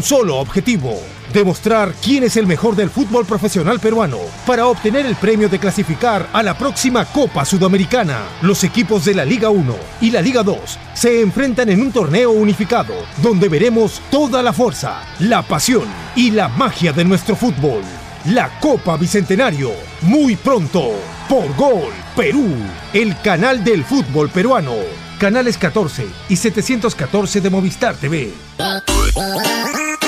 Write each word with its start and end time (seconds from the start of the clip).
Solo 0.00 0.36
objetivo, 0.36 0.96
demostrar 1.32 1.92
quién 2.00 2.22
es 2.22 2.36
el 2.36 2.46
mejor 2.46 2.76
del 2.76 2.88
fútbol 2.88 3.26
profesional 3.26 3.80
peruano 3.80 4.18
para 4.46 4.68
obtener 4.68 5.04
el 5.04 5.16
premio 5.16 5.48
de 5.48 5.58
clasificar 5.58 6.28
a 6.32 6.40
la 6.44 6.56
próxima 6.56 7.04
Copa 7.04 7.44
Sudamericana. 7.44 8.20
Los 8.40 8.62
equipos 8.62 9.04
de 9.04 9.14
la 9.14 9.24
Liga 9.24 9.50
1 9.50 9.74
y 10.00 10.12
la 10.12 10.22
Liga 10.22 10.44
2 10.44 10.56
se 10.94 11.20
enfrentan 11.20 11.68
en 11.70 11.80
un 11.80 11.90
torneo 11.90 12.30
unificado 12.30 12.94
donde 13.20 13.48
veremos 13.48 14.00
toda 14.08 14.40
la 14.40 14.52
fuerza, 14.52 15.02
la 15.18 15.42
pasión 15.42 15.88
y 16.14 16.30
la 16.30 16.46
magia 16.46 16.92
de 16.92 17.04
nuestro 17.04 17.34
fútbol. 17.34 17.82
La 18.26 18.60
Copa 18.60 18.96
Bicentenario, 18.96 19.72
muy 20.02 20.36
pronto, 20.36 20.92
por 21.28 21.52
Gol 21.56 21.92
Perú, 22.14 22.46
el 22.92 23.20
canal 23.20 23.64
del 23.64 23.82
fútbol 23.82 24.30
peruano. 24.30 24.74
Canales 25.18 25.58
14 25.58 26.06
y 26.28 26.36
714 26.36 27.40
de 27.40 27.50
Movistar 27.50 27.96
TV. 27.96 28.32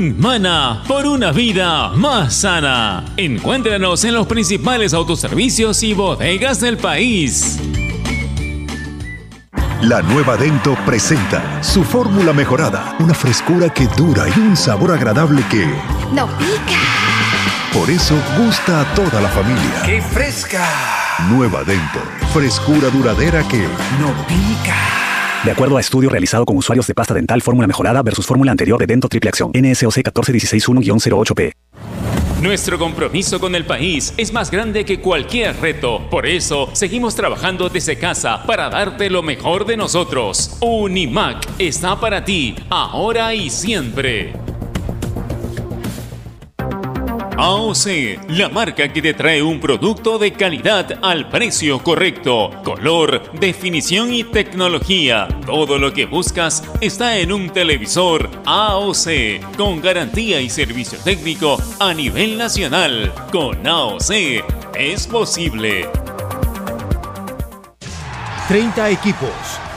Mana 0.00 0.82
por 0.88 1.06
una 1.06 1.30
vida 1.30 1.90
más 1.90 2.34
sana. 2.34 3.04
Encuéntranos 3.18 4.02
en 4.04 4.14
los 4.14 4.26
principales 4.26 4.94
autoservicios 4.94 5.82
y 5.82 5.92
bodegas 5.92 6.58
del 6.58 6.78
país. 6.78 7.60
La 9.82 10.00
nueva 10.00 10.38
Dento 10.38 10.74
presenta 10.86 11.62
su 11.62 11.84
fórmula 11.84 12.32
mejorada, 12.32 12.96
una 12.98 13.12
frescura 13.12 13.68
que 13.68 13.86
dura 13.88 14.26
y 14.34 14.40
un 14.40 14.56
sabor 14.56 14.92
agradable 14.92 15.42
que 15.50 15.66
no 16.12 16.26
pica. 16.38 16.80
Por 17.74 17.90
eso 17.90 18.16
gusta 18.38 18.80
a 18.80 18.94
toda 18.94 19.20
la 19.20 19.28
familia. 19.28 19.82
¡Qué 19.84 20.00
fresca! 20.00 20.66
Nueva 21.28 21.62
Dento, 21.62 22.00
frescura 22.32 22.88
duradera 22.88 23.46
que 23.46 23.68
no 24.00 24.14
pica. 24.26 25.09
De 25.44 25.50
acuerdo 25.50 25.78
a 25.78 25.80
estudio 25.80 26.10
realizado 26.10 26.44
con 26.44 26.54
usuarios 26.58 26.86
de 26.86 26.94
pasta 26.94 27.14
dental 27.14 27.40
fórmula 27.40 27.66
mejorada 27.66 28.02
versus 28.02 28.26
fórmula 28.26 28.50
anterior 28.50 28.78
de 28.78 28.86
Dento 28.86 29.08
Triple 29.08 29.30
Acción, 29.30 29.50
NSOC 29.54 29.96
14161-08P. 30.12 31.52
Nuestro 32.42 32.78
compromiso 32.78 33.40
con 33.40 33.54
el 33.54 33.64
país 33.64 34.12
es 34.18 34.32
más 34.32 34.50
grande 34.50 34.84
que 34.84 35.00
cualquier 35.00 35.56
reto. 35.56 36.08
Por 36.10 36.26
eso, 36.26 36.68
seguimos 36.72 37.14
trabajando 37.14 37.70
desde 37.70 37.98
casa 37.98 38.44
para 38.46 38.68
darte 38.68 39.08
lo 39.08 39.22
mejor 39.22 39.64
de 39.64 39.78
nosotros. 39.78 40.58
Unimac 40.60 41.46
está 41.58 41.98
para 41.98 42.24
ti, 42.24 42.54
ahora 42.68 43.34
y 43.34 43.48
siempre. 43.48 44.32
AOC, 47.42 48.28
la 48.28 48.50
marca 48.50 48.92
que 48.92 49.00
te 49.00 49.14
trae 49.14 49.42
un 49.42 49.60
producto 49.60 50.18
de 50.18 50.30
calidad 50.34 50.98
al 51.00 51.30
precio 51.30 51.82
correcto, 51.82 52.50
color, 52.62 53.32
definición 53.40 54.12
y 54.12 54.24
tecnología. 54.24 55.26
Todo 55.46 55.78
lo 55.78 55.94
que 55.94 56.04
buscas 56.04 56.62
está 56.82 57.16
en 57.16 57.32
un 57.32 57.48
televisor 57.48 58.28
AOC, 58.44 59.56
con 59.56 59.80
garantía 59.80 60.42
y 60.42 60.50
servicio 60.50 60.98
técnico 61.02 61.56
a 61.78 61.94
nivel 61.94 62.36
nacional. 62.36 63.10
Con 63.32 63.66
AOC 63.66 64.10
es 64.78 65.06
posible. 65.06 65.88
30 68.48 68.90
equipos, 68.90 69.30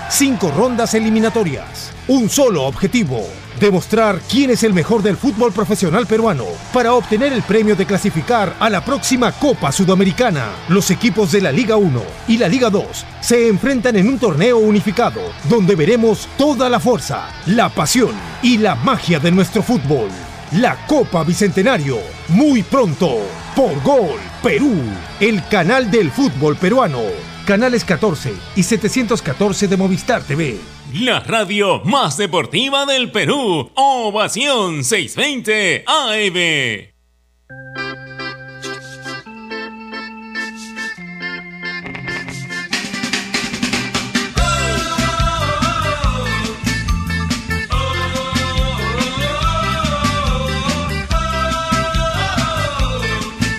5 0.09 0.51
rondas 0.51 0.95
eliminatorias, 0.95 1.93
un 2.09 2.29
solo 2.29 2.63
objetivo 2.63 3.25
demostrar 3.59 4.19
quién 4.29 4.49
es 4.49 4.63
el 4.63 4.73
mejor 4.73 5.01
del 5.03 5.17
fútbol 5.17 5.51
profesional 5.51 6.07
peruano 6.07 6.45
para 6.73 6.93
obtener 6.93 7.33
el 7.33 7.43
premio 7.43 7.75
de 7.75 7.85
clasificar 7.85 8.55
a 8.59 8.69
la 8.69 8.83
próxima 8.83 9.31
Copa 9.31 9.71
Sudamericana. 9.71 10.49
Los 10.69 10.91
equipos 10.91 11.31
de 11.31 11.41
la 11.41 11.51
Liga 11.51 11.77
1 11.77 12.01
y 12.27 12.37
la 12.37 12.47
Liga 12.47 12.69
2 12.69 12.85
se 13.21 13.47
enfrentan 13.47 13.95
en 13.95 14.07
un 14.07 14.19
torneo 14.19 14.57
unificado 14.57 15.21
donde 15.49 15.75
veremos 15.75 16.27
toda 16.37 16.69
la 16.69 16.79
fuerza, 16.79 17.29
la 17.45 17.69
pasión 17.69 18.11
y 18.41 18.57
la 18.57 18.75
magia 18.75 19.19
de 19.19 19.31
nuestro 19.31 19.61
fútbol. 19.61 20.09
La 20.53 20.85
Copa 20.85 21.23
Bicentenario, 21.23 21.97
muy 22.29 22.61
pronto, 22.61 23.21
por 23.55 23.81
Gol 23.81 24.19
Perú, 24.43 24.75
el 25.19 25.47
canal 25.47 25.89
del 25.89 26.11
fútbol 26.11 26.57
peruano. 26.57 27.32
Canales 27.45 27.83
14 27.85 28.33
y 28.55 28.63
714 28.63 29.67
de 29.67 29.77
Movistar 29.77 30.23
TV 30.23 30.59
la 30.93 31.21
radio 31.21 31.83
más 31.83 32.17
deportiva 32.17 32.85
del 32.85 33.11
Perú. 33.11 33.71
Ovación 33.73 34.83
620 34.83 35.85
AM. 35.87 36.93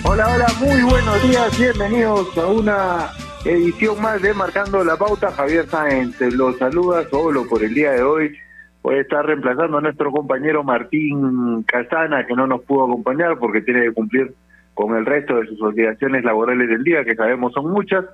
Hola, 0.03 0.33
hola, 0.33 0.47
muy 0.61 0.81
buenos 0.83 1.21
días, 1.23 1.59
bienvenidos 1.59 2.37
a 2.37 2.45
una 2.45 3.24
edición 3.45 4.01
más 4.01 4.21
de 4.21 4.33
Marcando 4.33 4.83
la 4.83 4.97
Pauta. 4.97 5.31
Javier 5.31 5.67
Sáenz 5.67 6.19
los 6.33 6.57
saluda 6.57 7.07
solo 7.09 7.47
por 7.47 7.63
el 7.63 7.73
día 7.73 7.91
de 7.91 8.01
hoy. 8.01 8.35
Voy 8.81 8.95
a 8.95 9.01
estar 9.01 9.25
reemplazando 9.25 9.77
a 9.77 9.81
nuestro 9.81 10.11
compañero 10.11 10.63
Martín 10.63 11.63
Casana, 11.63 12.25
que 12.25 12.33
no 12.33 12.47
nos 12.47 12.63
pudo 12.63 12.85
acompañar 12.85 13.37
porque 13.37 13.61
tiene 13.61 13.83
que 13.83 13.93
cumplir 13.93 14.33
con 14.73 14.95
el 14.95 15.05
resto 15.05 15.35
de 15.37 15.47
sus 15.47 15.61
obligaciones 15.61 16.23
laborales 16.23 16.67
del 16.67 16.83
día, 16.83 17.05
que 17.05 17.15
sabemos 17.15 17.53
son 17.53 17.71
muchas, 17.71 18.05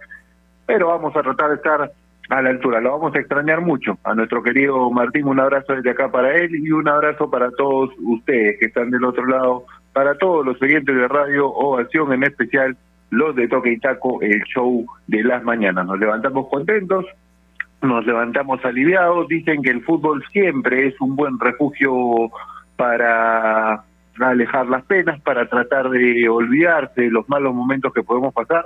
pero 0.65 0.87
vamos 0.87 1.15
a 1.15 1.23
tratar 1.23 1.49
de 1.49 1.55
estar 1.55 1.91
a 2.29 2.41
la 2.41 2.49
altura. 2.49 2.79
Lo 2.81 2.91
vamos 2.91 3.15
a 3.15 3.19
extrañar 3.19 3.61
mucho. 3.61 3.97
A 4.03 4.13
nuestro 4.13 4.43
querido 4.43 4.89
Martín, 4.91 5.27
un 5.27 5.39
abrazo 5.39 5.73
desde 5.73 5.91
acá 5.91 6.11
para 6.11 6.35
él 6.35 6.55
y 6.55 6.71
un 6.71 6.87
abrazo 6.87 7.29
para 7.29 7.49
todos 7.51 7.89
ustedes 8.03 8.59
que 8.59 8.65
están 8.67 8.91
del 8.91 9.03
otro 9.03 9.25
lado, 9.25 9.65
para 9.93 10.15
todos 10.15 10.45
los 10.45 10.61
oyentes 10.61 10.95
de 10.95 11.07
Radio 11.07 11.47
Ovación 11.47 12.13
en 12.13 12.23
especial 12.23 12.77
los 13.11 13.35
de 13.35 13.47
Toque 13.47 13.73
y 13.73 13.77
Taco, 13.77 14.21
el 14.21 14.41
show 14.43 14.85
de 15.07 15.23
las 15.23 15.43
mañanas. 15.43 15.85
Nos 15.85 15.99
levantamos 15.99 16.47
contentos, 16.49 17.05
nos 17.81 18.05
levantamos 18.05 18.63
aliviados, 18.65 19.27
dicen 19.27 19.61
que 19.61 19.69
el 19.69 19.83
fútbol 19.83 20.23
siempre 20.31 20.87
es 20.87 20.99
un 21.01 21.15
buen 21.15 21.39
refugio 21.39 22.31
para 22.77 23.83
alejar 24.19 24.67
las 24.67 24.83
penas, 24.85 25.19
para 25.21 25.47
tratar 25.47 25.89
de 25.89 26.27
olvidarse 26.29 27.01
de 27.01 27.11
los 27.11 27.27
malos 27.29 27.53
momentos 27.53 27.93
que 27.93 28.03
podemos 28.03 28.33
pasar 28.33 28.65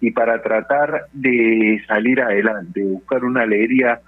y 0.00 0.10
para 0.10 0.42
tratar 0.42 1.06
de 1.12 1.82
salir 1.86 2.20
adelante, 2.20 2.84
buscar 2.84 3.24
una 3.24 3.42
alegría 3.42 4.00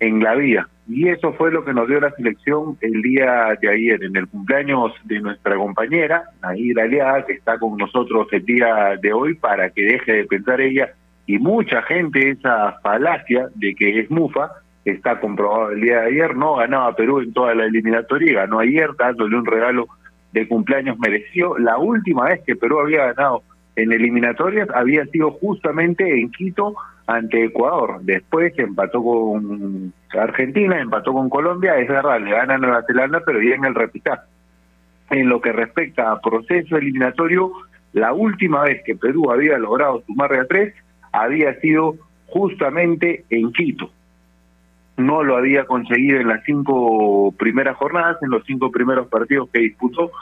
en 0.00 0.22
la 0.22 0.34
vida. 0.34 0.68
Y 0.92 1.08
eso 1.08 1.32
fue 1.34 1.52
lo 1.52 1.64
que 1.64 1.72
nos 1.72 1.86
dio 1.86 2.00
la 2.00 2.10
selección 2.10 2.76
el 2.80 3.00
día 3.00 3.56
de 3.60 3.68
ayer, 3.68 4.02
en 4.02 4.16
el 4.16 4.26
cumpleaños 4.26 4.92
de 5.04 5.20
nuestra 5.20 5.54
compañera, 5.54 6.24
Nair 6.42 6.80
Aliada, 6.80 7.24
que 7.26 7.34
está 7.34 7.60
con 7.60 7.76
nosotros 7.76 8.26
el 8.32 8.44
día 8.44 8.98
de 9.00 9.12
hoy, 9.12 9.34
para 9.34 9.70
que 9.70 9.82
deje 9.82 10.12
de 10.12 10.24
pensar 10.24 10.60
ella 10.60 10.92
y 11.26 11.38
mucha 11.38 11.80
gente 11.82 12.30
esa 12.30 12.80
falacia 12.82 13.46
de 13.54 13.72
que 13.76 14.00
es 14.00 14.10
mufa, 14.10 14.50
está 14.84 15.20
comprobado 15.20 15.70
el 15.70 15.80
día 15.80 16.00
de 16.00 16.06
ayer, 16.08 16.36
no 16.36 16.56
ganaba 16.56 16.96
Perú 16.96 17.20
en 17.20 17.32
toda 17.32 17.54
la 17.54 17.66
eliminatoria, 17.66 18.40
ganó 18.40 18.58
ayer 18.58 18.90
dándole 18.98 19.36
un 19.36 19.46
regalo 19.46 19.86
de 20.32 20.48
cumpleaños 20.48 20.98
merecido. 20.98 21.56
La 21.56 21.78
última 21.78 22.24
vez 22.24 22.40
que 22.44 22.56
Perú 22.56 22.80
había 22.80 23.12
ganado 23.12 23.44
en 23.76 23.92
eliminatorias 23.92 24.68
había 24.74 25.04
sido 25.06 25.30
justamente 25.30 26.18
en 26.18 26.32
Quito 26.32 26.74
ante 27.10 27.44
Ecuador. 27.44 27.98
Después 28.02 28.56
empató 28.56 29.02
con 29.02 29.92
Argentina, 30.10 30.80
empató 30.80 31.12
con 31.12 31.28
Colombia, 31.28 31.76
es 31.78 31.88
verdad, 31.88 32.20
le 32.20 32.30
gana 32.30 32.54
a 32.54 32.58
Nueva 32.58 32.84
Zelanda, 32.86 33.22
pero 33.24 33.42
ya 33.42 33.54
en 33.54 33.64
el 33.64 33.74
repitar. 33.74 34.24
En 35.10 35.28
lo 35.28 35.40
que 35.40 35.52
respecta 35.52 36.12
a 36.12 36.20
proceso 36.20 36.76
eliminatorio, 36.76 37.52
la 37.92 38.12
última 38.12 38.62
vez 38.62 38.82
que 38.84 38.94
Perú 38.94 39.30
había 39.30 39.58
logrado 39.58 40.02
sumar 40.06 40.32
a 40.34 40.46
tres 40.46 40.74
había 41.10 41.58
sido 41.60 41.96
justamente 42.26 43.24
en 43.30 43.52
Quito. 43.52 43.90
No 44.96 45.24
lo 45.24 45.36
había 45.36 45.64
conseguido 45.64 46.20
en 46.20 46.28
las 46.28 46.44
cinco 46.44 47.34
primeras 47.36 47.76
jornadas, 47.76 48.18
en 48.22 48.30
los 48.30 48.44
cinco 48.44 48.70
primeros 48.70 49.08
partidos 49.08 49.48
que 49.52 49.60
disputó 49.60 50.12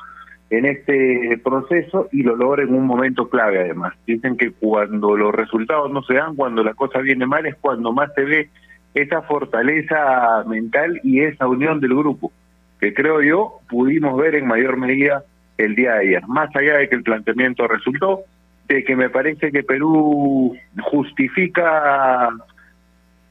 en 0.51 0.65
este 0.65 1.39
proceso 1.45 2.09
y 2.11 2.23
lo 2.23 2.37
logra 2.37 2.63
en 2.63 2.75
un 2.75 2.87
momento 2.87 3.29
clave 3.29 3.61
además. 3.61 3.95
Dicen 4.07 4.37
que 4.37 4.53
cuando 4.53 5.17
los 5.17 5.35
resultados 5.35 5.91
no 5.91 6.03
se 6.03 6.15
dan, 6.15 6.37
cuando 6.37 6.65
la 6.65 6.75
cosa 6.75 7.01
viene 7.01 7.27
mal, 7.27 7.45
es 7.47 7.57
cuando 7.57 7.93
más 7.93 8.13
se 8.15 8.25
ve 8.25 8.51
esa 8.95 9.23
fortaleza 9.23 10.45
mental 10.47 11.01
y 11.05 11.21
esa 11.21 11.47
unión 11.47 11.81
del 11.81 11.95
grupo, 11.95 12.33
que 12.81 12.95
creo 12.95 13.23
yo 13.23 13.61
pudimos 13.69 14.17
ver 14.17 14.35
en 14.35 14.47
mayor 14.47 14.77
medida 14.77 15.25
el 15.59 15.75
día 15.75 15.95
de 15.95 16.09
ayer. 16.09 16.29
Más 16.29 16.55
allá 16.57 16.79
de 16.79 16.89
que 16.89 16.95
el 16.95 17.03
planteamiento 17.03 17.67
resultó, 17.67 18.21
de 18.69 18.85
que 18.85 18.97
me 18.97 19.11
parece 19.11 19.51
que 19.51 19.63
Perú 19.63 20.57
justifica 20.83 22.31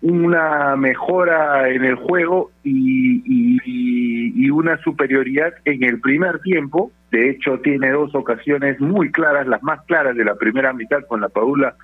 una 0.02 0.76
mejora 0.76 1.70
en 1.70 1.84
el 1.84 1.96
juego 1.96 2.52
y, 2.64 3.22
y, 3.26 4.50
una 4.50 4.82
superioridad 4.82 5.54
en 5.66 5.84
el 5.84 6.00
primer 6.00 6.40
tiempo. 6.40 6.92
De 7.12 7.30
hecho, 7.30 7.60
tiene 7.60 7.92
dos 7.92 8.14
ocasiones 8.16 8.80
muy 8.80 9.12
claras, 9.12 9.48
las 9.48 9.64
más 9.64 9.82
claras 9.86 10.16
de 10.16 10.26
la 10.26 10.36
primera 10.36 10.74
mitad 10.74 11.04
con 11.08 11.22
la 11.22 11.30
Paula 11.30 11.76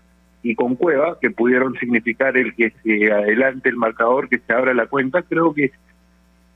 y 0.41 0.55
con 0.55 0.75
Cueva, 0.75 1.17
que 1.21 1.31
pudieron 1.31 1.75
significar 1.75 2.35
el 2.35 2.53
que 2.55 2.73
se 2.83 3.11
adelante 3.11 3.69
el 3.69 3.77
marcador, 3.77 4.27
que 4.27 4.39
se 4.39 4.53
abra 4.53 4.73
la 4.73 4.87
cuenta. 4.87 5.21
Creo 5.21 5.53
que 5.53 5.71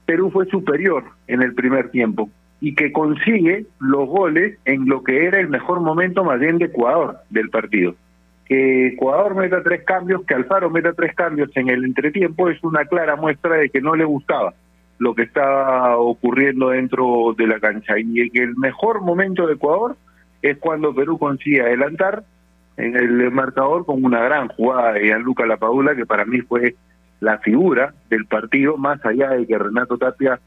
Perú 0.06 0.30
fue 0.31 0.46
superior 0.48 1.06
en 1.28 1.42
el 1.42 1.54
primer 1.54 1.90
tiempo 1.90 2.30
y 2.60 2.75
que 2.75 2.92
consigue 2.92 3.66
los 3.80 4.10
goles 4.10 4.58
en 4.66 4.88
lo 4.90 5.04
que 5.04 5.25
era 5.25 5.40
el 5.40 5.48
mejor 5.48 5.80
momento 5.80 6.24
más 6.24 6.40
bien 6.40 6.58
de 6.58 6.66
Ecuador 6.66 7.20
del 7.30 7.50
partido 7.50 7.96
que 8.48 8.88
Ecuador 8.88 9.36
meta 9.36 9.62
tres 9.62 9.84
cambios, 9.84 10.24
que 10.25 10.34
Alfaro 10.34 10.70
meta 10.70 10.94
tres 10.94 11.13
cambios 11.13 11.50
en 11.56 11.70
el 11.70 11.84
entretiempo 11.84 12.50
es 12.50 12.63
una 12.63 12.86
clara 12.86 13.16
muestra 13.18 13.58
de 13.58 13.70
que 13.70 13.81
no 13.81 13.96
le 13.96 14.06
gustaba 14.06 14.54
lo 15.00 15.14
que 15.14 15.24
estaba 15.24 15.98
ocurriendo 15.98 16.70
dentro 16.70 17.36
de 17.38 17.48
la 17.48 17.60
cancha. 17.60 17.94
Y 17.98 18.30
que 18.30 18.44
el 18.44 18.56
mejor 18.56 19.02
momento 19.02 19.48
de 19.48 19.54
Ecuador 19.54 19.96
es 20.42 20.58
cuando 20.58 20.94
Perú 20.94 21.18
consigue 21.18 21.62
adelantar 21.62 22.24
en 22.78 22.96
el 22.96 23.32
marcador 23.32 23.86
con 23.86 24.04
una 24.04 24.22
gran 24.22 24.48
jugada 24.50 24.94
de 24.94 25.06
Gianluca 25.06 25.46
Lapadula 25.46 25.96
que 25.96 26.06
para 26.06 26.26
mí 26.26 26.42
fue 26.42 26.76
la 27.20 27.40
figura 27.40 27.94
del 28.10 28.26
partido 28.26 28.78
más 28.78 29.04
allá 29.04 29.32
de 29.32 29.48
que 29.48 29.58
Renato 29.58 29.98
Tapia 29.98 30.40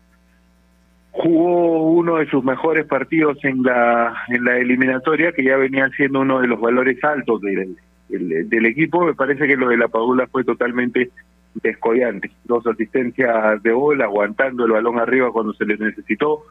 jugó 1.11 1.91
uno 1.91 2.19
de 2.19 2.27
sus 2.27 2.45
mejores 2.45 2.87
partidos 2.87 3.37
en 3.45 3.65
la 3.65 4.15
en 4.29 4.45
la 4.45 4.59
eliminatoria 4.59 5.33
que 5.33 5.43
ya 5.43 5.57
venía 5.57 5.89
siendo 5.97 6.21
uno 6.21 6.41
de 6.41 6.47
los 6.47 6.61
valores 6.61 7.03
altos 7.03 7.41
del, 7.41 7.77
del 8.09 8.67
equipo, 8.67 9.05
me 9.05 9.15
parece 9.15 9.47
que 9.47 9.57
lo 9.57 9.69
de 9.69 9.77
la 9.77 9.89
Padula 9.89 10.27
fue 10.29 10.45
totalmente 10.45 11.11
descollante. 11.55 12.31
Dos 12.45 12.67
asistencias 12.67 13.63
de 13.63 13.73
bola, 13.73 14.05
aguantando 14.05 14.65
el 14.65 14.73
balón 14.73 14.99
arriba 14.99 15.33
cuando 15.33 15.53
se 15.55 15.65
le 15.65 15.77
necesitó. 15.77 16.45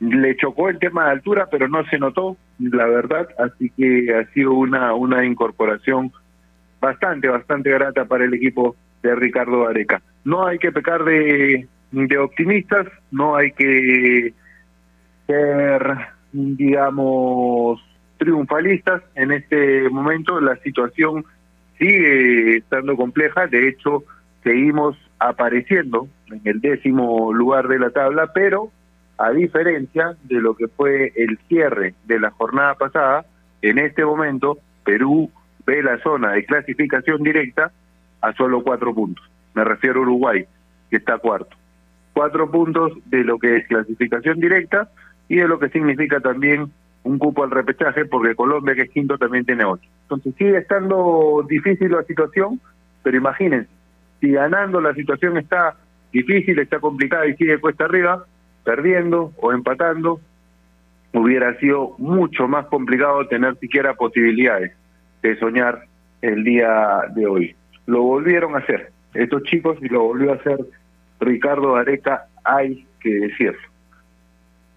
Le 0.00 0.36
chocó 0.36 0.68
el 0.68 0.78
tema 0.78 1.06
de 1.06 1.10
altura, 1.12 1.48
pero 1.50 1.68
no 1.68 1.84
se 1.84 1.98
notó, 1.98 2.36
la 2.58 2.86
verdad, 2.86 3.28
así 3.38 3.70
que 3.76 4.14
ha 4.14 4.24
sido 4.32 4.54
una, 4.54 4.94
una 4.94 5.26
incorporación 5.26 6.10
bastante, 6.80 7.28
bastante 7.28 7.70
grata 7.70 8.06
para 8.06 8.24
el 8.24 8.32
equipo 8.32 8.76
de 9.02 9.14
Ricardo 9.14 9.68
Areca. 9.68 10.00
No 10.24 10.46
hay 10.46 10.58
que 10.58 10.72
pecar 10.72 11.04
de, 11.04 11.68
de 11.92 12.18
optimistas, 12.18 12.86
no 13.10 13.36
hay 13.36 13.52
que 13.52 14.32
ser, 15.26 15.96
digamos, 16.32 17.84
triunfalistas 18.16 19.02
en 19.14 19.32
este 19.32 19.88
momento. 19.90 20.40
La 20.40 20.56
situación 20.56 21.24
sigue 21.78 22.58
estando 22.58 22.96
compleja, 22.96 23.46
de 23.46 23.68
hecho 23.68 24.04
seguimos 24.42 24.96
apareciendo 25.18 26.08
en 26.30 26.40
el 26.44 26.60
décimo 26.60 27.32
lugar 27.32 27.68
de 27.68 27.78
la 27.78 27.90
tabla, 27.90 28.32
pero 28.32 28.70
a 29.18 29.30
diferencia 29.30 30.16
de 30.24 30.40
lo 30.40 30.54
que 30.54 30.68
fue 30.68 31.12
el 31.16 31.38
cierre 31.48 31.94
de 32.06 32.20
la 32.20 32.30
jornada 32.30 32.74
pasada, 32.74 33.26
en 33.60 33.78
este 33.78 34.04
momento 34.04 34.58
Perú 34.84 35.30
ve 35.66 35.82
la 35.82 35.98
zona 35.98 36.32
de 36.32 36.44
clasificación 36.44 37.22
directa 37.22 37.70
a 38.22 38.32
solo 38.32 38.62
cuatro 38.62 38.94
puntos. 38.94 39.24
Me 39.54 39.64
refiero 39.64 40.00
a 40.00 40.02
Uruguay, 40.02 40.46
que 40.88 40.96
está 40.96 41.18
cuarto. 41.18 41.56
Cuatro 42.12 42.50
puntos 42.50 42.92
de 43.06 43.24
lo 43.24 43.38
que 43.38 43.58
es 43.58 43.66
clasificación 43.66 44.40
directa 44.40 44.88
y 45.28 45.36
de 45.36 45.48
lo 45.48 45.58
que 45.58 45.68
significa 45.68 46.20
también 46.20 46.72
un 47.02 47.18
cupo 47.18 47.44
al 47.44 47.50
repechaje 47.50 48.04
porque 48.04 48.34
Colombia, 48.34 48.74
que 48.74 48.82
es 48.82 48.90
quinto, 48.90 49.18
también 49.18 49.44
tiene 49.44 49.64
ocho. 49.64 49.88
Entonces 50.02 50.34
sigue 50.36 50.58
estando 50.58 51.44
difícil 51.48 51.92
la 51.92 52.02
situación, 52.04 52.60
pero 53.02 53.16
imagínense, 53.16 53.70
si 54.20 54.32
ganando 54.32 54.80
la 54.80 54.94
situación 54.94 55.38
está 55.38 55.76
difícil, 56.12 56.58
está 56.58 56.80
complicada 56.80 57.26
y 57.26 57.36
sigue 57.36 57.58
cuesta 57.58 57.84
arriba, 57.84 58.24
perdiendo 58.64 59.32
o 59.38 59.52
empatando, 59.52 60.20
hubiera 61.12 61.58
sido 61.58 61.94
mucho 61.98 62.46
más 62.46 62.66
complicado 62.66 63.26
tener 63.26 63.56
siquiera 63.58 63.94
posibilidades 63.94 64.72
de 65.22 65.38
soñar 65.38 65.84
el 66.22 66.44
día 66.44 67.02
de 67.14 67.26
hoy. 67.26 67.56
Lo 67.86 68.02
volvieron 68.02 68.54
a 68.54 68.58
hacer 68.58 68.92
estos 69.14 69.42
chicos 69.44 69.78
y 69.80 69.88
lo 69.88 70.02
volvió 70.02 70.32
a 70.32 70.36
hacer 70.36 70.58
Ricardo 71.18 71.76
Areca, 71.76 72.26
hay 72.44 72.86
que 73.00 73.10
decirlo. 73.10 73.58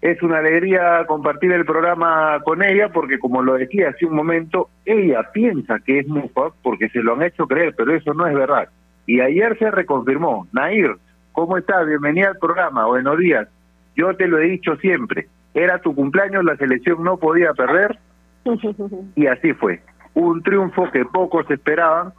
Es 0.00 0.22
una 0.22 0.38
alegría 0.38 1.06
compartir 1.06 1.52
el 1.52 1.64
programa 1.64 2.38
con 2.44 2.62
ella 2.62 2.90
porque, 2.90 3.18
como 3.18 3.42
lo 3.42 3.54
decía 3.54 3.88
hace 3.88 4.04
un 4.04 4.14
momento, 4.14 4.68
ella 4.84 5.30
piensa 5.32 5.78
que 5.78 6.00
es 6.00 6.06
mufa 6.06 6.50
porque 6.62 6.90
se 6.90 7.02
lo 7.02 7.14
han 7.14 7.22
hecho 7.22 7.46
creer, 7.46 7.74
pero 7.74 7.94
eso 7.94 8.12
no 8.12 8.26
es 8.26 8.34
verdad. 8.34 8.68
Y 9.06 9.20
ayer 9.20 9.58
se 9.58 9.70
reconfirmó. 9.70 10.46
Nair, 10.52 10.96
¿cómo 11.32 11.56
estás? 11.56 11.86
Bienvenida 11.86 12.28
al 12.28 12.38
programa. 12.38 12.86
Buenos 12.86 13.18
días. 13.18 13.48
Yo 13.96 14.14
te 14.16 14.26
lo 14.26 14.38
he 14.38 14.44
dicho 14.44 14.76
siempre. 14.76 15.28
Era 15.52 15.78
tu 15.78 15.94
cumpleaños, 15.94 16.44
la 16.44 16.56
selección 16.56 17.02
no 17.04 17.16
podía 17.16 17.52
perder. 17.52 17.98
Y 19.16 19.26
así 19.26 19.52
fue. 19.54 19.80
Un 20.14 20.42
triunfo 20.42 20.90
que 20.90 21.04
pocos 21.04 21.50
esperaban, 21.50 22.12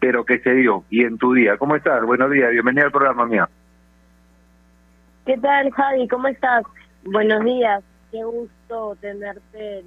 pero 0.00 0.24
que 0.24 0.38
se 0.40 0.52
dio. 0.54 0.84
Y 0.90 1.04
en 1.04 1.18
tu 1.18 1.34
día. 1.34 1.56
¿Cómo 1.56 1.76
estás? 1.76 2.04
Buenos 2.04 2.30
días. 2.30 2.50
Bienvenida 2.50 2.86
al 2.86 2.92
programa, 2.92 3.26
mía. 3.26 3.48
¿Qué 5.28 5.36
tal, 5.36 5.70
Javi? 5.70 6.08
¿Cómo 6.08 6.28
estás? 6.28 6.64
Buenos 7.04 7.44
días, 7.44 7.84
qué 8.10 8.24
gusto 8.24 8.96
tenerte. 9.00 9.84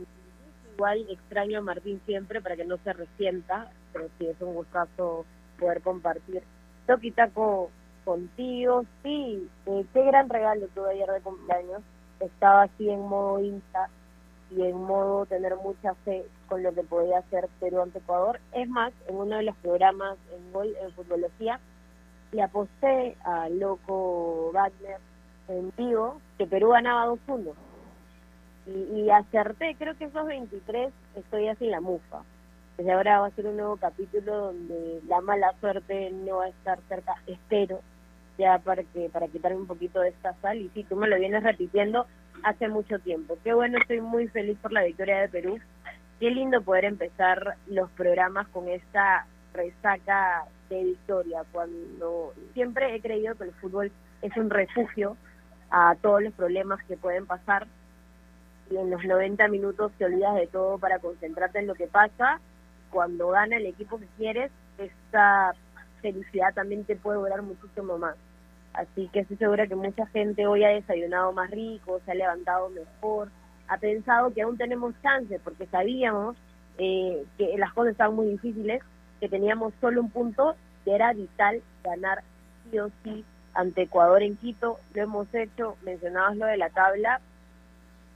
Igual 0.76 1.06
extraño 1.10 1.60
a 1.60 1.62
Martín 1.62 2.00
siempre 2.06 2.42
para 2.42 2.56
que 2.56 2.66
no 2.66 2.78
se 2.78 2.94
resienta, 2.94 3.70
pero 3.92 4.06
sí 4.18 4.28
es 4.28 4.40
un 4.40 4.54
gustazo 4.54 5.26
poder 5.62 5.82
compartir 5.82 6.44
Toquitaco 6.88 7.70
contigo. 8.04 8.84
Sí, 9.04 9.48
eh, 9.68 9.86
qué 9.94 10.04
gran 10.04 10.28
regalo 10.28 10.68
tuve 10.74 10.92
ayer 10.92 11.10
de 11.10 11.22
cumpleaños. 11.22 11.82
Estaba 12.20 12.64
así 12.64 12.90
en 12.90 13.02
modo 13.02 13.40
Insta 13.40 13.90
y 14.50 14.64
en 14.64 14.76
modo 14.76 15.26
tener 15.28 15.56
mucha 15.58 15.94
fe 16.04 16.26
con 16.50 16.64
lo 16.64 16.74
que 16.74 16.84
podía 16.84 17.20
hacer 17.20 17.48
Perú 17.60 17.82
ante 17.82 18.00
Ecuador. 18.00 18.40
Es 18.52 18.68
más, 18.68 18.92
en 19.08 19.16
uno 19.16 19.38
de 19.38 19.44
los 19.44 19.56
programas 19.58 20.18
en 20.36 20.52
Gol 20.52 20.76
en 20.82 20.92
le 22.32 22.42
aposté 22.42 23.18
a 23.24 23.50
Loco 23.50 24.52
Wagner 24.54 24.98
en 25.48 25.72
vivo 25.78 26.22
que 26.38 26.46
Perú 26.46 26.70
ganaba 26.70 27.06
dos 27.06 27.20
puntos. 27.20 27.56
Y, 28.66 29.10
acerté, 29.10 29.76
creo 29.78 29.98
que 29.98 30.06
esos 30.06 30.26
23 30.26 30.94
estoy 31.16 31.48
así 31.48 31.66
la 31.66 31.82
mufa. 31.82 32.24
Desde 32.82 32.94
ahora 32.94 33.20
va 33.20 33.28
a 33.28 33.36
ser 33.36 33.46
un 33.46 33.58
nuevo 33.58 33.78
capítulo 33.78 34.36
donde 34.48 35.02
la 35.08 35.22
mala 35.22 35.54
suerte 35.60 36.10
no 36.10 36.38
va 36.38 36.46
a 36.46 36.50
estar 36.50 36.80
cerca, 36.90 37.14
espero, 37.28 37.80
ya 38.40 38.58
para 38.58 38.82
que 38.82 39.08
para 39.08 39.28
quitarme 39.28 39.60
un 39.60 39.68
poquito 39.68 40.00
de 40.00 40.10
esta 40.10 40.34
sal 40.42 40.58
y 40.58 40.68
sí, 40.70 40.84
tú 40.86 40.96
me 40.96 41.08
lo 41.08 41.20
vienes 41.20 41.44
repitiendo 41.44 42.08
hace 42.42 42.70
mucho 42.70 42.98
tiempo. 42.98 43.38
Qué 43.44 43.54
bueno, 43.54 43.78
estoy 43.78 44.02
muy 44.02 44.28
feliz 44.30 44.58
por 44.60 44.72
la 44.72 44.82
victoria 44.84 45.20
de 45.20 45.30
Perú. 45.30 45.60
Qué 46.20 46.32
lindo 46.32 46.64
poder 46.64 46.86
empezar 46.86 47.56
los 47.68 47.88
programas 47.92 48.48
con 48.48 48.68
esta 48.68 49.28
resaca 49.54 50.46
de 50.72 50.84
victoria, 50.84 51.44
cuando 51.52 52.34
siempre 52.56 52.96
he 52.96 53.00
creído 53.00 53.36
que 53.36 53.44
el 53.44 53.54
fútbol 53.62 53.92
es 54.24 54.36
un 54.38 54.50
refugio 54.50 55.18
a 55.70 55.96
todos 56.02 56.24
los 56.24 56.34
problemas 56.34 56.84
que 56.86 56.98
pueden 56.98 57.28
pasar 57.28 57.68
y 58.72 58.78
en 58.78 58.90
los 58.90 59.06
90 59.06 59.48
minutos 59.50 59.92
te 60.00 60.06
olvidas 60.06 60.34
de 60.34 60.48
todo 60.48 60.80
para 60.80 60.98
concentrarte 60.98 61.60
en 61.60 61.68
lo 61.68 61.76
que 61.76 61.86
pasa. 61.86 62.40
Cuando 62.92 63.30
gana 63.30 63.58
el 63.58 63.66
equipo 63.66 64.00
que 64.00 64.08
quieres, 64.18 64.52
esta 64.78 65.54
felicidad 66.02 66.54
también 66.54 66.84
te 66.84 66.96
puede 66.96 67.20
durar 67.20 67.42
muchísimo 67.42 67.98
más. 67.98 68.16
Así 68.74 69.10
que 69.12 69.20
estoy 69.20 69.38
segura 69.38 69.68
que 69.68 69.76
mucha 69.76 70.06
gente 70.08 70.48
hoy 70.48 70.64
ha 70.64 70.70
desayunado 70.70 71.34
más 71.34 71.50
rico, 71.52 72.00
se 72.06 72.12
ha 72.12 72.16
levantado 72.16 72.70
mejor, 72.70 73.30
ha 73.68 73.78
pensado 73.78 74.34
que 74.34 74.42
aún 74.42 74.58
tenemos 74.58 74.94
chance 75.02 75.40
porque 75.40 75.66
sabíamos 75.68 76.36
eh, 76.78 77.26
que 77.38 77.58
las 77.58 77.74
cosas 77.74 77.92
estaban 77.92 78.16
muy 78.16 78.28
difíciles, 78.28 78.82
que 79.20 79.30
teníamos 79.30 79.74
solo 79.82 80.02
un 80.02 80.10
punto, 80.10 80.56
que 80.84 80.96
era 80.96 81.14
vital 81.14 81.62
ganar 81.84 82.24
sí 82.70 82.80
o 82.80 82.90
sí 83.04 83.26
ante 83.54 83.84
Ecuador 83.84 84.24
en 84.24 84.38
Quito. 84.38 84.80
Lo 84.94 85.04
hemos 85.04 85.34
hecho, 85.34 85.78
mencionabas 85.84 86.38
lo 86.38 86.46
de 86.46 86.58
la 86.58 86.70
tabla, 86.70 87.20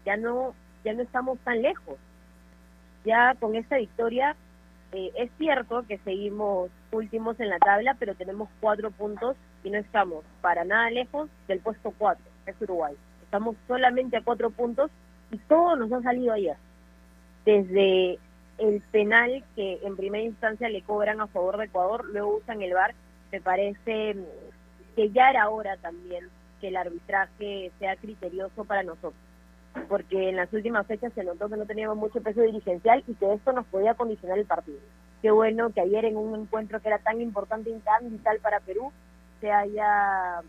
ya 0.06 0.18
no, 0.18 0.56
ya 0.84 0.94
no 0.94 1.02
estamos 1.02 1.38
tan 1.40 1.62
lejos. 1.62 1.98
Ya 3.04 3.36
con 3.40 3.56
esta 3.56 3.78
victoria 3.78 4.36
eh, 4.96 5.12
es 5.16 5.30
cierto 5.38 5.84
que 5.86 5.98
seguimos 6.00 6.70
últimos 6.92 7.38
en 7.42 7.50
la 7.50 7.60
tabla, 7.60 7.98
pero 8.00 8.16
tenemos 8.16 8.48
cuatro 8.62 8.92
puntos 8.92 9.36
y 9.62 9.70
no 9.70 9.78
estamos 9.78 10.24
para 10.40 10.64
nada 10.64 10.90
lejos 10.90 11.30
del 11.50 11.60
puesto 11.60 11.94
cuatro, 11.98 12.24
es 12.46 12.56
Uruguay. 12.62 12.96
Estamos 13.24 13.58
solamente 13.68 14.16
a 14.16 14.24
cuatro 14.24 14.52
puntos 14.52 14.90
y 15.32 15.38
todo 15.38 15.76
nos 15.76 15.92
ha 15.92 16.02
salido 16.02 16.32
ayer. 16.32 16.56
Desde 17.44 18.20
el 18.58 18.82
penal 18.92 19.44
que 19.56 19.82
en 19.84 19.98
primera 19.98 20.24
instancia 20.24 20.70
le 20.70 20.82
cobran 20.82 21.20
a 21.20 21.28
favor 21.28 21.58
de 21.58 21.66
Ecuador, 21.66 22.06
luego 22.06 22.38
usan 22.38 22.62
el 22.62 22.74
VAR, 22.74 22.96
me 23.34 23.42
parece 23.42 24.16
que 24.96 25.10
ya 25.10 25.30
era 25.30 25.50
hora 25.50 25.76
también 25.76 26.30
que 26.62 26.70
el 26.70 26.78
arbitraje 26.78 27.70
sea 27.80 27.98
criterioso 27.98 28.64
para 28.64 28.84
nosotros 28.84 29.14
porque 29.88 30.30
en 30.30 30.36
las 30.36 30.52
últimas 30.54 30.88
fechas 30.88 31.14
se 31.14 31.24
notó 31.24 31.50
que 31.50 31.58
no 31.58 31.66
teníamos 31.66 31.98
mucho 31.98 32.22
peso 32.22 32.42
dirigencial 32.42 33.04
y 33.08 33.14
que 33.16 33.34
esto 33.34 33.52
nos 33.52 33.66
podía 33.68 33.94
condicionar 33.94 34.40
el 34.40 34.46
partido. 34.46 34.80
Qué 35.22 35.32
bueno 35.32 35.72
que 35.72 35.82
ayer 35.82 36.06
en 36.06 36.18
un 36.18 36.40
encuentro 36.40 36.80
que 36.80 36.88
era 36.88 37.00
tan 37.00 37.22
importante 37.22 37.70
y 37.70 37.80
tan 37.80 38.10
vital 38.10 38.40
para 38.40 38.60
Perú 38.60 38.92
se 39.42 39.52
haya 39.52 40.42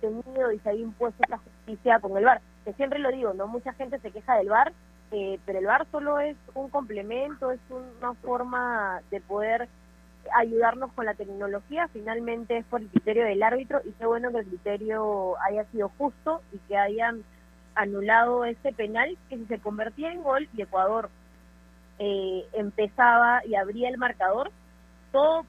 tenido 0.00 0.52
y 0.52 0.58
se 0.60 0.70
haya 0.70 0.80
impuesto 0.80 1.22
esta 1.22 1.38
justicia 1.38 2.00
con 2.00 2.16
el 2.16 2.24
VAR. 2.24 2.40
Que 2.64 2.72
siempre 2.74 2.98
lo 2.98 3.10
digo, 3.10 3.34
no 3.34 3.46
mucha 3.46 3.72
gente 3.74 3.98
se 3.98 4.10
queja 4.10 4.36
del 4.36 4.48
VAR, 4.48 4.72
eh, 5.12 5.38
pero 5.46 5.58
el 5.58 5.66
VAR 5.66 5.86
solo 5.90 6.20
es 6.20 6.36
un 6.54 6.68
complemento, 6.68 7.50
es 7.50 7.60
una 7.70 8.14
forma 8.14 9.00
de 9.10 9.20
poder 9.20 9.68
ayudarnos 10.34 10.92
con 10.92 11.06
la 11.06 11.14
tecnología, 11.14 11.88
finalmente 11.88 12.58
es 12.58 12.64
por 12.66 12.80
el 12.80 12.88
criterio 12.88 13.24
del 13.24 13.42
árbitro 13.42 13.80
y 13.84 13.92
qué 13.92 14.06
bueno 14.06 14.30
que 14.30 14.38
el 14.40 14.46
criterio 14.46 15.40
haya 15.42 15.64
sido 15.66 15.90
justo 15.96 16.42
y 16.52 16.58
que 16.68 16.76
hayan 16.76 17.22
anulado 17.78 18.44
ese 18.44 18.72
penal 18.72 19.16
que 19.28 19.36
si 19.36 19.46
se 19.46 19.60
convertía 19.60 20.12
en 20.12 20.22
gol 20.22 20.48
y 20.56 20.62
Ecuador 20.62 21.10
eh, 22.00 22.44
empezaba 22.52 23.40
y 23.46 23.54
abría 23.54 23.88
el 23.88 23.98
marcador, 23.98 24.50
todo 25.12 25.44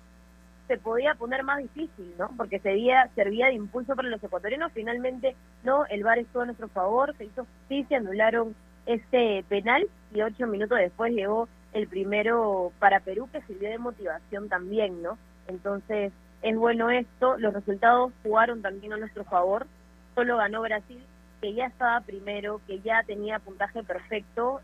se 0.67 0.77
podía 0.77 1.15
poner 1.15 1.43
más 1.43 1.57
difícil, 1.57 2.13
¿no? 2.19 2.29
Porque 2.38 2.59
servía, 2.59 3.09
servía 3.15 3.48
de 3.48 3.55
impulso 3.55 3.95
para 3.95 4.09
los 4.09 4.24
ecuatorianos. 4.24 4.71
Finalmente, 4.74 5.36
no, 5.63 5.88
el 5.88 6.03
VAR 6.03 6.19
estuvo 6.19 6.43
a 6.43 6.45
nuestro 6.45 6.67
favor, 6.67 7.15
se 7.17 7.25
hizo 7.25 7.45
justicia, 7.45 7.98
anularon 7.98 8.55
este 8.86 9.43
penal 9.50 9.88
y 10.13 10.21
ocho 10.21 10.45
minutos 10.45 10.77
después 10.77 11.12
llegó 11.12 11.50
el 11.74 11.88
primero 11.88 12.71
para 12.77 13.00
Perú 13.00 13.27
que 13.31 13.41
sirvió 13.41 13.69
de 13.69 13.79
motivación 13.79 14.50
también, 14.50 15.01
¿no? 15.01 15.17
Entonces, 15.48 16.13
es 16.43 16.55
bueno 16.55 16.91
esto, 16.91 17.38
los 17.39 17.55
resultados 17.55 18.13
jugaron 18.21 18.62
también 18.62 18.93
a 18.93 18.98
nuestro 18.98 19.24
favor, 19.24 19.65
solo 20.13 20.38
ganó 20.38 20.62
Brasil 20.62 21.03
que 21.41 21.53
ya 21.53 21.65
estaba 21.67 22.01
primero, 22.01 22.62
que 22.67 22.79
ya 22.79 23.03
tenía 23.03 23.39
puntaje 23.39 23.84
perfecto, 23.84 24.62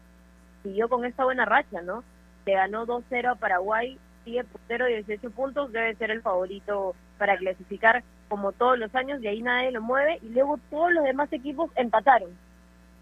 siguió 0.63 0.89
con 0.89 1.05
esta 1.05 1.23
buena 1.23 1.45
racha, 1.45 1.81
¿no? 1.81 2.03
Se 2.43 2.53
ganó 2.53 2.85
2-0 2.85 3.31
a 3.31 3.35
Paraguay, 3.35 3.97
sigue 4.23 4.43
puntero 4.43 4.85
de 4.85 5.03
18 5.03 5.31
puntos, 5.31 5.71
debe 5.71 5.95
ser 5.95 6.11
el 6.11 6.21
favorito 6.21 6.95
para 7.17 7.37
clasificar 7.37 8.03
como 8.27 8.51
todos 8.51 8.77
los 8.77 8.93
años, 8.95 9.21
y 9.21 9.27
ahí 9.27 9.41
nadie 9.41 9.71
lo 9.71 9.81
mueve, 9.81 10.19
y 10.21 10.29
luego 10.29 10.59
todos 10.69 10.91
los 10.91 11.03
demás 11.03 11.31
equipos 11.31 11.69
empataron. 11.75 12.31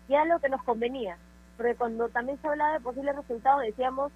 Ya 0.09 0.25
lo 0.25 0.39
que 0.39 0.49
nos 0.49 0.61
convenía, 0.63 1.17
porque 1.57 1.75
cuando 1.75 2.09
también 2.09 2.37
se 2.41 2.47
hablaba 2.47 2.73
de 2.73 2.81
posibles 2.81 3.15
resultados 3.15 3.63
decíamos, 3.63 4.11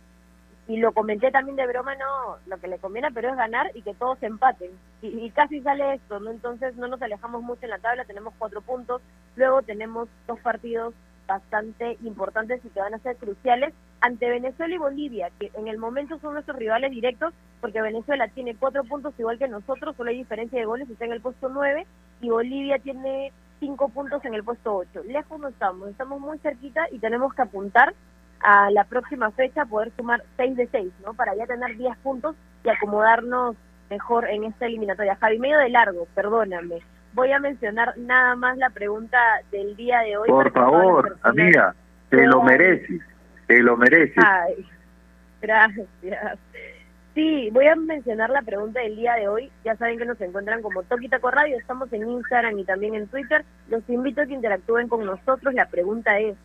y 0.67 0.77
lo 0.77 0.91
comenté 0.91 1.31
también 1.31 1.55
de 1.55 1.65
broma, 1.65 1.95
no, 1.95 2.37
lo 2.45 2.57
que 2.57 2.67
le 2.67 2.77
conviene 2.77 3.09
pero 3.13 3.29
es 3.29 3.37
ganar 3.37 3.71
y 3.73 3.81
que 3.81 3.93
todos 3.93 4.21
empaten. 4.21 4.71
Y, 5.01 5.29
casi 5.31 5.61
sale 5.61 5.95
esto, 5.95 6.19
¿no? 6.19 6.31
Entonces 6.31 6.75
no 6.75 6.87
nos 6.87 7.01
alejamos 7.01 7.41
mucho 7.41 7.61
en 7.63 7.69
la 7.69 7.79
tabla, 7.79 8.05
tenemos 8.05 8.33
cuatro 8.37 8.61
puntos, 8.61 9.01
luego 9.35 9.61
tenemos 9.61 10.09
dos 10.27 10.39
partidos 10.39 10.93
bastante 11.25 11.97
importantes 12.03 12.63
y 12.65 12.69
que 12.69 12.79
van 12.79 12.93
a 12.93 12.99
ser 12.99 13.17
cruciales 13.17 13.73
ante 14.01 14.29
Venezuela 14.29 14.75
y 14.75 14.77
Bolivia, 14.77 15.29
que 15.39 15.51
en 15.53 15.67
el 15.67 15.77
momento 15.77 16.19
son 16.19 16.33
nuestros 16.33 16.57
rivales 16.57 16.91
directos, 16.91 17.33
porque 17.61 17.81
Venezuela 17.81 18.27
tiene 18.27 18.55
cuatro 18.55 18.83
puntos 18.83 19.13
igual 19.17 19.37
que 19.37 19.47
nosotros, 19.47 19.95
solo 19.95 20.09
hay 20.09 20.17
diferencia 20.17 20.59
de 20.59 20.65
goles, 20.65 20.89
está 20.89 21.05
en 21.05 21.13
el 21.13 21.21
puesto 21.21 21.49
nueve, 21.49 21.85
y 22.21 22.29
Bolivia 22.29 22.79
tiene 22.79 23.31
cinco 23.59 23.89
puntos 23.89 24.23
en 24.25 24.33
el 24.33 24.43
puesto 24.43 24.75
ocho. 24.75 25.03
Lejos 25.03 25.39
no 25.39 25.47
estamos, 25.47 25.89
estamos 25.89 26.19
muy 26.19 26.37
cerquita 26.39 26.87
y 26.91 26.99
tenemos 26.99 27.33
que 27.33 27.41
apuntar 27.41 27.93
a 28.41 28.71
la 28.71 28.83
próxima 28.83 29.31
fecha 29.31 29.65
poder 29.65 29.91
sumar 29.97 30.23
6 30.37 30.55
de 30.55 30.67
6, 30.67 30.93
¿no? 31.05 31.13
Para 31.13 31.35
ya 31.35 31.45
tener 31.45 31.77
10 31.77 31.97
puntos 31.97 32.35
y 32.63 32.69
acomodarnos 32.69 33.55
mejor 33.89 34.29
en 34.29 34.43
esta 34.43 34.65
eliminatoria. 34.65 35.15
Javi, 35.15 35.39
medio 35.39 35.57
de 35.59 35.69
largo, 35.69 36.07
perdóname. 36.13 36.79
Voy 37.13 37.31
a 37.31 37.39
mencionar 37.39 37.97
nada 37.97 38.35
más 38.35 38.57
la 38.57 38.69
pregunta 38.69 39.17
del 39.51 39.75
día 39.75 39.99
de 40.01 40.17
hoy. 40.17 40.27
Por 40.27 40.51
favor, 40.51 41.17
amiga, 41.23 41.73
te 42.09 42.25
lo 42.27 42.43
mereces, 42.43 43.01
te 43.47 43.59
lo 43.61 43.75
mereces. 43.77 44.23
Ay, 44.23 44.65
gracias. 45.41 45.87
Sí, 47.17 47.49
voy 47.51 47.65
a 47.65 47.75
mencionar 47.75 48.29
la 48.29 48.43
pregunta 48.43 48.79
del 48.79 48.95
día 48.95 49.15
de 49.15 49.27
hoy. 49.27 49.51
Ya 49.65 49.75
saben 49.77 49.97
que 49.97 50.05
nos 50.05 50.21
encuentran 50.21 50.61
como 50.61 50.83
Toquita 50.83 51.17
Radio, 51.17 51.57
estamos 51.57 51.91
en 51.91 52.07
Instagram 52.07 52.59
y 52.59 52.63
también 52.63 52.93
en 52.93 53.07
Twitter. 53.07 53.43
Los 53.69 53.81
invito 53.89 54.21
a 54.21 54.27
que 54.27 54.35
interactúen 54.35 54.87
con 54.87 55.03
nosotros. 55.03 55.55
La 55.55 55.65
pregunta 55.65 56.19
es, 56.19 56.35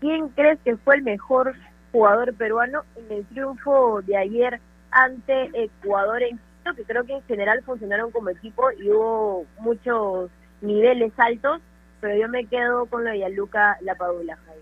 ¿Quién 0.00 0.28
crees 0.30 0.58
que 0.64 0.76
fue 0.76 0.96
el 0.96 1.02
mejor 1.02 1.54
jugador 1.92 2.34
peruano 2.34 2.82
en 2.96 3.18
el 3.18 3.26
triunfo 3.26 4.00
de 4.02 4.16
ayer 4.16 4.60
ante 4.90 5.50
Ecuador 5.52 6.22
en 6.22 6.38
Quito? 6.38 6.74
Que 6.74 6.84
creo 6.84 7.04
que 7.04 7.14
en 7.14 7.22
general 7.24 7.62
funcionaron 7.64 8.10
como 8.10 8.30
equipo 8.30 8.70
y 8.72 8.90
hubo 8.90 9.44
muchos 9.58 10.30
niveles 10.62 11.12
altos, 11.18 11.60
pero 12.00 12.16
yo 12.16 12.28
me 12.28 12.46
quedo 12.46 12.86
con 12.86 13.04
la 13.04 13.14
Yaluca 13.14 13.76
La 13.82 13.94
Padula, 13.94 14.36
Javi. 14.46 14.60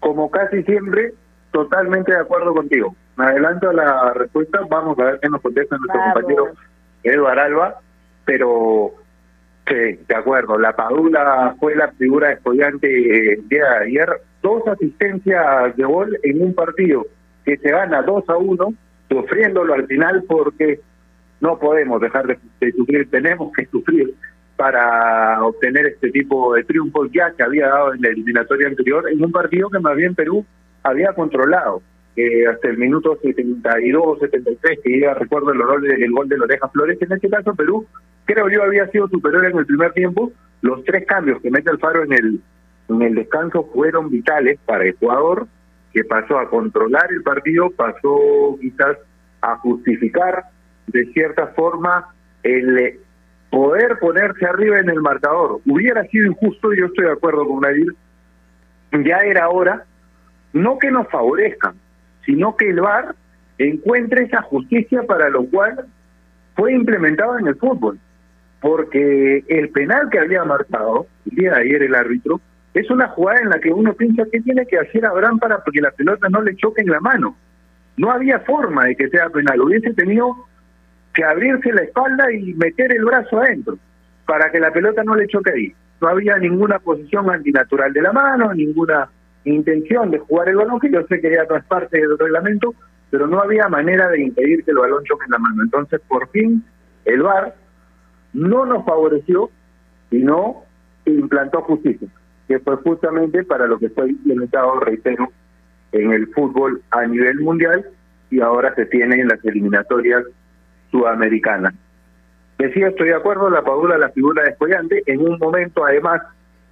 Como 0.00 0.30
casi 0.30 0.62
siempre, 0.62 1.12
totalmente 1.50 2.12
de 2.12 2.20
acuerdo 2.20 2.54
contigo. 2.54 2.94
Me 3.16 3.26
adelanto 3.26 3.70
a 3.70 3.72
la 3.74 4.12
respuesta, 4.14 4.60
vamos 4.68 4.98
a 4.98 5.04
ver 5.04 5.20
qué 5.20 5.28
nos 5.28 5.42
contesta 5.42 5.76
nuestro 5.76 6.00
compañero 6.00 6.52
Eduardo 7.02 7.42
Alba, 7.42 7.80
pero 8.24 8.94
Sí, 9.66 9.74
de 9.74 10.14
acuerdo. 10.14 10.58
La 10.58 10.76
Padula 10.76 11.56
fue 11.58 11.74
la 11.74 11.90
figura 11.92 12.32
estudiante 12.32 12.86
eh, 13.32 13.40
día 13.48 13.64
de 13.64 13.86
ayer. 13.86 14.08
Dos 14.42 14.66
asistencias 14.68 15.76
de 15.76 15.84
gol 15.84 16.16
en 16.22 16.40
un 16.40 16.54
partido 16.54 17.06
que 17.44 17.56
se 17.56 17.70
gana 17.70 18.02
2 18.02 18.24
a 18.28 18.36
1, 18.36 18.74
sufriéndolo 19.08 19.74
al 19.74 19.86
final 19.86 20.24
porque 20.28 20.80
no 21.40 21.58
podemos 21.58 22.00
dejar 22.00 22.26
de, 22.26 22.72
sufrir, 22.72 23.10
tenemos 23.10 23.52
que 23.52 23.66
sufrir 23.66 24.14
para 24.56 25.44
obtener 25.44 25.86
este 25.86 26.10
tipo 26.10 26.54
de 26.54 26.64
triunfos 26.64 27.08
ya 27.12 27.30
que 27.32 27.42
había 27.42 27.68
dado 27.68 27.94
en 27.94 28.02
la 28.02 28.08
eliminatoria 28.08 28.68
anterior 28.68 29.08
en 29.10 29.22
un 29.22 29.30
partido 29.30 29.68
que 29.68 29.78
más 29.80 29.96
bien 29.96 30.14
Perú 30.14 30.44
había 30.82 31.12
controlado. 31.12 31.82
Eh, 32.16 32.46
hasta 32.46 32.68
el 32.68 32.78
minuto 32.78 33.18
72, 33.20 34.20
73, 34.20 34.78
que 34.82 35.00
ya 35.00 35.12
recuerdo 35.12 35.52
el, 35.52 35.58
de, 35.82 36.02
el 36.02 36.10
gol 36.12 36.28
de 36.28 36.38
Loreja 36.38 36.68
Flores, 36.68 36.96
en 37.02 37.12
este 37.12 37.28
caso 37.28 37.54
Perú 37.54 37.86
creo 38.26 38.48
yo 38.50 38.62
había 38.62 38.86
sido 38.88 39.08
superior 39.08 39.46
en 39.46 39.58
el 39.58 39.66
primer 39.66 39.92
tiempo. 39.92 40.32
Los 40.60 40.84
tres 40.84 41.06
cambios 41.06 41.40
que 41.40 41.50
mete 41.50 41.70
Alfaro 41.70 42.04
en 42.04 42.12
el, 42.12 42.40
en 42.88 43.02
el 43.02 43.14
descanso 43.14 43.68
fueron 43.72 44.10
vitales 44.10 44.58
para 44.66 44.86
Ecuador, 44.86 45.46
que 45.92 46.04
pasó 46.04 46.38
a 46.38 46.50
controlar 46.50 47.10
el 47.10 47.22
partido, 47.22 47.70
pasó 47.70 48.58
quizás 48.60 48.98
a 49.40 49.56
justificar 49.56 50.44
de 50.88 51.06
cierta 51.12 51.48
forma 51.48 52.14
el 52.42 53.00
poder 53.50 53.98
ponerse 53.98 54.44
arriba 54.44 54.78
en 54.78 54.90
el 54.90 55.00
marcador. 55.00 55.60
Hubiera 55.66 56.04
sido 56.04 56.26
injusto, 56.26 56.72
y 56.72 56.80
yo 56.80 56.86
estoy 56.86 57.06
de 57.06 57.12
acuerdo 57.12 57.46
con 57.46 57.60
Nadir, 57.60 57.94
ya 58.92 59.18
era 59.18 59.48
hora, 59.48 59.84
no 60.52 60.78
que 60.78 60.90
nos 60.90 61.08
favorezcan, 61.08 61.74
sino 62.24 62.56
que 62.56 62.70
el 62.70 62.80
VAR 62.80 63.14
encuentre 63.58 64.24
esa 64.24 64.42
justicia 64.42 65.02
para 65.04 65.28
lo 65.28 65.46
cual 65.46 65.86
fue 66.54 66.72
implementado 66.72 67.38
en 67.38 67.46
el 67.46 67.56
fútbol, 67.56 67.98
porque 68.66 69.44
el 69.46 69.68
penal 69.68 70.10
que 70.10 70.18
había 70.18 70.42
marcado 70.42 71.06
el 71.30 71.36
día 71.36 71.52
de 71.52 71.60
ayer 71.60 71.84
el 71.84 71.94
árbitro 71.94 72.40
es 72.74 72.90
una 72.90 73.06
jugada 73.06 73.38
en 73.38 73.50
la 73.50 73.60
que 73.60 73.72
uno 73.72 73.94
piensa 73.94 74.24
que 74.32 74.40
tiene 74.40 74.66
que 74.66 74.76
hacer 74.76 75.06
Abraham 75.06 75.38
para 75.38 75.62
que 75.72 75.80
la 75.80 75.92
pelota 75.92 76.28
no 76.28 76.42
le 76.42 76.56
choque 76.56 76.80
en 76.80 76.90
la 76.90 76.98
mano. 76.98 77.36
No 77.96 78.10
había 78.10 78.40
forma 78.40 78.86
de 78.86 78.96
que 78.96 79.08
sea 79.08 79.30
penal, 79.30 79.60
hubiese 79.60 79.94
tenido 79.94 80.34
que 81.14 81.22
abrirse 81.22 81.72
la 81.72 81.82
espalda 81.82 82.32
y 82.32 82.54
meter 82.54 82.90
el 82.90 83.04
brazo 83.04 83.38
adentro 83.38 83.78
para 84.26 84.50
que 84.50 84.58
la 84.58 84.72
pelota 84.72 85.04
no 85.04 85.14
le 85.14 85.28
choque 85.28 85.52
ahí. 85.52 85.74
No 86.00 86.08
había 86.08 86.36
ninguna 86.36 86.80
posición 86.80 87.30
antinatural 87.30 87.92
de 87.92 88.02
la 88.02 88.12
mano, 88.12 88.52
ninguna 88.52 89.08
intención 89.44 90.10
de 90.10 90.18
jugar 90.18 90.48
el 90.48 90.56
balón, 90.56 90.80
que 90.80 90.90
yo 90.90 91.06
sé 91.06 91.20
que 91.20 91.30
ya 91.30 91.44
no 91.48 91.54
es 91.54 91.64
parte 91.66 92.00
del 92.00 92.18
reglamento, 92.18 92.74
pero 93.10 93.28
no 93.28 93.40
había 93.40 93.68
manera 93.68 94.08
de 94.08 94.22
impedir 94.22 94.64
que 94.64 94.72
el 94.72 94.78
balón 94.78 95.04
choque 95.04 95.26
en 95.26 95.30
la 95.30 95.38
mano. 95.38 95.62
Entonces, 95.62 96.00
por 96.08 96.28
fin, 96.30 96.64
el 97.04 97.22
VAR 97.22 97.54
no 98.36 98.66
nos 98.66 98.84
favoreció 98.84 99.50
y 100.10 100.18
no 100.18 100.64
implantó 101.06 101.62
justicia, 101.62 102.08
que 102.46 102.58
fue 102.60 102.76
justamente 102.76 103.44
para 103.44 103.66
lo 103.66 103.78
que 103.78 103.88
fue 103.88 104.10
implementado, 104.10 104.78
reitero, 104.80 105.28
en 105.92 106.12
el 106.12 106.28
fútbol 106.28 106.82
a 106.90 107.06
nivel 107.06 107.40
mundial 107.40 107.86
y 108.30 108.40
ahora 108.40 108.74
se 108.74 108.86
tiene 108.86 109.16
en 109.16 109.28
las 109.28 109.42
eliminatorias 109.44 110.24
sudamericanas. 110.90 111.74
Decía, 112.58 112.88
estoy 112.88 113.08
de 113.08 113.14
acuerdo, 113.14 113.48
la 113.48 113.62
Padula, 113.62 113.96
la 113.96 114.10
figura 114.10 114.42
de 114.42 114.50
Escollante, 114.50 115.02
en 115.06 115.20
un 115.20 115.38
momento 115.38 115.84
además 115.84 116.22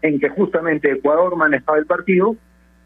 en 0.03 0.21
que 0.21 0.29
justamente 0.29 0.93
Ecuador 0.93 1.35
manejaba 1.37 1.79
el 1.79 1.87
partido, 1.87 2.37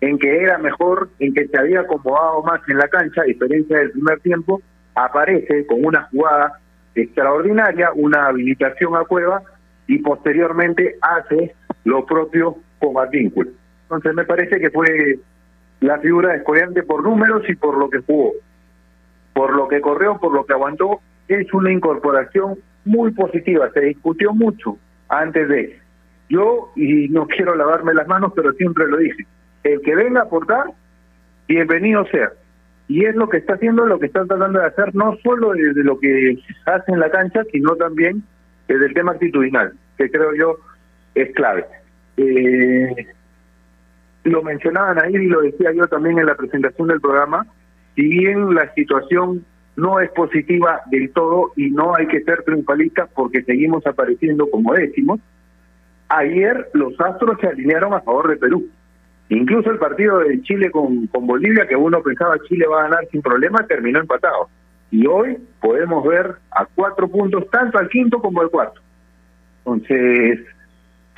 en 0.00 0.18
que 0.18 0.42
era 0.42 0.58
mejor, 0.58 1.11
en 1.18 1.35
que 1.35 1.49
se 1.49 1.58
había 1.58 1.80
acomodado 1.80 2.42
más 2.44 2.61
en 2.68 2.78
la 2.78 2.87
cancha, 2.87 3.23
a 3.23 3.25
diferencia 3.25 3.78
del 3.78 3.90
primer 3.90 4.20
tiempo, 4.20 4.62
aparece 4.94 5.66
con 5.66 5.85
una 5.85 6.04
jugada 6.12 6.61
extraordinaria, 6.95 7.90
una 7.95 8.26
habilitación 8.26 8.97
a 8.97 9.04
Cueva 9.04 9.42
y 9.87 9.99
posteriormente 9.99 10.97
hace 11.00 11.54
lo 11.85 12.04
propio 12.04 12.57
con 12.78 12.99
Advíncula. 12.99 13.50
Entonces 13.85 14.14
me 14.14 14.25
parece 14.25 14.61
que 14.61 14.71
fue 14.71 15.18
la 15.80 15.99
figura 15.99 16.35
Escollante 16.35 16.83
por 16.83 17.02
números 17.02 17.42
y 17.49 17.54
por 17.54 17.78
lo 17.78 17.88
que 17.88 18.00
jugó, 18.00 18.33
por 19.33 19.54
lo 19.54 19.68
que 19.68 19.80
corrió, 19.80 20.18
por 20.18 20.33
lo 20.33 20.45
que 20.45 20.52
aguantó, 20.52 21.00
es 21.28 21.52
una 21.54 21.73
incorporación 21.73 22.59
muy 22.85 23.12
positiva, 23.12 23.71
se 23.73 23.80
discutió 23.80 24.33
mucho 24.33 24.78
antes 25.09 25.49
de 25.49 25.78
yo, 26.28 26.73
y 26.76 27.09
no 27.09 27.26
quiero 27.28 27.54
lavarme 27.54 27.95
las 27.95 28.07
manos, 28.07 28.33
pero 28.35 28.52
siempre 28.52 28.87
lo 28.87 28.99
dije, 28.99 29.26
el 29.64 29.80
que 29.83 29.95
venga 29.95 30.21
a 30.21 30.25
aportar, 30.25 30.66
bienvenido 31.47 32.04
sea. 32.07 32.33
Y 32.88 33.04
es 33.04 33.14
lo 33.14 33.28
que 33.28 33.37
está 33.37 33.54
haciendo, 33.54 33.87
lo 33.87 33.99
que 33.99 34.07
está 34.07 34.25
tratando 34.25 34.61
de 34.61 34.66
hacer, 34.66 34.95
no 34.95 35.16
solo 35.23 35.52
desde 35.52 35.85
lo 35.85 35.99
que 35.99 36.38
hace 36.64 36.92
en 36.92 37.00
la 37.00 37.11
cancha, 37.11 37.45
sino 37.52 37.76
también 37.76 38.23
desde 38.66 38.87
el 38.87 38.95
tema 38.95 39.12
actitudinal, 39.12 39.75
que 39.97 40.11
creo 40.11 40.35
yo 40.35 40.57
es 41.14 41.35
clave. 41.35 41.66
Eh, 42.16 43.07
lo 44.25 44.42
mencionaban 44.42 44.99
ahí 44.99 45.14
y 45.14 45.26
lo 45.26 45.42
decía 45.42 45.73
yo 45.73 45.87
también 45.87 46.18
en 46.18 46.26
la 46.26 46.35
presentación 46.35 46.88
del 46.88 47.00
programa, 47.00 47.47
si 47.95 48.02
bien 48.07 48.54
la 48.54 48.73
situación 48.75 49.45
no 49.76 50.00
es 50.00 50.11
positiva 50.11 50.80
del 50.90 51.12
todo 51.12 51.52
y 51.57 51.71
no 51.71 51.95
hay 51.95 52.07
que 52.09 52.23
ser 52.23 52.42
triunfalistas 52.42 53.09
porque 53.14 53.42
seguimos 53.42 53.87
apareciendo 53.87 54.49
como 54.50 54.75
décimos, 54.75 55.21
ayer 56.09 56.68
los 56.75 57.00
astros 57.00 57.38
se 57.40 57.47
alinearon 57.47 57.95
a 57.95 58.00
favor 58.00 58.28
de 58.28 58.37
Perú. 58.37 58.68
Incluso 59.30 59.70
el 59.70 59.78
partido 59.78 60.20
de 60.20 60.40
Chile 60.42 60.70
con, 60.70 61.06
con 61.08 61.26
Bolivia, 61.26 61.66
que 61.66 61.76
uno 61.76 62.02
pensaba 62.02 62.38
Chile 62.49 62.66
va 62.66 62.80
a 62.80 62.82
ganar 62.85 63.06
sin 63.11 63.20
problema, 63.20 63.66
terminó 63.66 64.00
empatado. 64.00 64.49
Y 64.90 65.06
hoy 65.06 65.37
podemos 65.61 66.06
ver 66.06 66.37
a 66.50 66.64
cuatro 66.64 67.08
puntos, 67.08 67.49
tanto 67.50 67.78
al 67.78 67.88
quinto 67.88 68.20
como 68.20 68.40
al 68.40 68.49
cuarto. 68.49 68.80
Entonces, 69.58 70.40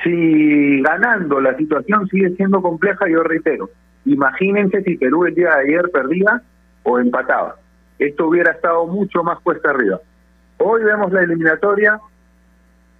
si 0.02 0.83
ganando 0.83 1.40
la 1.40 1.57
situación 1.57 2.09
sigue 2.09 2.31
siendo 2.31 2.61
compleja, 2.61 3.09
yo 3.09 3.23
reitero, 3.23 3.71
imagínense 4.06 4.82
si 4.82 4.97
Perú 4.97 5.26
el 5.26 5.35
día 5.35 5.56
de 5.56 5.69
ayer 5.69 5.91
perdía 5.93 6.43
o 6.82 6.99
empataba. 6.99 7.56
Esto 7.99 8.26
hubiera 8.26 8.52
estado 8.52 8.87
mucho 8.87 9.23
más 9.23 9.39
cuesta 9.41 9.71
arriba. 9.71 10.00
Hoy 10.58 10.82
vemos 10.82 11.13
la 11.13 11.23
eliminatoria 11.23 12.00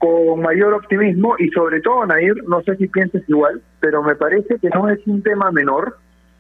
con 0.01 0.41
mayor 0.41 0.73
optimismo 0.73 1.37
y 1.39 1.51
sobre 1.51 1.83
todo, 1.83 2.07
Nair, 2.07 2.43
no 2.49 2.63
sé 2.63 2.75
si 2.77 2.89
pienses 2.89 3.23
igual, 3.29 3.61
pero 3.81 4.03
me 4.03 4.15
parece 4.15 4.59
que 4.59 4.71
no 4.71 4.89
es 4.89 4.99
un 5.07 5.23
tema 5.23 5.53
menor 5.53 5.99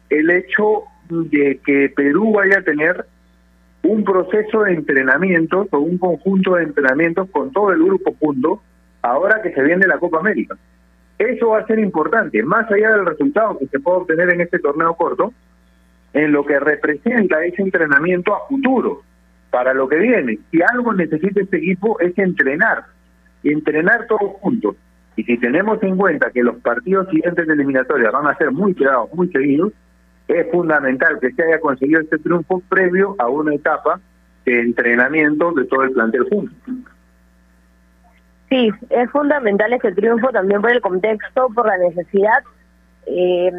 el 0.08 0.30
hecho 0.30 0.84
de 1.10 1.60
que 1.64 1.92
Perú 1.94 2.32
vaya 2.32 2.60
a 2.60 2.62
tener 2.62 3.04
un 3.82 4.02
proceso 4.02 4.62
de 4.62 4.72
entrenamientos 4.72 5.68
o 5.72 5.78
un 5.78 5.98
conjunto 5.98 6.54
de 6.54 6.64
entrenamientos 6.64 7.28
con 7.30 7.52
todo 7.52 7.70
el 7.72 7.84
grupo 7.84 8.16
junto 8.18 8.62
ahora 9.02 9.42
que 9.42 9.52
se 9.52 9.62
viene 9.62 9.86
la 9.86 9.98
Copa 9.98 10.20
América. 10.20 10.56
Eso 11.18 11.50
va 11.50 11.58
a 11.58 11.66
ser 11.66 11.78
importante, 11.80 12.42
más 12.42 12.70
allá 12.72 12.92
del 12.92 13.04
resultado 13.04 13.58
que 13.58 13.66
se 13.66 13.78
puede 13.78 13.98
obtener 13.98 14.30
en 14.30 14.40
este 14.40 14.58
torneo 14.58 14.94
corto, 14.94 15.34
en 16.14 16.32
lo 16.32 16.46
que 16.46 16.58
representa 16.58 17.44
ese 17.44 17.60
entrenamiento 17.60 18.34
a 18.34 18.48
futuro, 18.48 19.02
para 19.50 19.74
lo 19.74 19.86
que 19.86 19.96
viene. 19.96 20.38
Si 20.50 20.60
algo 20.62 20.94
necesita 20.94 21.42
este 21.42 21.58
equipo 21.58 22.00
es 22.00 22.16
entrenar, 22.16 22.84
entrenar 23.44 24.06
todos 24.06 24.32
juntos. 24.40 24.76
Y 25.16 25.24
si 25.24 25.38
tenemos 25.38 25.82
en 25.82 25.96
cuenta 25.96 26.30
que 26.30 26.42
los 26.42 26.56
partidos 26.56 27.08
siguientes 27.08 27.46
de 27.46 27.52
eliminatoria 27.52 28.10
van 28.10 28.26
a 28.26 28.36
ser 28.36 28.50
muy 28.52 28.74
cuidados, 28.74 29.12
muy 29.14 29.28
seguidos, 29.28 29.72
es 30.28 30.50
fundamental 30.50 31.18
que 31.20 31.32
se 31.32 31.42
haya 31.42 31.60
conseguido 31.60 32.00
este 32.00 32.18
triunfo 32.18 32.62
previo 32.68 33.16
a 33.18 33.28
una 33.28 33.54
etapa 33.54 34.00
de 34.44 34.60
entrenamiento 34.60 35.52
de 35.52 35.64
todo 35.64 35.82
el 35.82 35.92
plantel 35.92 36.26
junto. 36.28 36.54
Sí, 38.48 38.70
es 38.88 39.10
fundamental 39.10 39.72
este 39.72 39.92
triunfo 39.92 40.28
también 40.30 40.60
por 40.60 40.70
el 40.70 40.80
contexto, 40.80 41.48
por 41.54 41.66
la 41.66 41.78
necesidad, 41.78 42.42
eh, 43.06 43.52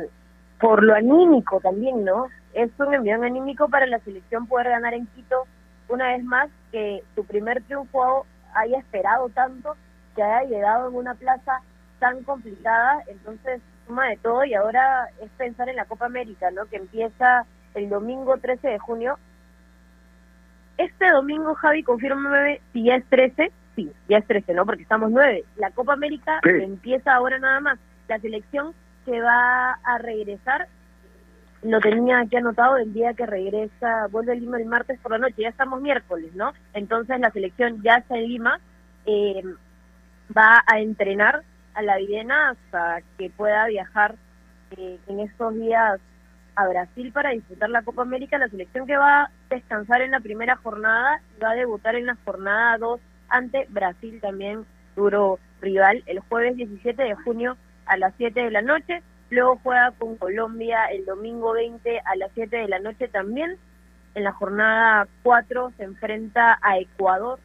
por 0.60 0.84
lo 0.84 0.94
anímico 0.94 1.60
también, 1.62 2.04
¿no? 2.04 2.28
Es 2.54 2.70
un 2.78 2.94
envión 2.94 3.24
anímico 3.24 3.70
para 3.70 3.86
la 3.88 4.00
selección 4.00 4.48
poder 4.48 4.70
ganar 4.70 4.94
en 4.94 5.08
Quito 5.08 5.46
una 5.88 6.08
vez 6.08 6.24
más, 6.24 6.50
que 6.72 7.04
su 7.16 7.26
primer 7.26 7.62
triunfo 7.64 8.26
haya 8.56 8.80
esperado 8.80 9.30
tanto, 9.30 9.76
que 10.16 10.24
haya 10.24 10.50
llegado 10.50 10.90
en 10.90 10.96
una 10.96 11.16
plaza 11.16 11.62
tan 12.00 12.24
complicada, 12.24 13.04
entonces 13.08 13.62
suma 13.88 14.08
de 14.08 14.18
todo 14.18 14.44
y 14.44 14.54
ahora 14.54 15.08
es 15.22 15.30
pensar 15.32 15.70
en 15.70 15.76
la 15.76 15.86
Copa 15.86 16.06
América, 16.06 16.52
¿no? 16.52 16.66
Que 16.66 16.78
empieza 16.78 17.46
el 17.74 17.90
domingo 17.90 18.38
13 18.38 18.68
de 18.68 18.80
junio. 18.80 19.18
Este 20.78 21.12
domingo, 21.12 21.54
Javi, 21.56 21.84
confírmame 21.84 22.62
si 22.74 22.86
ya 22.86 22.96
es 22.96 23.06
13. 23.06 23.52
Sí, 23.76 23.92
ya 24.10 24.18
es 24.18 24.28
13, 24.28 24.54
¿no? 24.54 24.66
Porque 24.66 24.84
estamos 24.84 25.12
9. 25.12 25.44
La 25.58 25.72
Copa 25.72 25.94
América 25.94 26.40
empieza 26.44 27.14
ahora 27.14 27.40
nada 27.40 27.60
más. 27.60 27.80
La 28.08 28.20
selección 28.20 28.74
que 29.06 29.22
va 29.22 29.74
a 29.84 29.98
regresar, 30.00 30.68
lo 31.64 31.80
tenía 31.80 32.20
aquí 32.20 32.38
anotado 32.38 32.78
el 32.78 32.92
día 32.94 33.14
que 33.14 33.26
regresa, 33.26 34.08
vuelve 34.08 34.32
a 34.32 34.36
Lima 34.36 34.58
el 34.58 34.66
martes 34.66 35.00
por 35.00 35.12
la 35.12 35.20
noche, 35.20 35.44
ya 35.44 35.50
estamos 35.50 35.82
miércoles, 35.82 36.34
¿no? 36.34 36.54
Entonces 36.74 37.20
la 37.20 37.32
selección 37.32 37.82
ya 37.84 37.96
está 37.96 38.18
en 38.18 38.28
Lima, 38.28 38.60
eh, 39.06 39.44
va 40.36 40.64
a 40.66 40.80
entrenar 40.80 41.44
a 41.74 41.82
la 41.82 41.98
Videna 41.98 42.50
hasta 42.52 43.02
que 43.18 43.30
pueda 43.30 43.68
viajar 43.68 44.16
eh, 44.78 45.00
en 45.08 45.20
estos 45.20 45.54
días 45.56 46.00
a 46.56 46.68
Brasil 46.68 47.12
para 47.12 47.32
disfrutar 47.32 47.70
la 47.70 47.84
Copa 47.84 48.02
América, 48.02 48.38
la 48.38 48.50
selección 48.50 48.86
que 48.86 48.98
va 48.98 49.24
a 49.24 49.32
descansar 49.50 50.02
en 50.02 50.12
la 50.12 50.20
primera 50.20 50.56
jornada 50.58 51.22
y 51.38 51.42
va 51.42 51.52
a 51.52 51.56
debutar 51.56 51.96
en 51.96 52.08
la 52.08 52.18
jornada 52.26 52.78
2 52.78 53.00
ante 53.30 53.66
Brasil 53.70 54.20
también, 54.22 54.66
duro 54.96 55.40
rival, 55.62 56.04
el 56.06 56.20
jueves 56.20 56.56
17 56.58 57.02
de 57.02 57.16
junio 57.16 57.56
a 57.86 57.98
las 57.98 58.14
7 58.18 58.44
de 58.44 58.52
la 58.52 58.62
noche. 58.62 59.02
Luego 59.32 59.60
juega 59.64 59.92
con 59.98 60.18
Colombia 60.18 60.86
el 60.92 61.06
domingo 61.06 61.54
20 61.54 62.02
a 62.04 62.16
las 62.18 62.32
7 62.34 62.56
de 62.56 62.68
la 62.68 62.80
noche 62.80 63.08
también. 63.08 63.58
En 64.14 64.26
la 64.26 64.34
jornada 64.34 65.08
4 65.24 65.72
se 65.78 65.86
enfrenta 65.86 66.60
a 66.62 66.78
Ecuador 66.78 67.40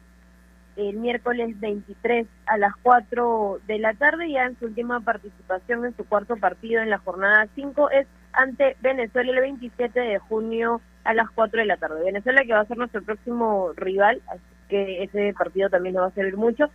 el 0.75 0.97
miércoles 0.97 1.59
23 1.59 2.27
a 2.45 2.57
las 2.57 2.73
4 2.83 3.61
de 3.65 3.79
la 3.79 3.93
tarde, 3.95 4.29
ya 4.29 4.45
en 4.45 4.59
su 4.59 4.65
última 4.65 4.99
participación 4.99 5.85
en 5.85 5.95
su 5.95 6.05
cuarto 6.05 6.37
partido 6.37 6.81
en 6.81 6.91
la 6.91 6.99
jornada 6.99 7.47
5 7.55 7.89
es 7.89 8.05
ante 8.33 8.77
Venezuela 8.81 9.31
el 9.31 9.39
27 9.39 9.99
de 9.99 10.19
junio 10.19 10.81
a 11.03 11.13
las 11.13 11.31
4 11.31 11.61
de 11.61 11.65
la 11.65 11.77
tarde. 11.77 12.03
Venezuela 12.03 12.43
que 12.43 12.53
va 12.53 12.59
a 12.59 12.65
ser 12.65 12.77
nuestro 12.77 13.01
próximo 13.01 13.71
rival, 13.75 14.21
así 14.27 14.43
que 14.69 15.03
ese 15.03 15.33
partido 15.33 15.69
también 15.69 15.95
nos 15.95 16.03
va 16.03 16.07
a 16.07 16.11
servir 16.11 16.37
mucho. 16.37 16.69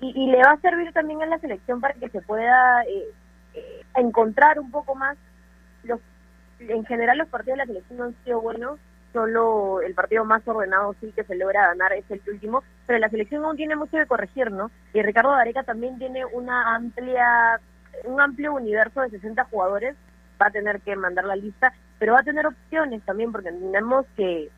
Y, 0.00 0.30
le 0.30 0.38
va 0.38 0.52
a 0.52 0.60
servir 0.60 0.92
también 0.92 1.22
a 1.22 1.26
la 1.26 1.38
selección 1.38 1.80
para 1.80 1.94
que 1.94 2.08
se 2.08 2.20
pueda 2.22 2.82
eh, 2.82 3.04
eh, 3.54 3.82
encontrar 3.96 4.58
un 4.58 4.70
poco 4.70 4.94
más. 4.94 5.16
los 5.84 6.00
En 6.60 6.84
general 6.84 7.18
los 7.18 7.28
partidos 7.28 7.58
de 7.58 7.64
la 7.64 7.66
selección 7.66 7.98
no 7.98 8.04
han 8.04 8.24
sido 8.24 8.40
buenos, 8.40 8.78
solo 9.12 9.80
el 9.82 9.94
partido 9.94 10.24
más 10.24 10.46
ordenado 10.46 10.94
sí 11.00 11.12
que 11.14 11.24
se 11.24 11.34
logra 11.34 11.68
ganar 11.68 11.92
es 11.92 12.10
el 12.10 12.22
último, 12.30 12.62
pero 12.86 12.98
la 12.98 13.10
selección 13.10 13.44
aún 13.44 13.56
tiene 13.56 13.76
mucho 13.76 13.96
que 13.96 14.06
corregir, 14.06 14.50
¿no? 14.50 14.70
Y 14.94 15.02
Ricardo 15.02 15.32
Gareca 15.32 15.62
también 15.62 15.98
tiene 15.98 16.24
una 16.24 16.74
amplia 16.74 17.60
un 18.04 18.20
amplio 18.20 18.54
universo 18.54 19.02
de 19.02 19.10
60 19.10 19.44
jugadores, 19.44 19.96
va 20.40 20.46
a 20.46 20.50
tener 20.50 20.80
que 20.80 20.96
mandar 20.96 21.24
la 21.24 21.36
lista, 21.36 21.72
pero 21.98 22.14
va 22.14 22.20
a 22.20 22.24
tener 22.24 22.46
opciones 22.46 23.02
también 23.04 23.30
porque 23.32 23.50
entendemos 23.50 24.06
que 24.16 24.50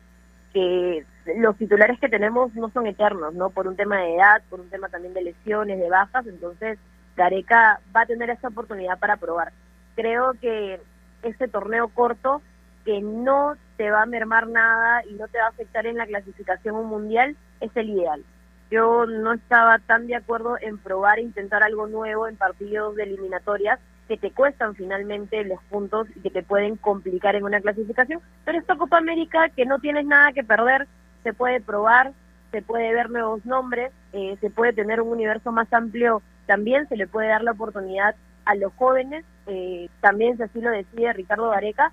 que 0.53 1.05
los 1.35 1.57
titulares 1.57 1.99
que 1.99 2.07
tenemos 2.07 2.55
no 2.55 2.69
son 2.69 2.87
eternos, 2.87 3.33
¿no? 3.33 3.49
Por 3.49 3.67
un 3.67 3.75
tema 3.75 3.97
de 3.97 4.15
edad, 4.15 4.41
por 4.49 4.61
un 4.61 4.69
tema 4.69 4.87
también 4.87 5.13
de 5.13 5.21
lesiones, 5.21 5.77
de 5.77 5.89
bajas, 5.89 6.25
entonces 6.27 6.79
Gareca 7.15 7.79
va 7.95 8.01
a 8.01 8.05
tener 8.05 8.29
esa 8.29 8.49
oportunidad 8.49 8.99
para 8.99 9.17
probar. 9.17 9.51
Creo 9.95 10.33
que 10.33 10.79
este 11.23 11.47
torneo 11.47 11.87
corto, 11.89 12.41
que 12.83 13.01
no 13.01 13.55
te 13.77 13.89
va 13.89 14.03
a 14.03 14.05
mermar 14.05 14.47
nada 14.47 15.03
y 15.05 15.13
no 15.13 15.27
te 15.27 15.39
va 15.39 15.45
a 15.45 15.49
afectar 15.49 15.85
en 15.85 15.97
la 15.97 16.05
clasificación 16.05 16.75
un 16.75 16.87
mundial, 16.87 17.35
es 17.61 17.71
el 17.75 17.89
ideal. 17.89 18.23
Yo 18.69 19.05
no 19.05 19.33
estaba 19.33 19.79
tan 19.79 20.07
de 20.07 20.15
acuerdo 20.15 20.57
en 20.59 20.77
probar 20.77 21.19
e 21.19 21.23
intentar 21.23 21.63
algo 21.63 21.87
nuevo 21.87 22.27
en 22.27 22.35
partidos 22.35 22.95
de 22.95 23.03
eliminatorias 23.03 23.79
que 24.07 24.17
te 24.17 24.31
cuestan 24.31 24.75
finalmente 24.75 25.43
los 25.45 25.61
puntos 25.63 26.07
y 26.15 26.19
que 26.19 26.29
te 26.29 26.43
pueden 26.43 26.75
complicar 26.75 27.35
en 27.35 27.43
una 27.43 27.59
clasificación, 27.59 28.21
pero 28.43 28.59
esta 28.59 28.75
Copa 28.75 28.97
América 28.97 29.49
que 29.49 29.65
no 29.65 29.79
tienes 29.79 30.05
nada 30.05 30.31
que 30.31 30.43
perder, 30.43 30.87
se 31.23 31.33
puede 31.33 31.59
probar, 31.59 32.13
se 32.51 32.61
puede 32.61 32.93
ver 32.93 33.09
nuevos 33.09 33.43
nombres, 33.45 33.91
eh, 34.13 34.37
se 34.41 34.49
puede 34.49 34.73
tener 34.73 35.01
un 35.01 35.09
universo 35.09 35.51
más 35.51 35.71
amplio, 35.73 36.21
también 36.45 36.87
se 36.87 36.97
le 36.97 37.07
puede 37.07 37.29
dar 37.29 37.43
la 37.43 37.51
oportunidad 37.51 38.15
a 38.45 38.55
los 38.55 38.73
jóvenes, 38.73 39.25
eh, 39.47 39.89
también 40.01 40.37
si 40.37 40.43
así 40.43 40.61
lo 40.61 40.69
decide 40.69 41.13
Ricardo 41.13 41.49
Gareca, 41.49 41.91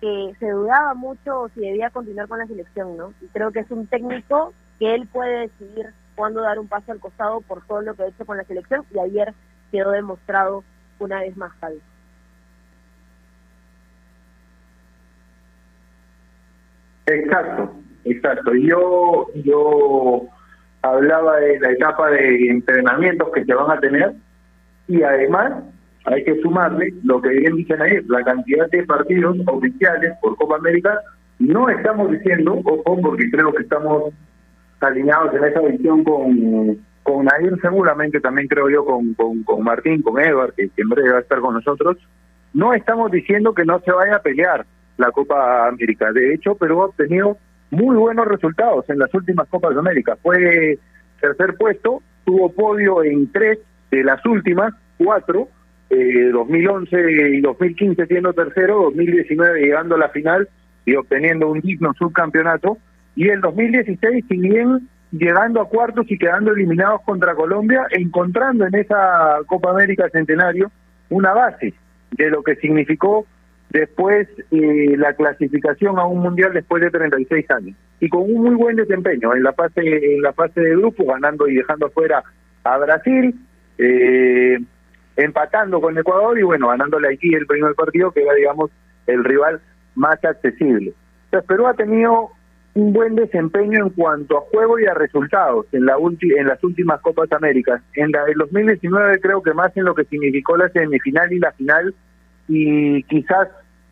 que 0.00 0.32
se 0.38 0.50
dudaba 0.50 0.94
mucho 0.94 1.48
si 1.54 1.60
debía 1.60 1.90
continuar 1.90 2.28
con 2.28 2.38
la 2.38 2.46
selección, 2.46 2.96
¿no? 2.96 3.12
Y 3.20 3.26
creo 3.28 3.50
que 3.50 3.60
es 3.60 3.70
un 3.70 3.86
técnico 3.86 4.52
que 4.78 4.94
él 4.94 5.08
puede 5.08 5.48
decidir 5.48 5.92
cuándo 6.14 6.42
dar 6.42 6.58
un 6.58 6.68
paso 6.68 6.92
al 6.92 7.00
costado 7.00 7.40
por 7.40 7.64
todo 7.66 7.82
lo 7.82 7.94
que 7.94 8.04
ha 8.04 8.08
hecho 8.08 8.24
con 8.24 8.36
la 8.36 8.44
selección 8.44 8.84
y 8.94 8.98
ayer 8.98 9.34
quedó 9.70 9.90
demostrado 9.90 10.64
una 10.98 11.20
vez 11.20 11.36
más, 11.36 11.52
Javi. 11.60 11.80
Exacto, 17.06 17.74
exacto. 18.04 18.54
Yo, 18.54 19.28
yo 19.34 20.28
hablaba 20.88 21.36
de 21.38 21.58
la 21.60 21.70
etapa 21.72 22.10
de 22.10 22.48
entrenamientos 22.48 23.28
que 23.34 23.44
se 23.44 23.54
van 23.54 23.70
a 23.70 23.80
tener 23.80 24.12
y 24.88 25.02
además 25.02 25.52
hay 26.04 26.22
que 26.24 26.40
sumarle 26.40 26.94
lo 27.02 27.20
que 27.20 27.30
bien 27.30 27.56
dicen 27.56 27.82
ahí, 27.82 27.98
la 28.08 28.22
cantidad 28.22 28.68
de 28.70 28.84
partidos 28.84 29.36
oficiales 29.46 30.14
por 30.22 30.36
Copa 30.36 30.56
América. 30.56 31.00
No 31.38 31.68
estamos 31.68 32.10
diciendo, 32.12 32.60
ojo, 32.64 33.00
porque 33.02 33.28
creo 33.30 33.52
que 33.52 33.64
estamos 33.64 34.14
alineados 34.80 35.34
en 35.34 35.44
esa 35.44 35.60
visión 35.60 36.04
con, 36.04 36.78
con 37.02 37.24
Nair, 37.24 37.58
seguramente 37.60 38.20
también 38.20 38.46
creo 38.46 38.70
yo 38.70 38.84
con, 38.84 39.14
con, 39.14 39.42
con 39.42 39.64
Martín, 39.64 40.02
con 40.02 40.20
Edward, 40.20 40.54
que 40.54 40.68
siempre 40.68 41.02
va 41.10 41.18
a 41.18 41.20
estar 41.20 41.40
con 41.40 41.54
nosotros. 41.54 41.96
No 42.54 42.72
estamos 42.72 43.10
diciendo 43.10 43.52
que 43.52 43.64
no 43.64 43.80
se 43.80 43.90
vaya 43.90 44.16
a 44.16 44.22
pelear 44.22 44.64
la 44.96 45.10
Copa 45.10 45.66
América. 45.66 46.12
De 46.12 46.34
hecho, 46.34 46.54
Perú 46.54 46.82
ha 46.82 46.86
obtenido 46.86 47.36
muy 47.76 47.96
buenos 47.96 48.26
resultados 48.26 48.88
en 48.88 48.98
las 48.98 49.12
últimas 49.12 49.46
Copas 49.48 49.74
de 49.74 49.80
América. 49.80 50.16
Fue 50.22 50.78
tercer 51.20 51.54
puesto, 51.58 52.02
tuvo 52.24 52.50
podio 52.50 53.04
en 53.04 53.30
tres 53.30 53.58
de 53.90 54.02
las 54.02 54.24
últimas, 54.24 54.72
cuatro, 54.96 55.48
eh, 55.90 56.30
2011 56.32 57.34
y 57.34 57.40
2015 57.42 58.06
siendo 58.06 58.32
tercero, 58.32 58.84
2019 58.84 59.60
llegando 59.60 59.94
a 59.94 59.98
la 59.98 60.08
final 60.08 60.48
y 60.86 60.94
obteniendo 60.94 61.50
un 61.50 61.60
digno 61.60 61.92
subcampeonato, 61.98 62.78
y 63.14 63.28
el 63.28 63.40
2016, 63.40 64.24
si 64.28 64.40
llegando 65.10 65.60
a 65.60 65.68
cuartos 65.68 66.10
y 66.10 66.18
quedando 66.18 66.52
eliminados 66.52 67.02
contra 67.02 67.34
Colombia, 67.34 67.86
encontrando 67.90 68.66
en 68.66 68.74
esa 68.74 69.38
Copa 69.46 69.70
América 69.70 70.08
Centenario 70.10 70.70
una 71.10 71.32
base 71.32 71.74
de 72.12 72.30
lo 72.30 72.42
que 72.42 72.56
significó 72.56 73.26
después 73.70 74.28
eh, 74.50 74.94
la 74.96 75.14
clasificación 75.14 75.98
a 75.98 76.06
un 76.06 76.20
mundial 76.20 76.52
después 76.52 76.82
de 76.82 76.90
36 76.90 77.50
años. 77.50 77.76
Y 78.00 78.08
con 78.08 78.22
un 78.22 78.42
muy 78.42 78.54
buen 78.54 78.76
desempeño 78.76 79.34
en 79.34 79.42
la 79.42 79.52
fase 79.52 79.80
en 79.82 80.22
la 80.22 80.32
fase 80.32 80.60
de 80.60 80.76
grupo 80.76 81.04
ganando 81.04 81.48
y 81.48 81.56
dejando 81.56 81.86
afuera 81.86 82.22
a 82.64 82.78
Brasil 82.78 83.34
eh, 83.78 84.58
empatando 85.16 85.80
con 85.80 85.96
Ecuador 85.96 86.38
y 86.38 86.42
bueno 86.42 86.68
ganándole 86.68 87.08
aquí 87.08 87.34
el 87.34 87.46
primer 87.46 87.74
partido 87.74 88.10
que 88.10 88.22
era 88.22 88.34
digamos 88.34 88.70
el 89.06 89.24
rival 89.24 89.60
más 89.94 90.22
accesible. 90.24 90.92
Entonces 91.26 91.48
Perú 91.48 91.66
ha 91.66 91.74
tenido 91.74 92.30
un 92.74 92.92
buen 92.92 93.14
desempeño 93.14 93.86
en 93.86 93.90
cuanto 93.90 94.36
a 94.36 94.42
juego 94.42 94.78
y 94.78 94.84
a 94.84 94.92
resultados 94.92 95.66
en 95.72 95.86
la 95.86 95.96
en 95.96 96.46
las 96.46 96.62
últimas 96.62 97.00
Copas 97.00 97.32
Américas. 97.32 97.80
En 97.94 98.12
la 98.12 98.24
del 98.24 98.36
2019 98.36 99.18
creo 99.20 99.42
que 99.42 99.54
más 99.54 99.74
en 99.76 99.84
lo 99.84 99.94
que 99.94 100.04
significó 100.04 100.58
la 100.58 100.68
semifinal 100.68 101.32
y 101.32 101.38
la 101.38 101.52
final 101.52 101.94
y 102.48 103.02
quizás 103.04 103.48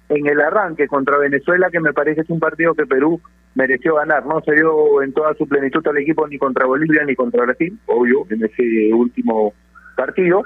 en 0.08 0.26
el 0.26 0.40
arranque 0.40 0.86
contra 0.86 1.18
Venezuela, 1.18 1.70
que 1.70 1.80
me 1.80 1.92
parece 1.92 2.22
es 2.22 2.30
un 2.30 2.40
partido 2.40 2.74
que 2.74 2.86
Perú 2.86 3.20
mereció 3.54 3.94
ganar. 3.96 4.26
No 4.26 4.40
se 4.42 4.52
dio 4.52 5.02
en 5.02 5.12
toda 5.12 5.34
su 5.34 5.46
plenitud 5.46 5.86
al 5.86 5.98
equipo 5.98 6.26
ni 6.26 6.38
contra 6.38 6.66
Bolivia 6.66 7.04
ni 7.04 7.14
contra 7.14 7.44
Brasil, 7.44 7.78
obvio, 7.86 8.26
en 8.30 8.44
ese 8.44 8.92
último 8.92 9.54
partido. 9.96 10.44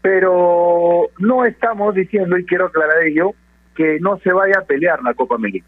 Pero 0.00 1.08
no 1.18 1.44
estamos 1.44 1.94
diciendo, 1.94 2.36
y 2.38 2.44
quiero 2.44 2.66
aclarar 2.66 3.04
ello, 3.04 3.32
que 3.76 4.00
no 4.00 4.18
se 4.18 4.32
vaya 4.32 4.58
a 4.58 4.64
pelear 4.64 5.02
la 5.02 5.14
Copa 5.14 5.36
América, 5.36 5.66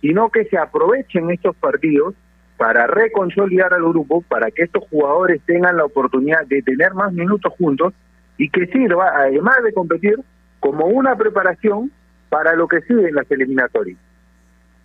sino 0.00 0.30
que 0.30 0.44
se 0.46 0.56
aprovechen 0.56 1.30
estos 1.30 1.56
partidos 1.56 2.14
para 2.56 2.86
reconsolidar 2.86 3.74
al 3.74 3.82
grupo, 3.82 4.22
para 4.22 4.50
que 4.50 4.62
estos 4.62 4.84
jugadores 4.88 5.42
tengan 5.46 5.76
la 5.76 5.84
oportunidad 5.84 6.46
de 6.46 6.62
tener 6.62 6.94
más 6.94 7.12
minutos 7.12 7.52
juntos 7.58 7.92
y 8.38 8.48
que 8.48 8.66
sirva, 8.68 9.10
además 9.16 9.56
de 9.64 9.72
competir, 9.72 10.16
como 10.62 10.86
una 10.86 11.16
preparación 11.16 11.90
para 12.28 12.54
lo 12.54 12.68
que 12.68 12.80
sigue 12.82 13.08
en 13.08 13.16
las 13.16 13.28
eliminatorias. 13.30 13.98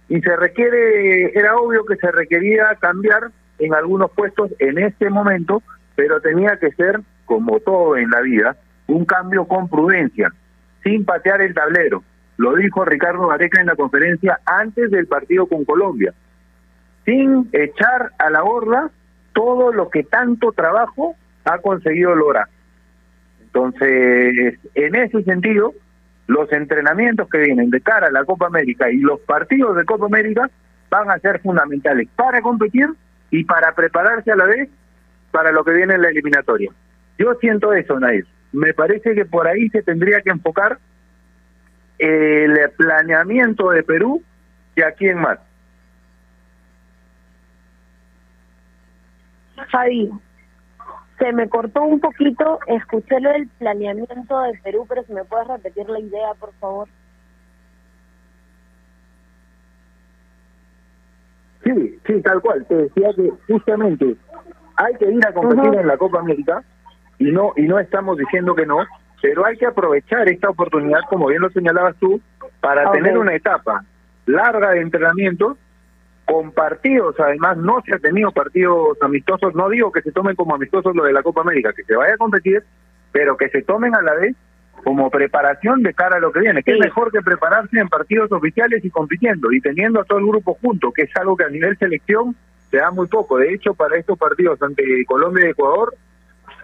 Y 0.09 0.19
se 0.21 0.35
requiere, 0.35 1.37
era 1.37 1.55
obvio 1.55 1.85
que 1.85 1.95
se 1.97 2.11
requería 2.11 2.75
cambiar 2.79 3.29
en 3.59 3.75
algunos 3.75 4.09
puestos 4.11 4.49
en 4.57 4.79
este 4.79 5.11
momento, 5.11 5.61
pero 5.95 6.19
tenía 6.19 6.57
que 6.57 6.71
ser, 6.71 6.99
como 7.25 7.59
todo 7.59 7.95
en 7.95 8.09
la 8.09 8.21
vida, 8.21 8.57
un 8.87 9.05
cambio 9.05 9.45
con 9.45 9.69
prudencia, 9.69 10.33
sin 10.83 11.05
patear 11.05 11.41
el 11.41 11.53
tablero. 11.53 12.03
Lo 12.37 12.55
dijo 12.55 12.83
Ricardo 12.83 13.27
Gareca 13.27 13.61
en 13.61 13.67
la 13.67 13.75
conferencia 13.75 14.39
antes 14.47 14.89
del 14.89 15.05
partido 15.05 15.45
con 15.45 15.63
Colombia, 15.63 16.11
sin 17.05 17.49
echar 17.51 18.13
a 18.17 18.31
la 18.31 18.41
borda 18.41 18.89
todo 19.33 19.71
lo 19.71 19.91
que 19.91 20.03
tanto 20.03 20.53
trabajo 20.53 21.15
ha 21.45 21.59
conseguido 21.59 22.15
lograr. 22.15 22.47
Entonces, 23.47 24.59
en 24.75 24.95
ese 24.95 25.23
sentido, 25.23 25.73
los 26.27 26.51
entrenamientos 26.51 27.29
que 27.29 27.39
vienen 27.39 27.69
de 27.69 27.81
cara 27.81 28.07
a 28.07 28.11
la 28.11 28.25
Copa 28.25 28.47
América 28.47 28.91
y 28.91 28.97
los 28.97 29.19
partidos 29.21 29.75
de 29.77 29.85
Copa 29.85 30.05
América 30.05 30.49
van 30.89 31.09
a 31.09 31.19
ser 31.19 31.39
fundamentales 31.41 32.07
para 32.15 32.41
competir 32.41 32.87
y 33.31 33.43
para 33.45 33.73
prepararse 33.73 34.31
a 34.31 34.35
la 34.35 34.45
vez 34.45 34.69
para 35.31 35.51
lo 35.51 35.63
que 35.63 35.73
viene 35.73 35.95
en 35.95 36.01
la 36.01 36.09
eliminatoria. 36.09 36.71
Yo 37.17 37.33
siento 37.35 37.73
eso, 37.73 37.99
Nair. 37.99 38.25
Me 38.51 38.73
parece 38.73 39.15
que 39.15 39.25
por 39.25 39.47
ahí 39.47 39.69
se 39.69 39.81
tendría 39.81 40.21
que 40.21 40.29
enfocar 40.29 40.77
el 41.97 42.69
planeamiento 42.77 43.71
de 43.71 43.83
Perú 43.83 44.23
y 44.75 44.81
aquí 44.81 45.07
en 45.07 45.19
más. 45.19 45.39
Javi, 49.69 50.11
se 51.17 51.33
me 51.33 51.49
cortó 51.49 51.81
un 51.83 51.99
poquito, 51.99 52.59
escuché 52.67 53.19
lo 53.19 53.31
del 53.31 53.47
planeamiento 53.59 54.39
de 54.41 54.59
Perú, 54.63 54.85
pero 54.87 55.03
si 55.03 55.13
me 55.13 55.25
puedes 55.25 55.47
repetir 55.47 55.89
la 55.89 55.99
idea, 55.99 56.33
por 56.39 56.53
favor. 56.53 56.87
Sí, 61.63 61.99
sí, 62.05 62.21
tal 62.21 62.41
cual. 62.41 62.65
Te 62.67 62.75
decía 62.75 63.09
que 63.15 63.31
justamente 63.47 64.15
hay 64.75 64.93
que 64.95 65.11
ir 65.11 65.25
a 65.25 65.33
competir 65.33 65.79
en 65.79 65.87
la 65.87 65.97
Copa 65.97 66.19
América 66.19 66.63
y 67.17 67.31
no 67.31 67.51
y 67.57 67.63
no 67.63 67.79
estamos 67.79 68.17
diciendo 68.17 68.53
que 68.53 68.65
no, 68.65 68.77
pero 69.21 69.45
hay 69.45 69.57
que 69.57 69.65
aprovechar 69.65 70.29
esta 70.29 70.49
oportunidad, 70.49 70.99
como 71.09 71.27
bien 71.27 71.41
lo 71.41 71.49
señalabas 71.49 71.95
tú, 71.97 72.21
para 72.61 72.91
tener 72.91 73.17
una 73.17 73.33
etapa 73.33 73.83
larga 74.27 74.71
de 74.71 74.81
entrenamiento 74.81 75.57
con 76.27 76.51
partidos, 76.51 77.15
además 77.19 77.57
no 77.57 77.81
se 77.85 77.95
ha 77.95 77.99
tenido 77.99 78.31
partidos 78.31 78.97
amistosos, 79.01 79.55
no 79.55 79.69
digo 79.69 79.93
que 79.93 80.01
se 80.01 80.11
tomen 80.11 80.35
como 80.35 80.55
amistosos 80.55 80.93
lo 80.93 81.05
de 81.05 81.13
la 81.13 81.23
Copa 81.23 81.39
América, 81.41 81.71
que 81.73 81.85
se 81.85 81.95
vaya 81.95 82.15
a 82.15 82.17
competir, 82.17 82.63
pero 83.13 83.37
que 83.37 83.47
se 83.49 83.61
tomen 83.61 83.95
a 83.95 84.01
la 84.01 84.13
vez 84.13 84.35
como 84.83 85.09
preparación 85.09 85.83
de 85.83 85.93
cara 85.93 86.17
a 86.17 86.19
lo 86.19 86.33
que 86.33 86.41
viene, 86.41 86.63
que 86.63 86.73
es 86.73 86.79
mejor 86.79 87.13
que 87.13 87.21
prepararse 87.21 87.79
en 87.79 87.87
partidos 87.87 88.29
oficiales 88.33 88.83
y 88.83 88.89
compitiendo 88.89 89.53
y 89.53 89.61
teniendo 89.61 90.01
a 90.01 90.03
todo 90.03 90.19
el 90.19 90.27
grupo 90.27 90.57
junto, 90.61 90.91
que 90.91 91.03
es 91.03 91.15
algo 91.15 91.37
que 91.37 91.45
a 91.45 91.49
nivel 91.49 91.77
selección 91.77 92.35
se 92.69 92.77
da 92.77 92.91
muy 92.91 93.07
poco. 93.07 93.37
De 93.37 93.53
hecho, 93.53 93.73
para 93.73 93.97
estos 93.97 94.17
partidos 94.17 94.61
ante 94.61 94.83
Colombia 95.05 95.47
y 95.47 95.51
Ecuador, 95.51 95.95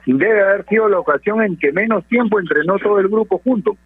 debe 0.06 0.44
haber 0.44 0.66
sido 0.66 0.90
la 0.90 1.00
ocasión 1.00 1.42
en 1.42 1.58
que 1.58 1.72
menos 1.72 2.06
tiempo 2.08 2.38
entrenó 2.38 2.78
todo 2.80 3.00
el 3.00 3.08
grupo 3.08 3.40
junto. 3.40 3.78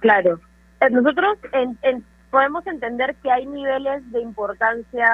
Claro. 0.00 0.40
Eh, 0.80 0.90
nosotros 0.90 1.38
en, 1.52 1.78
en 1.82 2.04
podemos 2.30 2.66
entender 2.66 3.14
que 3.16 3.30
hay 3.30 3.46
niveles 3.46 4.10
de 4.12 4.20
importancia 4.20 5.08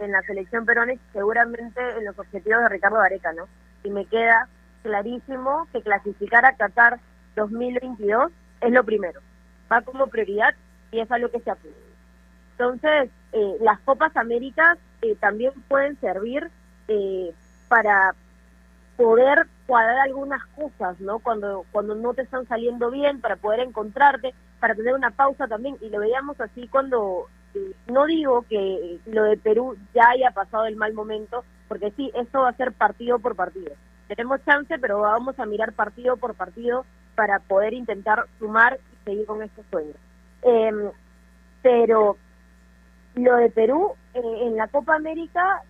en 0.00 0.12
la 0.12 0.22
selección 0.22 0.64
peruana 0.64 0.94
y 0.94 1.00
seguramente 1.12 1.80
en 1.98 2.04
los 2.04 2.18
objetivos 2.18 2.62
de 2.62 2.68
Ricardo 2.68 3.00
Areca, 3.00 3.32
¿no? 3.32 3.46
Y 3.82 3.90
me 3.90 4.06
queda 4.06 4.48
clarísimo 4.82 5.68
que 5.72 5.82
clasificar 5.82 6.44
a 6.44 6.56
Qatar 6.56 6.98
2022 7.36 8.32
es 8.60 8.72
lo 8.72 8.84
primero. 8.84 9.20
Va 9.70 9.82
como 9.82 10.06
prioridad 10.06 10.54
y 10.90 11.00
es 11.00 11.10
algo 11.10 11.30
que 11.30 11.40
se 11.40 11.50
apunta. 11.50 11.78
Entonces, 12.52 13.10
eh, 13.32 13.56
las 13.60 13.80
Copas 13.80 14.16
Américas 14.16 14.78
eh, 15.02 15.16
también 15.16 15.52
pueden 15.68 15.98
servir 16.00 16.50
eh, 16.88 17.32
para 17.68 18.14
poder 18.96 19.46
cuadrar 19.66 19.98
algunas 19.98 20.44
cosas, 20.54 21.00
¿no? 21.00 21.18
Cuando, 21.18 21.64
cuando 21.72 21.94
no 21.94 22.14
te 22.14 22.22
están 22.22 22.46
saliendo 22.46 22.90
bien, 22.90 23.20
para 23.20 23.36
poder 23.36 23.60
encontrarte, 23.60 24.34
para 24.64 24.74
tener 24.74 24.94
una 24.94 25.10
pausa 25.10 25.46
también. 25.46 25.76
Y 25.82 25.90
lo 25.90 26.00
veíamos 26.00 26.40
así 26.40 26.68
cuando, 26.68 27.26
no 27.86 28.06
digo 28.06 28.46
que 28.48 28.98
lo 29.04 29.24
de 29.24 29.36
Perú 29.36 29.76
ya 29.94 30.08
haya 30.08 30.30
pasado 30.30 30.64
el 30.64 30.76
mal 30.76 30.94
momento, 30.94 31.44
porque 31.68 31.90
sí, 31.90 32.10
esto 32.14 32.40
va 32.40 32.48
a 32.48 32.56
ser 32.56 32.72
partido 32.72 33.18
por 33.18 33.36
partido. 33.36 33.72
Tenemos 34.08 34.42
chance, 34.46 34.78
pero 34.78 35.00
vamos 35.00 35.38
a 35.38 35.44
mirar 35.44 35.74
partido 35.74 36.16
por 36.16 36.32
partido 36.34 36.86
para 37.14 37.40
poder 37.40 37.74
intentar 37.74 38.24
sumar 38.38 38.78
y 38.90 39.04
seguir 39.04 39.26
con 39.26 39.42
estos 39.42 39.66
sueños. 39.70 39.96
Em, 40.40 40.90
pero 41.60 42.16
lo 43.16 43.36
de 43.36 43.50
Perú 43.50 43.92
eh, 44.14 44.22
en 44.44 44.56
la 44.56 44.68
Copa 44.68 44.94
América 44.94 45.60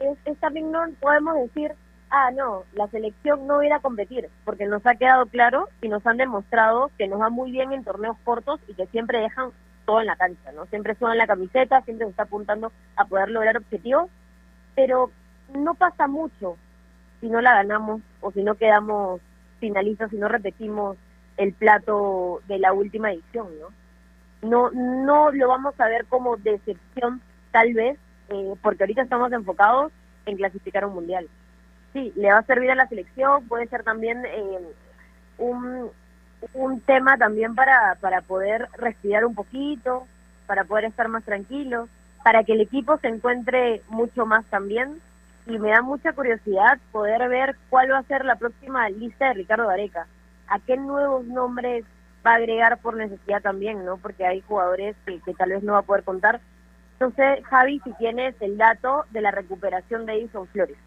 es, 0.00 0.18
es, 0.26 0.38
también 0.38 0.70
no 0.70 0.84
podemos 1.00 1.34
decir, 1.36 1.72
ah, 2.14 2.30
no, 2.30 2.62
la 2.74 2.86
selección 2.88 3.46
no 3.48 3.62
irá 3.62 3.76
a 3.76 3.80
competir, 3.80 4.28
porque 4.44 4.66
nos 4.66 4.86
ha 4.86 4.94
quedado 4.94 5.26
claro 5.26 5.68
y 5.82 5.88
nos 5.88 6.06
han 6.06 6.16
demostrado 6.16 6.90
que 6.96 7.08
nos 7.08 7.20
va 7.20 7.28
muy 7.28 7.50
bien 7.50 7.72
en 7.72 7.82
torneos 7.82 8.16
cortos 8.24 8.60
y 8.68 8.74
que 8.74 8.86
siempre 8.86 9.18
dejan 9.18 9.50
todo 9.84 10.00
en 10.00 10.06
la 10.06 10.16
cancha, 10.16 10.52
¿no? 10.52 10.66
Siempre 10.66 10.94
suenan 10.94 11.18
la 11.18 11.26
camiseta, 11.26 11.82
siempre 11.82 12.06
se 12.06 12.10
está 12.10 12.22
apuntando 12.22 12.72
a 12.96 13.04
poder 13.04 13.30
lograr 13.30 13.56
objetivos, 13.56 14.08
pero 14.76 15.10
no 15.52 15.74
pasa 15.74 16.06
mucho 16.06 16.56
si 17.20 17.28
no 17.28 17.40
la 17.40 17.54
ganamos 17.54 18.00
o 18.20 18.30
si 18.30 18.44
no 18.44 18.54
quedamos 18.54 19.20
finalistas, 19.58 20.10
si 20.10 20.16
no 20.16 20.28
repetimos 20.28 20.96
el 21.36 21.52
plato 21.52 22.42
de 22.46 22.60
la 22.60 22.72
última 22.72 23.12
edición, 23.12 23.48
¿no? 23.60 23.68
No, 24.48 24.70
no 24.70 25.32
lo 25.32 25.48
vamos 25.48 25.74
a 25.80 25.88
ver 25.88 26.06
como 26.06 26.36
decepción, 26.36 27.20
tal 27.50 27.74
vez, 27.74 27.98
eh, 28.28 28.54
porque 28.62 28.84
ahorita 28.84 29.02
estamos 29.02 29.32
enfocados 29.32 29.90
en 30.26 30.36
clasificar 30.36 30.84
un 30.84 30.94
mundial. 30.94 31.28
Sí, 31.94 32.12
le 32.16 32.30
va 32.30 32.40
a 32.40 32.42
servir 32.42 32.70
a 32.70 32.74
la 32.74 32.88
selección, 32.88 33.48
puede 33.48 33.66
ser 33.68 33.84
también 33.84 34.22
eh, 34.26 34.58
un, 35.38 35.90
un 36.52 36.80
tema 36.80 37.16
también 37.16 37.54
para, 37.54 37.96
para 38.00 38.20
poder 38.20 38.68
respirar 38.76 39.24
un 39.24 39.34
poquito, 39.34 40.06
para 40.46 40.64
poder 40.64 40.84
estar 40.84 41.08
más 41.08 41.24
tranquilos, 41.24 41.88
para 42.22 42.44
que 42.44 42.52
el 42.52 42.60
equipo 42.60 42.98
se 42.98 43.08
encuentre 43.08 43.80
mucho 43.88 44.26
más 44.26 44.44
también. 44.46 45.00
Y 45.46 45.58
me 45.58 45.70
da 45.70 45.82
mucha 45.82 46.12
curiosidad 46.12 46.78
poder 46.90 47.28
ver 47.28 47.56
cuál 47.70 47.92
va 47.92 47.98
a 47.98 48.02
ser 48.02 48.24
la 48.24 48.36
próxima 48.36 48.88
lista 48.88 49.28
de 49.28 49.34
Ricardo 49.34 49.70
Areca. 49.70 50.06
¿A 50.48 50.58
qué 50.58 50.76
nuevos 50.76 51.24
nombres 51.26 51.84
va 52.26 52.32
a 52.32 52.36
agregar 52.36 52.78
por 52.78 52.96
necesidad 52.96 53.40
también, 53.40 53.84
¿no? 53.84 53.98
Porque 53.98 54.26
hay 54.26 54.40
jugadores 54.40 54.96
que, 55.06 55.20
que 55.20 55.34
tal 55.34 55.50
vez 55.50 55.62
no 55.62 55.74
va 55.74 55.80
a 55.80 55.82
poder 55.82 56.02
contar. 56.02 56.40
Sé, 57.16 57.42
Javi, 57.42 57.80
si 57.84 57.92
tienes 57.94 58.34
el 58.40 58.56
dato 58.56 59.04
de 59.10 59.20
la 59.20 59.30
recuperación 59.30 60.06
de 60.06 60.14
Edison 60.14 60.46
Flores. 60.48 60.78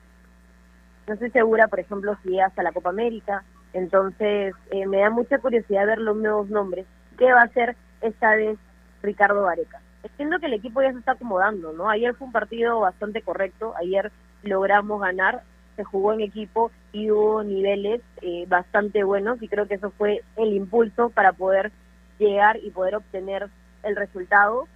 No 1.08 1.14
estoy 1.14 1.32
segura, 1.32 1.68
por 1.68 1.80
ejemplo, 1.80 2.18
si 2.24 2.40
hasta 2.40 2.64
la 2.64 2.72
Copa 2.72 2.90
América. 2.90 3.44
Entonces, 3.74 4.54
eh, 4.72 4.86
me 4.88 5.00
da 5.00 5.10
mucha 5.10 5.40
curiosidad 5.40 5.86
ver 5.86 6.00
los 6.00 6.18
nuevos 6.18 6.50
nombres. 6.50 6.86
¿Qué 7.18 7.32
va 7.32 7.42
a 7.42 7.46
hacer 7.46 7.76
esta 8.02 8.36
vez 8.36 8.58
Ricardo 9.02 9.44
Vareca? 9.44 9.82
Entiendo 10.04 10.40
que 10.40 10.46
el 10.48 10.54
equipo 10.54 10.82
ya 10.82 10.92
se 10.92 11.00
está 11.00 11.14
acomodando, 11.14 11.74
¿no? 11.74 11.90
Ayer 11.90 12.14
fue 12.16 12.28
un 12.28 12.34
partido 12.34 12.80
bastante 12.80 13.22
correcto. 13.22 13.74
Ayer 13.78 14.12
logramos 14.44 15.02
ganar 15.02 15.44
se 15.78 15.84
jugó 15.84 16.12
en 16.12 16.22
equipo 16.22 16.72
y 16.92 17.12
hubo 17.12 17.44
niveles 17.44 18.02
eh, 18.22 18.46
bastante 18.50 19.04
buenos 19.04 19.42
y 19.42 19.48
creo 19.48 19.68
que 19.68 19.76
eso 19.76 19.92
fue 19.92 20.24
el 20.36 20.54
impulso 20.54 21.10
para 21.12 21.32
poder 21.32 21.72
llegar 22.20 22.58
y 22.62 22.72
poder 22.72 22.96
obtener 22.96 23.48
el 23.84 23.96
resultado. 23.96 24.68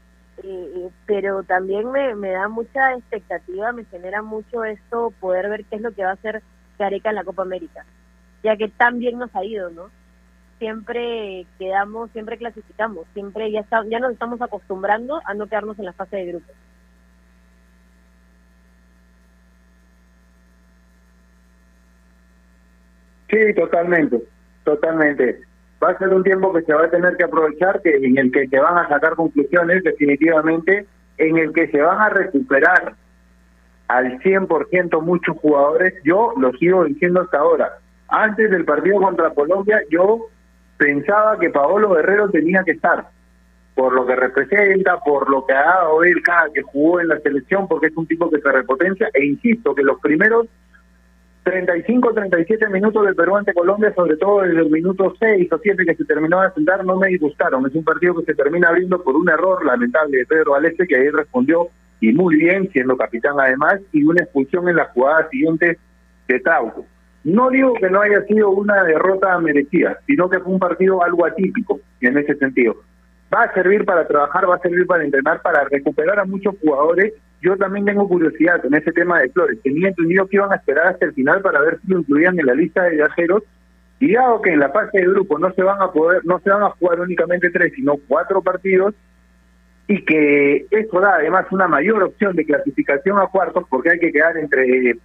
Eh, 0.43 0.89
pero 1.05 1.43
también 1.43 1.91
me, 1.91 2.15
me 2.15 2.31
da 2.31 2.47
mucha 2.47 2.93
expectativa, 2.93 3.71
me 3.73 3.85
genera 3.85 4.21
mucho 4.21 4.63
esto 4.63 5.13
poder 5.19 5.49
ver 5.49 5.65
qué 5.65 5.75
es 5.75 5.81
lo 5.81 5.91
que 5.91 6.03
va 6.03 6.11
a 6.11 6.13
hacer 6.13 6.41
Gareca 6.79 7.09
en 7.09 7.15
la 7.15 7.23
Copa 7.23 7.43
América, 7.43 7.85
ya 8.43 8.57
que 8.57 8.67
tan 8.69 8.97
bien 8.99 9.19
nos 9.19 9.35
ha 9.35 9.45
ido, 9.45 9.69
¿no? 9.69 9.91
Siempre 10.57 11.45
quedamos, 11.59 12.11
siempre 12.11 12.37
clasificamos, 12.37 13.05
siempre 13.13 13.51
ya, 13.51 13.61
está, 13.61 13.83
ya 13.85 13.99
nos 13.99 14.13
estamos 14.13 14.41
acostumbrando 14.41 15.21
a 15.25 15.33
no 15.33 15.47
quedarnos 15.47 15.77
en 15.79 15.85
la 15.85 15.93
fase 15.93 16.17
de 16.17 16.25
grupos. 16.25 16.55
Sí, 23.29 23.53
totalmente, 23.55 24.21
totalmente. 24.63 25.50
Va 25.83 25.91
a 25.91 25.97
ser 25.97 26.09
un 26.09 26.23
tiempo 26.23 26.53
que 26.53 26.61
se 26.61 26.73
va 26.73 26.85
a 26.85 26.89
tener 26.89 27.17
que 27.17 27.23
aprovechar, 27.23 27.81
que 27.81 27.95
en 27.95 28.17
el 28.17 28.31
que 28.31 28.47
se 28.47 28.59
van 28.59 28.77
a 28.77 28.87
sacar 28.87 29.15
conclusiones 29.15 29.83
definitivamente, 29.83 30.85
en 31.17 31.37
el 31.37 31.53
que 31.53 31.67
se 31.67 31.81
van 31.81 31.99
a 31.99 32.09
recuperar 32.09 32.93
al 33.87 34.19
100% 34.19 35.01
muchos 35.01 35.37
jugadores. 35.37 35.93
Yo 36.03 36.33
lo 36.37 36.51
sigo 36.53 36.85
diciendo 36.85 37.21
hasta 37.21 37.39
ahora. 37.39 37.79
Antes 38.07 38.51
del 38.51 38.65
partido 38.65 39.01
contra 39.01 39.31
Colombia, 39.31 39.81
yo 39.89 40.27
pensaba 40.77 41.37
que 41.39 41.49
Paolo 41.49 41.91
Guerrero 41.91 42.29
tenía 42.29 42.63
que 42.63 42.71
estar, 42.71 43.07
por 43.73 43.93
lo 43.93 44.05
que 44.05 44.15
representa, 44.15 44.99
por 44.99 45.29
lo 45.29 45.45
que 45.45 45.53
ha 45.53 45.63
dado 45.63 46.03
él 46.03 46.21
cada 46.23 46.49
que 46.53 46.61
jugó 46.61 46.99
en 46.99 47.07
la 47.07 47.19
selección, 47.19 47.67
porque 47.67 47.87
es 47.87 47.97
un 47.97 48.07
tipo 48.07 48.29
que 48.29 48.39
se 48.39 48.51
repotencia, 48.51 49.09
e 49.13 49.25
insisto 49.25 49.73
que 49.73 49.83
los 49.83 49.99
primeros 49.99 50.47
35, 51.43 52.13
37 52.13 52.69
minutos 52.69 53.03
del 53.03 53.15
Perú 53.15 53.35
ante 53.35 53.53
Colombia, 53.53 53.91
sobre 53.95 54.15
todo 54.17 54.41
desde 54.41 54.61
el 54.61 54.69
minuto 54.69 55.13
6 55.19 55.51
o 55.51 55.57
7 55.57 55.85
que 55.85 55.95
se 55.95 56.05
terminó 56.05 56.39
de 56.41 56.51
sentar, 56.51 56.85
no 56.85 56.97
me 56.97 57.07
disgustaron. 57.07 57.65
Es 57.65 57.73
un 57.73 57.83
partido 57.83 58.15
que 58.15 58.25
se 58.25 58.35
termina 58.35 58.69
abriendo 58.69 59.01
por 59.03 59.15
un 59.15 59.27
error 59.27 59.65
lamentable 59.65 60.19
de 60.19 60.25
Pedro 60.27 60.53
Aleste, 60.53 60.85
que 60.85 60.97
ahí 60.97 61.09
respondió 61.09 61.69
y 61.99 62.13
muy 62.13 62.35
bien, 62.35 62.69
siendo 62.71 62.95
capitán 62.95 63.39
además, 63.39 63.79
y 63.91 64.03
una 64.03 64.23
expulsión 64.23 64.69
en 64.69 64.75
la 64.75 64.85
jugada 64.85 65.29
siguiente 65.29 65.79
de 66.27 66.39
Trauco. 66.39 66.85
No 67.23 67.49
digo 67.49 67.73
que 67.73 67.89
no 67.89 68.01
haya 68.01 68.21
sido 68.25 68.49
una 68.51 68.83
derrota 68.83 69.37
merecida, 69.39 69.99
sino 70.07 70.29
que 70.29 70.39
fue 70.39 70.53
un 70.53 70.59
partido 70.59 71.03
algo 71.03 71.25
atípico 71.25 71.79
en 72.01 72.17
ese 72.17 72.35
sentido. 72.35 72.75
Va 73.33 73.43
a 73.43 73.53
servir 73.53 73.85
para 73.85 74.07
trabajar, 74.07 74.49
va 74.49 74.55
a 74.55 74.59
servir 74.59 74.85
para 74.85 75.03
entrenar, 75.03 75.41
para 75.41 75.63
recuperar 75.65 76.19
a 76.19 76.25
muchos 76.25 76.55
jugadores 76.59 77.13
yo 77.41 77.57
también 77.57 77.85
tengo 77.85 78.07
curiosidad 78.07 78.61
con 78.61 78.73
ese 78.75 78.91
tema 78.91 79.19
de 79.19 79.29
Flores. 79.29 79.59
Tenía 79.63 79.87
entendido 79.87 80.27
que 80.27 80.35
iban 80.35 80.51
a 80.51 80.57
esperar 80.57 80.87
hasta 80.87 81.07
el 81.07 81.13
final 81.13 81.41
para 81.41 81.59
ver 81.61 81.79
si 81.81 81.91
lo 81.91 81.99
incluían 81.99 82.39
en 82.39 82.45
la 82.45 82.53
lista 82.53 82.83
de 82.83 82.97
viajeros. 82.97 83.43
Y 83.99 84.13
dado 84.13 84.41
que 84.41 84.51
en 84.51 84.59
la 84.59 84.69
fase 84.69 84.99
de 84.99 85.07
grupo 85.07 85.39
no 85.39 85.51
se 85.51 85.63
van 85.63 85.81
a 85.81 85.91
poder, 85.91 86.21
no 86.23 86.39
se 86.39 86.49
van 86.49 86.63
a 86.63 86.69
jugar 86.69 86.99
únicamente 86.99 87.49
tres, 87.49 87.73
sino 87.75 87.95
cuatro 88.07 88.41
partidos, 88.41 88.95
y 89.87 90.03
que 90.05 90.65
eso 90.71 90.99
da 90.99 91.15
además 91.15 91.45
una 91.51 91.67
mayor 91.67 92.01
opción 92.01 92.35
de 92.35 92.45
clasificación 92.45 93.19
a 93.19 93.27
cuartos, 93.27 93.65
porque 93.69 93.91
hay 93.91 93.99
que 93.99 94.11
quedar 94.11 94.37
entre, 94.37 94.95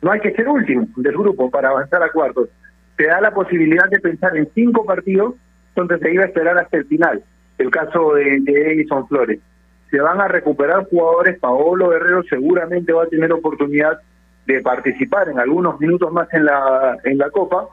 no 0.00 0.10
hay 0.10 0.20
que 0.20 0.32
ser 0.32 0.48
último 0.48 0.88
del 0.96 1.12
grupo 1.12 1.50
para 1.50 1.70
avanzar 1.70 2.02
a 2.02 2.10
cuartos. 2.10 2.48
Te 2.96 3.06
da 3.06 3.20
la 3.20 3.34
posibilidad 3.34 3.88
de 3.90 4.00
pensar 4.00 4.36
en 4.36 4.48
cinco 4.54 4.84
partidos 4.84 5.34
donde 5.74 5.98
se 5.98 6.12
iba 6.12 6.24
a 6.24 6.28
esperar 6.28 6.56
hasta 6.58 6.78
el 6.78 6.86
final. 6.86 7.22
El 7.58 7.70
caso 7.70 8.14
de, 8.14 8.38
de 8.40 8.72
Edison 8.72 9.06
Flores 9.08 9.40
se 9.90 10.00
van 10.00 10.20
a 10.20 10.28
recuperar 10.28 10.86
jugadores. 10.88 11.38
Paolo 11.38 11.90
Guerrero 11.90 12.22
seguramente 12.24 12.92
va 12.92 13.04
a 13.04 13.08
tener 13.08 13.32
oportunidad 13.32 13.98
de 14.46 14.60
participar 14.60 15.28
en 15.28 15.38
algunos 15.38 15.78
minutos 15.80 16.12
más 16.12 16.32
en 16.32 16.44
la 16.46 16.96
en 17.04 17.18
la 17.18 17.30
Copa, 17.30 17.68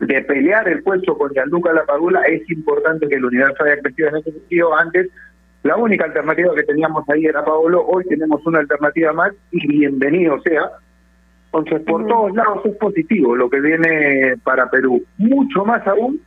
de 0.00 0.22
pelear 0.22 0.68
el 0.68 0.82
puesto 0.82 1.16
con 1.16 1.30
Gianluca 1.32 1.72
Lapadula. 1.72 2.22
Es 2.22 2.48
importante 2.50 3.08
que 3.08 3.16
el 3.16 3.24
universo 3.24 3.64
haya 3.64 3.80
crecido 3.80 4.08
en 4.08 4.16
ese 4.16 4.32
sentido. 4.32 4.74
Antes, 4.76 5.08
la 5.62 5.76
única 5.76 6.06
alternativa 6.06 6.54
que 6.54 6.62
teníamos 6.62 7.08
ahí 7.08 7.26
era 7.26 7.44
Paolo. 7.44 7.84
Hoy 7.86 8.04
tenemos 8.04 8.44
una 8.46 8.60
alternativa 8.60 9.12
más 9.12 9.32
y 9.50 9.66
bienvenido 9.66 10.40
sea. 10.40 10.70
Entonces, 11.52 11.82
por 11.86 12.06
todos 12.06 12.32
lados 12.34 12.64
es 12.64 12.76
positivo 12.76 13.34
lo 13.34 13.50
que 13.50 13.60
viene 13.60 14.36
para 14.44 14.70
Perú. 14.70 15.02
Mucho 15.18 15.64
más 15.64 15.86
aún 15.86 16.20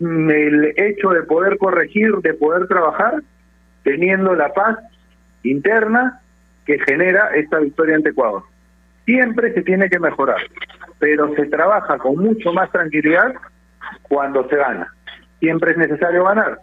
el 0.00 0.72
hecho 0.76 1.10
de 1.10 1.22
poder 1.22 1.58
corregir, 1.58 2.10
de 2.22 2.34
poder 2.34 2.66
trabajar 2.66 3.22
teniendo 3.88 4.34
la 4.34 4.52
paz 4.52 4.76
interna 5.42 6.20
que 6.66 6.78
genera 6.80 7.30
esta 7.34 7.58
victoria 7.58 7.96
ante 7.96 8.10
Ecuador. 8.10 8.42
Siempre 9.06 9.54
se 9.54 9.62
tiene 9.62 9.88
que 9.88 9.98
mejorar, 9.98 10.42
pero 10.98 11.34
se 11.34 11.46
trabaja 11.46 11.96
con 11.96 12.16
mucho 12.16 12.52
más 12.52 12.70
tranquilidad 12.70 13.32
cuando 14.02 14.46
se 14.50 14.56
gana. 14.56 14.92
Siempre 15.40 15.70
es 15.70 15.78
necesario 15.78 16.24
ganar, 16.24 16.58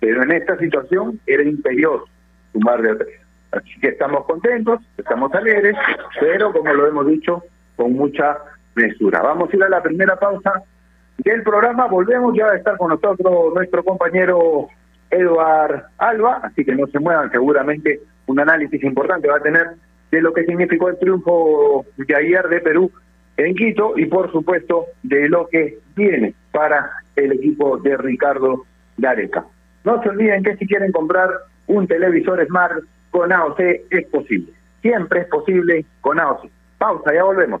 pero 0.00 0.24
en 0.24 0.32
esta 0.32 0.58
situación 0.58 1.20
era 1.26 1.44
imperioso 1.44 2.08
sumar 2.52 2.82
de 2.82 2.96
tres. 2.96 3.20
Así 3.52 3.78
que 3.80 3.90
estamos 3.90 4.24
contentos, 4.24 4.80
estamos 4.98 5.32
alegres, 5.32 5.76
pero 6.18 6.52
como 6.52 6.72
lo 6.72 6.88
hemos 6.88 7.06
dicho, 7.06 7.44
con 7.76 7.92
mucha 7.92 8.36
mesura. 8.74 9.22
Vamos 9.22 9.48
a 9.52 9.56
ir 9.56 9.62
a 9.62 9.68
la 9.68 9.80
primera 9.80 10.16
pausa 10.16 10.60
del 11.18 11.44
programa, 11.44 11.86
volvemos 11.86 12.36
ya 12.36 12.46
a 12.46 12.56
estar 12.56 12.76
con 12.76 12.88
nosotros 12.88 13.54
nuestro 13.54 13.84
compañero 13.84 14.70
Eduard 15.10 15.84
Alba, 15.98 16.40
así 16.42 16.64
que 16.64 16.74
no 16.74 16.86
se 16.86 16.98
muevan, 16.98 17.30
seguramente 17.30 18.00
un 18.26 18.40
análisis 18.40 18.82
importante 18.82 19.28
va 19.28 19.36
a 19.36 19.42
tener 19.42 19.66
de 20.10 20.20
lo 20.20 20.32
que 20.32 20.44
significó 20.44 20.88
el 20.88 20.98
triunfo 20.98 21.84
de 21.96 22.14
ayer 22.14 22.48
de 22.48 22.60
Perú 22.60 22.90
en 23.36 23.54
Quito 23.54 23.98
y 23.98 24.06
por 24.06 24.30
supuesto 24.30 24.86
de 25.02 25.28
lo 25.28 25.48
que 25.48 25.78
viene 25.96 26.34
para 26.52 26.90
el 27.16 27.32
equipo 27.32 27.78
de 27.78 27.96
Ricardo 27.96 28.64
Gareca. 28.96 29.44
No 29.84 30.02
se 30.02 30.08
olviden 30.08 30.42
que 30.42 30.56
si 30.56 30.66
quieren 30.66 30.92
comprar 30.92 31.30
un 31.66 31.86
televisor 31.86 32.44
Smart 32.46 32.84
con 33.10 33.32
AOC 33.32 33.60
es 33.90 34.06
posible. 34.06 34.52
Siempre 34.82 35.20
es 35.20 35.26
posible 35.28 35.84
con 36.00 36.20
AOC. 36.20 36.48
Pausa, 36.78 37.14
ya 37.14 37.24
volvemos. 37.24 37.60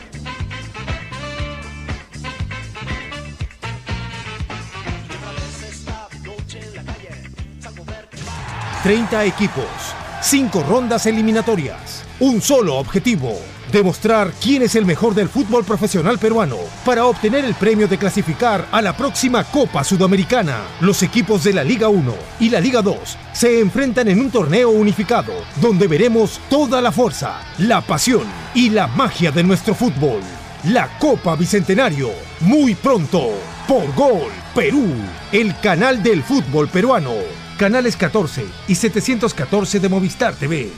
30 8.83 9.25
equipos, 9.25 9.63
5 10.23 10.63
rondas 10.67 11.05
eliminatorias, 11.05 12.03
un 12.19 12.41
solo 12.41 12.77
objetivo, 12.77 13.37
demostrar 13.71 14.33
quién 14.41 14.63
es 14.63 14.73
el 14.73 14.87
mejor 14.87 15.13
del 15.13 15.29
fútbol 15.29 15.63
profesional 15.63 16.17
peruano 16.17 16.57
para 16.83 17.05
obtener 17.05 17.45
el 17.45 17.53
premio 17.53 17.87
de 17.87 17.99
clasificar 17.99 18.67
a 18.71 18.81
la 18.81 18.97
próxima 18.97 19.43
Copa 19.43 19.83
Sudamericana. 19.83 20.61
Los 20.79 21.03
equipos 21.03 21.43
de 21.43 21.53
la 21.53 21.63
Liga 21.63 21.89
1 21.89 22.11
y 22.39 22.49
la 22.49 22.59
Liga 22.59 22.81
2 22.81 22.97
se 23.33 23.59
enfrentan 23.59 24.07
en 24.07 24.19
un 24.19 24.31
torneo 24.31 24.71
unificado 24.71 25.33
donde 25.61 25.87
veremos 25.87 26.39
toda 26.49 26.81
la 26.81 26.91
fuerza, 26.91 27.39
la 27.59 27.81
pasión 27.81 28.23
y 28.55 28.71
la 28.71 28.87
magia 28.87 29.31
de 29.31 29.43
nuestro 29.43 29.75
fútbol. 29.75 30.21
La 30.63 30.97
Copa 30.97 31.35
Bicentenario, 31.35 32.09
muy 32.39 32.73
pronto, 32.73 33.29
por 33.67 33.93
Gol 33.93 34.31
Perú, 34.55 34.87
el 35.31 35.55
canal 35.59 36.01
del 36.01 36.23
fútbol 36.23 36.67
peruano 36.67 37.40
canales 37.61 37.95
14 37.95 38.43
y 38.67 38.73
714 38.73 39.79
de 39.79 39.87
Movistar 39.87 40.33
TV. 40.33 40.71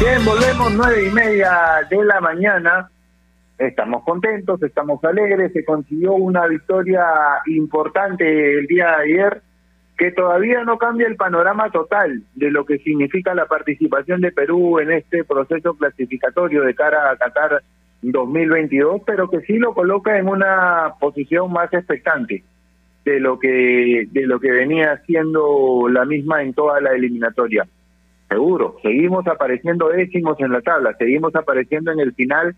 Bien, 0.00 0.24
volvemos 0.24 0.72
nueve 0.72 1.06
y 1.06 1.12
media 1.12 1.86
de 1.90 2.02
la 2.02 2.22
mañana. 2.22 2.88
Estamos 3.58 4.04
contentos, 4.04 4.62
estamos 4.62 5.04
alegres. 5.04 5.52
Se 5.52 5.66
consiguió 5.66 6.14
una 6.14 6.46
victoria 6.46 7.04
importante 7.44 8.58
el 8.58 8.66
día 8.66 8.86
de 8.86 9.02
ayer 9.02 9.42
que 9.96 10.10
todavía 10.10 10.64
no 10.64 10.76
cambia 10.76 11.06
el 11.06 11.16
panorama 11.16 11.70
total 11.70 12.22
de 12.34 12.50
lo 12.50 12.64
que 12.64 12.78
significa 12.78 13.34
la 13.34 13.46
participación 13.46 14.20
de 14.20 14.32
Perú 14.32 14.80
en 14.80 14.90
este 14.90 15.24
proceso 15.24 15.74
clasificatorio 15.74 16.62
de 16.62 16.74
cara 16.74 17.10
a 17.10 17.16
Qatar 17.16 17.62
2022, 18.02 19.02
pero 19.06 19.30
que 19.30 19.40
sí 19.42 19.58
lo 19.58 19.72
coloca 19.72 20.18
en 20.18 20.28
una 20.28 20.94
posición 20.98 21.52
más 21.52 21.72
expectante 21.72 22.42
de 23.04 23.20
lo 23.20 23.38
que 23.38 24.08
de 24.10 24.26
lo 24.26 24.40
que 24.40 24.50
venía 24.50 25.00
siendo 25.06 25.88
la 25.88 26.04
misma 26.04 26.42
en 26.42 26.54
toda 26.54 26.80
la 26.80 26.92
eliminatoria. 26.92 27.66
Seguro, 28.28 28.76
seguimos 28.82 29.26
apareciendo 29.26 29.88
décimos 29.88 30.40
en 30.40 30.50
la 30.50 30.60
tabla, 30.60 30.94
seguimos 30.98 31.34
apareciendo 31.36 31.92
en 31.92 32.00
el 32.00 32.14
final 32.14 32.56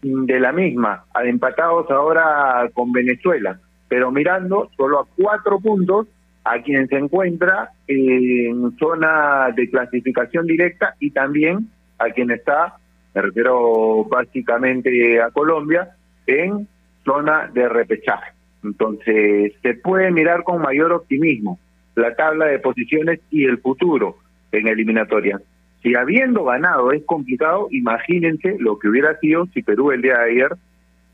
de 0.00 0.40
la 0.40 0.52
misma, 0.52 1.04
empatados 1.24 1.90
ahora 1.90 2.70
con 2.72 2.92
Venezuela, 2.92 3.60
pero 3.88 4.10
mirando 4.10 4.70
solo 4.76 5.00
a 5.00 5.06
cuatro 5.16 5.58
puntos 5.58 6.06
a 6.50 6.62
quien 6.62 6.88
se 6.88 6.96
encuentra 6.96 7.70
en 7.86 8.76
zona 8.78 9.50
de 9.54 9.68
clasificación 9.68 10.46
directa 10.46 10.94
y 10.98 11.10
también 11.10 11.68
a 11.98 12.10
quien 12.10 12.30
está, 12.30 12.76
me 13.14 13.22
refiero 13.22 14.04
básicamente 14.04 15.20
a 15.20 15.30
Colombia, 15.30 15.90
en 16.26 16.66
zona 17.04 17.50
de 17.52 17.68
repechaje. 17.68 18.32
Entonces, 18.64 19.52
se 19.62 19.74
puede 19.74 20.10
mirar 20.10 20.42
con 20.42 20.62
mayor 20.62 20.92
optimismo 20.92 21.58
la 21.94 22.14
tabla 22.14 22.46
de 22.46 22.58
posiciones 22.60 23.20
y 23.30 23.44
el 23.44 23.58
futuro 23.58 24.16
en 24.52 24.68
eliminatoria. 24.68 25.40
Si 25.82 25.94
habiendo 25.94 26.44
ganado 26.44 26.92
es 26.92 27.04
complicado, 27.04 27.68
imagínense 27.70 28.56
lo 28.58 28.78
que 28.78 28.88
hubiera 28.88 29.18
sido 29.18 29.46
si 29.52 29.62
Perú 29.62 29.90
el 29.92 30.02
día 30.02 30.18
de 30.18 30.30
ayer 30.30 30.56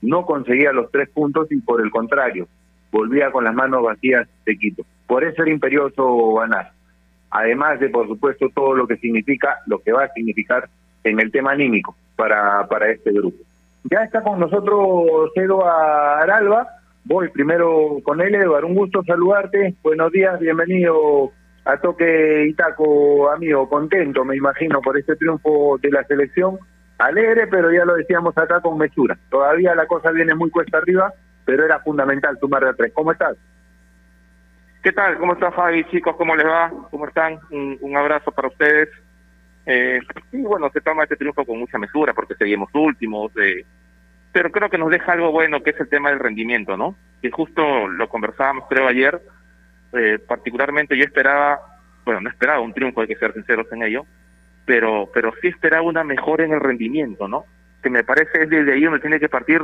no 0.01 0.27
conseguía 0.27 0.73
los 0.73 0.91
tres 0.91 1.09
puntos 1.11 1.51
y 1.51 1.57
por 1.61 1.81
el 1.81 1.91
contrario, 1.91 2.47
volvía 2.93 3.31
con 3.31 3.45
las 3.45 3.55
manos 3.55 3.83
vacías 3.83 4.29
de 4.47 4.57
Quito. 4.57 4.85
Por 5.07 5.25
eso 5.25 5.43
era 5.43 5.51
imperioso 5.51 6.35
ganar. 6.35 6.73
Además 7.31 7.81
de, 7.81 7.89
por 7.89 8.07
supuesto, 8.07 8.49
todo 8.55 8.75
lo 8.75 8.87
que 8.87 8.97
significa, 8.97 9.59
lo 9.67 9.81
que 9.81 9.93
va 9.93 10.05
a 10.05 10.13
significar 10.13 10.69
en 11.03 11.21
el 11.21 11.31
tema 11.31 11.53
anímico 11.53 11.97
para, 12.17 12.67
para 12.69 12.91
este 12.91 13.13
grupo. 13.13 13.37
Ya 13.85 14.05
está 14.05 14.23
con 14.23 14.41
nosotros 14.41 15.31
Eduardo 15.35 15.67
Aralba. 15.67 16.69
Voy 17.05 17.29
primero 17.29 17.99
con 18.03 18.21
él, 18.21 18.35
Eduardo. 18.35 18.67
Un 18.67 18.75
gusto 18.75 19.03
saludarte. 19.05 19.75
Buenos 19.83 20.11
días, 20.11 20.41
bienvenido 20.41 21.33
a 21.65 21.77
Toque 21.77 22.47
Itaco, 22.49 23.31
amigo. 23.31 23.69
Contento, 23.69 24.25
me 24.25 24.37
imagino, 24.37 24.81
por 24.81 24.97
este 24.97 25.17
triunfo 25.17 25.79
de 25.83 25.91
la 25.91 26.05
selección. 26.05 26.59
Alegre, 26.99 27.47
pero 27.49 27.73
ya 27.73 27.85
lo 27.85 27.97
decíamos 27.97 28.37
acá 28.39 28.61
con 28.61 28.79
mesura. 28.79 29.19
Todavía 29.29 29.75
la 29.75 29.87
cosa 29.87 30.13
viene 30.13 30.35
muy 30.35 30.51
cuesta 30.51 30.79
arriba, 30.79 31.13
pero 31.45 31.65
era 31.65 31.81
fundamental 31.81 32.39
sumar 32.39 32.65
de 32.65 32.75
tres. 32.75 32.93
¿Cómo 32.95 33.13
estás? 33.13 33.37
¿Qué 34.85 34.93
tal? 34.93 35.17
¿Cómo 35.17 35.33
está 35.33 35.51
Fabi? 35.51 35.83
Chicos, 35.85 36.15
¿cómo 36.15 36.37
les 36.37 36.45
va? 36.45 36.71
¿Cómo 36.91 37.09
están? 37.09 37.41
Un, 37.51 37.97
abrazo 37.97 38.31
para 38.33 38.49
ustedes. 38.49 38.91
Eh, 39.65 39.99
y 40.31 40.43
bueno, 40.43 40.69
se 40.75 40.83
toma 40.83 41.05
este 41.05 41.17
triunfo 41.17 41.47
con 41.47 41.59
mucha 41.59 41.79
mesura 41.79 42.13
porque 42.13 42.35
seguimos 42.35 42.69
últimos, 42.75 43.33
eh, 43.39 43.65
pero 44.31 44.53
creo 44.53 44.69
que 44.69 44.77
nos 44.77 44.91
deja 44.91 45.13
algo 45.13 45.33
bueno 45.33 45.63
que 45.63 45.71
es 45.71 45.81
el 45.81 45.89
tema 45.89 46.11
del 46.11 46.19
rendimiento, 46.19 46.77
¿no? 46.77 46.97
Que 47.23 47.31
justo 47.31 47.89
lo 47.89 48.11
conversábamos 48.11 48.67
creo 48.69 48.87
ayer, 48.87 49.23
eh, 49.95 50.19
particularmente 50.19 50.99
yo 50.99 51.05
esperaba, 51.05 51.61
bueno, 52.05 52.21
no 52.21 52.29
esperaba 52.29 52.61
un 52.61 52.75
triunfo, 52.75 53.01
hay 53.01 53.07
que 53.07 53.17
ser 53.17 53.33
sinceros 53.33 53.73
en 53.73 53.85
ello, 53.85 54.05
pero, 54.67 55.09
pero 55.15 55.33
sí 55.41 55.49
esperaba 55.49 55.81
una 55.81 56.05
mejora 56.05 56.45
en 56.45 56.53
el 56.53 56.61
rendimiento, 56.61 57.27
¿no? 57.27 57.47
Que 57.83 57.89
me 57.89 58.05
parece 58.05 58.43
es 58.43 58.51
desde 58.51 58.75
ahí 58.75 58.85
donde 58.85 59.01
tiene 59.01 59.19
que 59.19 59.31
partir 59.31 59.63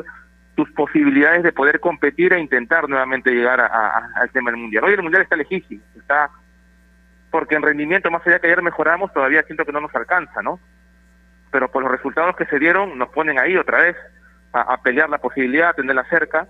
tus 0.61 0.70
posibilidades 0.72 1.42
de 1.42 1.52
poder 1.52 1.80
competir 1.80 2.34
e 2.34 2.38
intentar 2.38 2.86
nuevamente 2.86 3.30
llegar 3.30 3.62
a, 3.62 4.11
al 4.14 4.28
tema 4.28 4.50
del 4.50 4.61
mundial. 4.61 4.84
Hoy 4.84 4.92
el 4.92 5.02
mundial 5.02 5.22
está 5.22 5.34
lejísimo, 5.34 5.80
está 5.96 6.28
porque 7.30 7.54
en 7.54 7.62
rendimiento, 7.62 8.11
más 8.11 8.26
allá 8.26 8.40
que 8.40 8.48
ayer 8.48 8.61
mejoramos, 8.61 9.11
todavía 9.14 9.42
siento 9.44 9.64
que 9.64 9.72
no 9.72 9.80
nos 9.80 9.94
alcanza, 9.94 10.42
¿no? 10.42 10.61
Pero 11.50 11.70
por 11.70 11.82
los 11.82 11.90
resultados 11.90 12.36
que 12.36 12.44
se 12.44 12.58
dieron, 12.58 12.98
nos 12.98 13.08
ponen 13.08 13.38
ahí 13.38 13.56
otra 13.56 13.80
vez 13.80 13.96
a, 14.52 14.82
pelear 14.82 15.08
la 15.08 15.16
posibilidad, 15.16 15.70
a 15.70 15.72
tenerla 15.72 16.04
cerca 16.11 16.46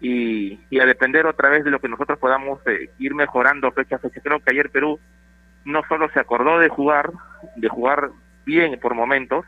y, 0.00 0.58
y, 0.70 0.80
a 0.80 0.86
depender 0.86 1.26
otra 1.26 1.50
vez 1.50 1.62
de 1.62 1.70
lo 1.70 1.80
que 1.80 1.88
nosotros 1.88 2.18
podamos 2.18 2.66
eh, 2.66 2.90
ir 2.98 3.14
mejorando 3.14 3.70
fecha 3.72 3.96
a 3.96 3.98
fecha. 3.98 4.22
Creo 4.22 4.40
que 4.40 4.52
ayer 4.52 4.70
Perú 4.70 4.98
no 5.66 5.82
solo 5.86 6.08
se 6.14 6.20
acordó 6.20 6.58
de 6.60 6.70
jugar, 6.70 7.10
de 7.56 7.68
jugar 7.68 8.08
bien 8.46 8.80
por 8.80 8.94
momentos, 8.94 9.44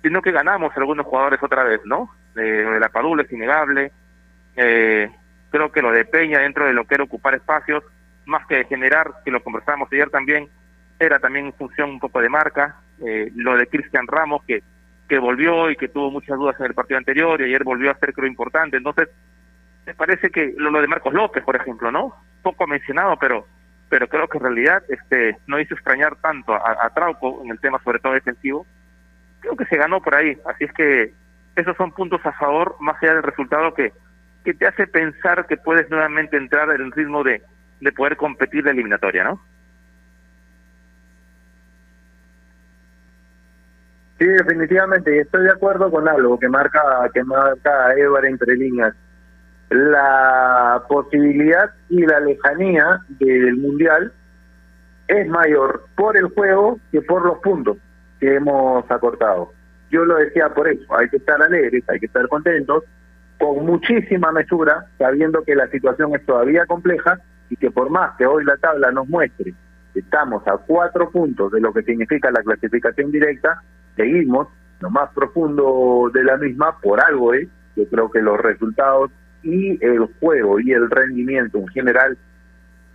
sino 0.00 0.22
que 0.22 0.32
ganamos 0.32 0.74
algunos 0.78 1.04
jugadores 1.04 1.42
otra 1.42 1.64
vez, 1.64 1.82
¿no? 1.84 2.08
De 2.34 2.80
la 2.80 2.88
Padula 2.88 3.22
es 3.22 3.32
innegable, 3.32 3.92
eh, 4.56 5.10
creo 5.50 5.70
que 5.70 5.82
lo 5.82 5.92
de 5.92 6.04
Peña 6.04 6.40
dentro 6.40 6.66
de 6.66 6.72
lo 6.72 6.84
que 6.84 6.94
era 6.94 7.04
ocupar 7.04 7.34
espacios, 7.34 7.84
más 8.26 8.46
que 8.46 8.64
generar, 8.64 9.12
que 9.24 9.30
lo 9.30 9.42
conversábamos 9.42 9.88
ayer 9.92 10.10
también, 10.10 10.48
era 10.98 11.18
también 11.18 11.52
función 11.52 11.90
un 11.90 12.00
poco 12.00 12.20
de 12.20 12.28
marca, 12.28 12.76
eh, 13.04 13.30
lo 13.34 13.56
de 13.56 13.66
Cristian 13.66 14.06
Ramos 14.06 14.42
que, 14.44 14.62
que 15.08 15.18
volvió 15.18 15.70
y 15.70 15.76
que 15.76 15.88
tuvo 15.88 16.10
muchas 16.10 16.38
dudas 16.38 16.58
en 16.60 16.66
el 16.66 16.74
partido 16.74 16.98
anterior 16.98 17.40
y 17.40 17.44
ayer 17.44 17.64
volvió 17.64 17.90
a 17.90 17.98
ser 17.98 18.12
creo 18.12 18.28
importante, 18.28 18.76
entonces 18.76 19.08
me 19.86 19.94
parece 19.94 20.30
que 20.30 20.54
lo, 20.56 20.80
de 20.80 20.86
Marcos 20.86 21.12
López, 21.12 21.44
por 21.44 21.56
ejemplo, 21.56 21.90
¿no? 21.90 22.14
Poco 22.42 22.66
mencionado, 22.66 23.16
pero 23.18 23.46
pero 23.90 24.08
creo 24.08 24.26
que 24.26 24.38
en 24.38 24.44
realidad 24.44 24.82
este 24.88 25.36
no 25.46 25.60
hizo 25.60 25.74
extrañar 25.74 26.16
tanto 26.16 26.54
a 26.54 26.90
Trauco 26.94 27.42
en 27.44 27.50
el 27.50 27.60
tema 27.60 27.80
sobre 27.84 27.98
todo 28.00 28.14
defensivo. 28.14 28.66
Creo 29.40 29.56
que 29.56 29.66
se 29.66 29.76
ganó 29.76 30.00
por 30.00 30.14
ahí, 30.14 30.36
así 30.46 30.64
es 30.64 30.72
que 30.72 31.12
esos 31.56 31.76
son 31.76 31.92
puntos 31.92 32.20
a 32.24 32.32
favor, 32.32 32.76
más 32.80 33.02
allá 33.02 33.14
del 33.14 33.22
resultado 33.22 33.74
que, 33.74 33.92
que 34.44 34.54
te 34.54 34.66
hace 34.66 34.86
pensar 34.86 35.46
que 35.46 35.56
puedes 35.56 35.88
nuevamente 35.90 36.36
entrar 36.36 36.70
en 36.70 36.82
el 36.82 36.92
ritmo 36.92 37.22
de, 37.22 37.42
de 37.80 37.92
poder 37.92 38.16
competir 38.16 38.64
la 38.64 38.72
eliminatoria, 38.72 39.24
¿no? 39.24 39.40
Sí, 44.18 44.26
definitivamente, 44.26 45.20
estoy 45.20 45.44
de 45.44 45.52
acuerdo 45.52 45.90
con 45.90 46.08
algo 46.08 46.38
que 46.38 46.48
marca 46.48 46.80
que 47.12 47.24
marca 47.24 47.92
Edward 47.94 48.26
entre 48.26 48.56
líneas. 48.56 48.94
La 49.70 50.84
posibilidad 50.88 51.70
y 51.88 52.06
la 52.06 52.20
lejanía 52.20 53.00
del 53.08 53.56
Mundial 53.56 54.12
es 55.08 55.26
mayor 55.28 55.86
por 55.96 56.16
el 56.16 56.28
juego 56.28 56.78
que 56.92 57.02
por 57.02 57.26
los 57.26 57.38
puntos 57.38 57.76
que 58.20 58.36
hemos 58.36 58.88
acortado. 58.90 59.52
Yo 59.94 60.04
lo 60.04 60.16
decía 60.16 60.48
por 60.48 60.66
eso, 60.66 60.84
hay 60.98 61.08
que 61.08 61.18
estar 61.18 61.40
alegres, 61.40 61.84
hay 61.88 62.00
que 62.00 62.06
estar 62.06 62.26
contentos, 62.26 62.82
con 63.38 63.64
muchísima 63.64 64.32
mesura, 64.32 64.86
sabiendo 64.98 65.44
que 65.44 65.54
la 65.54 65.68
situación 65.68 66.12
es 66.16 66.26
todavía 66.26 66.66
compleja 66.66 67.20
y 67.48 67.54
que 67.54 67.70
por 67.70 67.90
más 67.90 68.16
que 68.16 68.26
hoy 68.26 68.44
la 68.44 68.56
tabla 68.56 68.90
nos 68.90 69.08
muestre 69.08 69.54
que 69.92 70.00
estamos 70.00 70.42
a 70.48 70.56
cuatro 70.56 71.10
puntos 71.10 71.52
de 71.52 71.60
lo 71.60 71.72
que 71.72 71.84
significa 71.84 72.32
la 72.32 72.42
clasificación 72.42 73.12
directa, 73.12 73.62
seguimos 73.94 74.48
lo 74.80 74.90
más 74.90 75.12
profundo 75.14 76.10
de 76.12 76.24
la 76.24 76.38
misma 76.38 76.76
por 76.80 77.00
algo 77.00 77.32
¿eh? 77.32 77.48
yo 77.76 77.88
creo 77.88 78.10
que 78.10 78.20
los 78.20 78.40
resultados 78.40 79.12
y 79.44 79.78
el 79.84 80.08
juego 80.18 80.58
y 80.58 80.72
el 80.72 80.90
rendimiento 80.90 81.58
en 81.58 81.68
general 81.68 82.18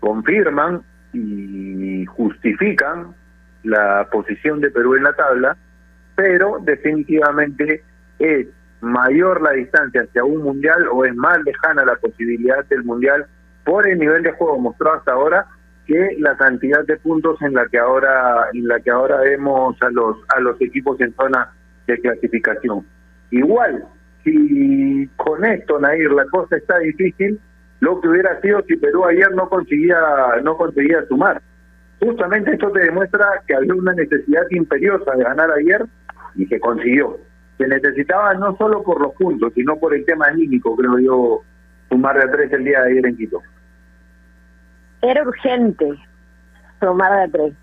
confirman 0.02 0.82
y 1.14 2.06
justifican 2.08 3.16
la 3.64 4.10
posición 4.12 4.60
de 4.60 4.70
Perú 4.70 4.96
en 4.96 5.04
la 5.04 5.14
tabla 5.14 5.56
pero 6.20 6.58
definitivamente 6.60 7.82
es 8.20 8.48
mayor 8.82 9.42
la 9.42 9.52
distancia 9.52 10.02
hacia 10.02 10.26
un 10.26 10.44
mundial 10.44 10.86
o 10.92 11.06
es 11.06 11.16
más 11.16 11.38
lejana 11.46 11.86
la 11.86 11.96
posibilidad 11.96 12.66
del 12.66 12.84
mundial 12.84 13.26
por 13.64 13.88
el 13.88 13.98
nivel 13.98 14.24
de 14.24 14.34
juego 14.34 14.60
mostrado 14.60 14.98
hasta 14.98 15.14
ahora 15.14 15.46
que 15.88 16.18
la 16.20 16.36
cantidad 16.36 16.84
de 16.86 16.98
puntos 16.98 17.42
en 17.42 17.54
la 17.54 17.66
que 17.68 17.78
ahora 17.80 18.48
en 18.54 18.68
la 18.68 18.82
que 18.82 18.92
ahora 18.92 19.22
vemos 19.22 19.82
a 19.82 19.90
los 19.92 20.18
a 20.36 20.42
los 20.42 20.60
equipos 20.60 21.00
en 21.00 21.16
zona 21.16 21.54
de 21.88 21.98
clasificación. 22.02 22.86
Igual, 23.32 23.86
si 24.26 25.10
con 25.16 25.46
esto 25.46 25.80
Nair 25.80 26.12
la 26.12 26.26
cosa 26.26 26.58
está 26.58 26.80
difícil, 26.80 27.40
lo 27.80 28.02
que 28.02 28.10
hubiera 28.10 28.42
sido 28.42 28.62
si 28.68 28.76
Perú 28.76 29.06
ayer 29.06 29.32
no 29.36 29.48
conseguía 29.48 30.02
no 30.44 30.58
conseguía 30.58 31.02
sumar. 31.08 31.42
Justamente 32.00 32.54
esto 32.54 32.72
te 32.72 32.80
demuestra 32.80 33.44
que 33.46 33.56
había 33.56 33.74
una 33.74 33.94
necesidad 33.94 34.44
imperiosa 34.52 35.12
de 35.16 35.24
ganar 35.24 35.52
ayer 35.52 35.86
y 36.36 36.46
se 36.46 36.60
consiguió. 36.60 37.20
Se 37.58 37.68
necesitaba 37.68 38.34
no 38.36 38.56
solo 38.56 38.84
por 38.84 39.02
los 39.02 39.14
puntos, 39.16 39.52
sino 39.54 39.76
por 39.78 39.94
el 39.94 40.06
tema 40.06 40.28
anímico, 40.28 40.76
creo 40.78 40.98
yo, 41.00 41.42
sumar 41.90 42.18
de 42.18 42.28
tres 42.30 42.54
el 42.54 42.64
día 42.64 42.82
de 42.84 42.92
ayer 42.92 43.06
en 43.06 43.18
Quito. 43.18 43.42
Era 45.02 45.24
urgente 45.24 45.98
sumar 46.80 47.20
de 47.20 47.38
tres. 47.38 47.54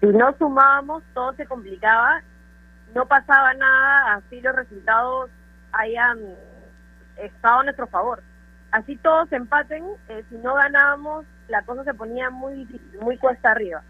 Si 0.00 0.06
no 0.06 0.34
sumábamos, 0.38 1.02
todo 1.14 1.32
se 1.34 1.46
complicaba, 1.46 2.20
no 2.94 3.06
pasaba 3.06 3.54
nada, 3.54 4.14
así 4.14 4.40
los 4.40 4.56
resultados 4.56 5.30
hayan 5.72 6.18
estado 7.16 7.60
a 7.60 7.64
nuestro 7.64 7.86
favor. 7.86 8.22
Así 8.76 8.94
todos 8.96 9.32
empaten, 9.32 9.82
eh, 10.10 10.22
si 10.28 10.36
no 10.36 10.54
ganábamos, 10.54 11.24
la 11.48 11.62
cosa 11.62 11.82
se 11.82 11.94
ponía 11.94 12.28
muy 12.28 12.68
muy 13.00 13.16
cuesta 13.16 13.52
arriba. 13.52 13.82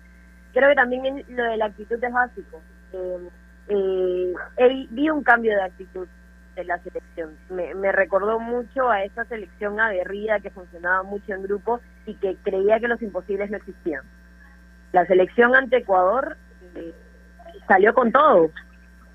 Creo 0.52 0.68
que 0.68 0.76
también 0.76 1.24
lo 1.28 1.42
de 1.42 1.56
la 1.56 1.66
actitud 1.66 2.02
es 2.02 2.12
básico. 2.12 2.62
Eh, 2.92 4.32
eh, 4.58 4.86
vi 4.90 5.10
un 5.10 5.24
cambio 5.24 5.56
de 5.56 5.62
actitud 5.64 6.06
de 6.54 6.64
la 6.64 6.78
selección. 6.78 7.36
Me, 7.50 7.90
recordó 7.90 8.38
mucho 8.38 8.88
a 8.88 9.02
esa 9.02 9.24
selección 9.24 9.80
aguerrida 9.80 10.38
que 10.38 10.50
funcionaba 10.50 11.02
mucho 11.02 11.34
en 11.34 11.42
grupo 11.42 11.80
y 12.06 12.14
que 12.14 12.36
creía 12.44 12.78
que 12.78 12.86
los 12.86 13.02
imposibles 13.02 13.50
no 13.50 13.56
existían. 13.56 14.04
La 14.92 15.04
selección 15.06 15.56
ante 15.56 15.78
Ecuador 15.78 16.36
eh, 16.76 16.94
salió 17.66 17.92
con 17.92 18.12
todo. 18.12 18.52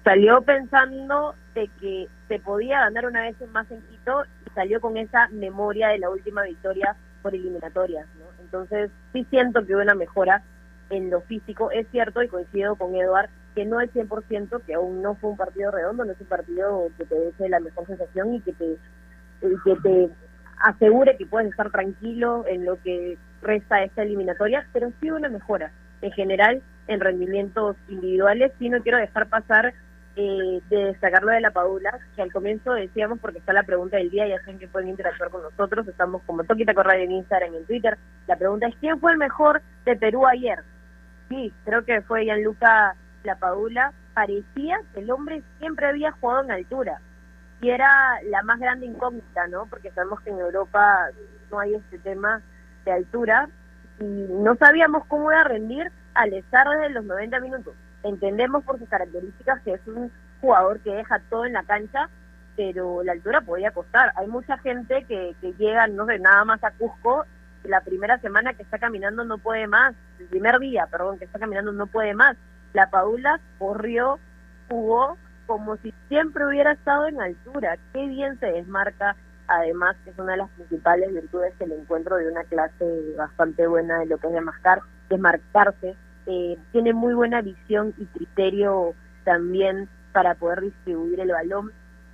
Salió 0.03 0.41
pensando 0.41 1.33
de 1.55 1.69
que 1.79 2.09
se 2.27 2.39
podía 2.39 2.81
ganar 2.81 3.05
una 3.05 3.21
vez 3.21 3.37
más 3.53 3.71
en 3.71 3.81
Quito 3.83 4.25
salió 4.53 4.81
con 4.81 4.97
esa 4.97 5.27
memoria 5.29 5.89
de 5.89 5.99
la 5.99 6.09
última 6.09 6.43
victoria 6.43 6.95
por 7.21 7.35
eliminatorias. 7.35 8.07
Entonces 8.39 8.91
sí 9.13 9.25
siento 9.29 9.65
que 9.65 9.75
hubo 9.75 9.81
una 9.81 9.95
mejora 9.95 10.43
en 10.89 11.09
lo 11.09 11.21
físico. 11.21 11.71
Es 11.71 11.87
cierto 11.91 12.21
y 12.21 12.27
coincido 12.27 12.75
con 12.75 12.95
Eduard 12.95 13.29
que 13.55 13.65
no 13.65 13.81
es 13.81 13.91
100%, 13.93 14.61
que 14.65 14.73
aún 14.73 15.01
no 15.01 15.15
fue 15.15 15.31
un 15.31 15.37
partido 15.37 15.71
redondo, 15.71 16.05
no 16.05 16.11
es 16.13 16.21
un 16.21 16.27
partido 16.27 16.87
que 16.97 17.05
te 17.05 17.15
deje 17.15 17.49
la 17.49 17.59
mejor 17.59 17.85
sensación 17.85 18.33
y 18.35 18.41
que 18.41 18.53
te, 18.53 18.77
que 19.41 19.75
te 19.83 20.09
asegure 20.57 21.17
que 21.17 21.25
puedes 21.25 21.49
estar 21.49 21.69
tranquilo 21.69 22.45
en 22.47 22.65
lo 22.65 22.81
que 22.81 23.17
resta 23.41 23.83
esta 23.83 24.03
eliminatoria, 24.03 24.67
pero 24.71 24.91
sí 25.01 25.11
una 25.11 25.27
mejora 25.27 25.71
en 26.01 26.11
general 26.13 26.61
en 26.87 26.99
rendimientos 26.99 27.75
individuales. 27.89 28.51
Sí 28.59 28.69
no 28.69 28.81
quiero 28.81 28.97
dejar 28.97 29.27
pasar 29.27 29.73
eh, 30.15 30.61
de 30.69 30.85
destacar 30.85 31.23
lo 31.23 31.31
de 31.31 31.41
la 31.41 31.51
Padula, 31.51 31.97
que 32.15 32.21
al 32.21 32.31
comienzo 32.33 32.73
decíamos, 32.73 33.19
porque 33.19 33.39
está 33.39 33.53
la 33.53 33.63
pregunta 33.63 33.97
del 33.97 34.09
día, 34.09 34.27
ya 34.27 34.39
saben 34.41 34.59
que 34.59 34.67
pueden 34.67 34.89
interactuar 34.89 35.29
con 35.29 35.41
nosotros, 35.41 35.87
estamos 35.87 36.21
como 36.23 36.43
Toquita 36.43 36.73
Corral 36.73 36.99
en 36.99 37.11
Instagram 37.11 37.53
y 37.53 37.57
en 37.57 37.65
Twitter. 37.65 37.97
La 38.27 38.35
pregunta 38.35 38.67
es, 38.67 38.75
¿quién 38.79 38.99
fue 38.99 39.13
el 39.13 39.17
mejor 39.17 39.61
de 39.85 39.95
Perú 39.95 40.27
ayer? 40.27 40.59
Sí, 41.29 41.53
creo 41.63 41.85
que 41.85 42.01
fue 42.01 42.25
Gianluca 42.25 42.95
la 43.23 43.35
Padula, 43.35 43.93
parecía 44.13 44.79
que 44.93 44.99
el 44.99 45.11
hombre 45.11 45.43
siempre 45.59 45.87
había 45.87 46.11
jugado 46.11 46.43
en 46.43 46.51
altura. 46.51 46.99
Y 47.61 47.69
era 47.69 47.89
la 48.23 48.41
más 48.43 48.59
grande 48.59 48.87
incógnita, 48.87 49.47
¿no? 49.47 49.67
Porque 49.67 49.91
sabemos 49.91 50.19
que 50.21 50.31
en 50.31 50.39
Europa 50.39 51.09
no 51.51 51.59
hay 51.59 51.75
este 51.75 51.99
tema 51.99 52.41
de 52.85 52.91
altura. 52.91 53.47
Y 53.99 54.03
no 54.03 54.55
sabíamos 54.55 55.05
cómo 55.05 55.31
iba 55.31 55.43
rendir 55.43 55.91
al 56.15 56.33
estar 56.33 56.67
desde 56.67 56.89
los 56.89 57.05
90 57.05 57.39
minutos. 57.39 57.75
Entendemos 58.03 58.63
por 58.63 58.79
sus 58.79 58.89
características 58.89 59.61
que 59.61 59.73
es 59.73 59.87
un 59.87 60.11
jugador 60.41 60.79
que 60.79 60.91
deja 60.91 61.19
todo 61.29 61.45
en 61.45 61.53
la 61.53 61.63
cancha, 61.63 62.09
pero 62.55 63.03
la 63.03 63.11
altura 63.13 63.41
podía 63.41 63.71
costar. 63.71 64.11
Hay 64.15 64.27
mucha 64.27 64.57
gente 64.57 65.05
que, 65.07 65.35
que 65.41 65.53
llega, 65.53 65.87
no 65.87 66.05
sé, 66.05 66.19
nada 66.19 66.43
más 66.45 66.63
a 66.63 66.71
Cusco, 66.71 67.25
la 67.63 67.81
primera 67.81 68.17
semana 68.19 68.53
que 68.53 68.63
está 68.63 68.79
caminando 68.79 69.23
no 69.23 69.37
puede 69.37 69.67
más, 69.67 69.93
el 70.19 70.25
primer 70.25 70.59
día, 70.59 70.87
perdón, 70.87 71.19
que 71.19 71.25
está 71.25 71.37
caminando 71.37 71.71
no 71.71 71.85
puede 71.87 72.13
más 72.13 72.35
la 72.73 72.89
Paula 72.89 73.39
corrió, 73.57 74.19
jugó 74.69 75.17
como 75.45 75.75
si 75.77 75.93
siempre 76.07 76.45
hubiera 76.45 76.71
estado 76.71 77.07
en 77.07 77.19
altura. 77.19 77.77
Qué 77.93 78.07
bien 78.07 78.39
se 78.39 78.45
desmarca, 78.47 79.15
además 79.47 79.97
que 80.03 80.11
es 80.11 80.19
una 80.19 80.33
de 80.33 80.37
las 80.37 80.49
principales 80.51 81.13
virtudes 81.13 81.53
que 81.59 81.67
le 81.67 81.75
encuentro 81.75 82.15
de 82.15 82.29
una 82.29 82.43
clase 82.45 83.13
bastante 83.17 83.67
buena 83.67 83.99
de 83.99 84.05
lo 84.05 84.17
que 84.17 84.27
es 84.27 84.33
desmarcar, 84.33 84.81
desmarcarse. 85.09 85.95
Eh, 86.27 86.57
tiene 86.71 86.93
muy 86.93 87.13
buena 87.13 87.41
visión 87.41 87.93
y 87.97 88.05
criterio 88.05 88.93
también 89.23 89.89
para 90.11 90.35
poder 90.35 90.61
distribuir 90.61 91.19
el 91.19 91.31
balón. 91.31 91.71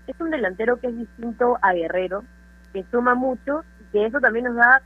Es 0.08 0.20
un 0.20 0.30
delantero 0.30 0.78
que 0.80 0.88
es 0.88 0.97
distinto 0.97 1.58
a 1.62 1.74
Guerrero, 1.74 2.24
que 2.74 2.86
suma 2.91 3.16
mucho 3.16 3.64
y 3.82 3.84
que 3.91 4.05
eso 4.05 4.20
también 4.20 4.45
nos 4.45 4.55
da, 4.55 4.82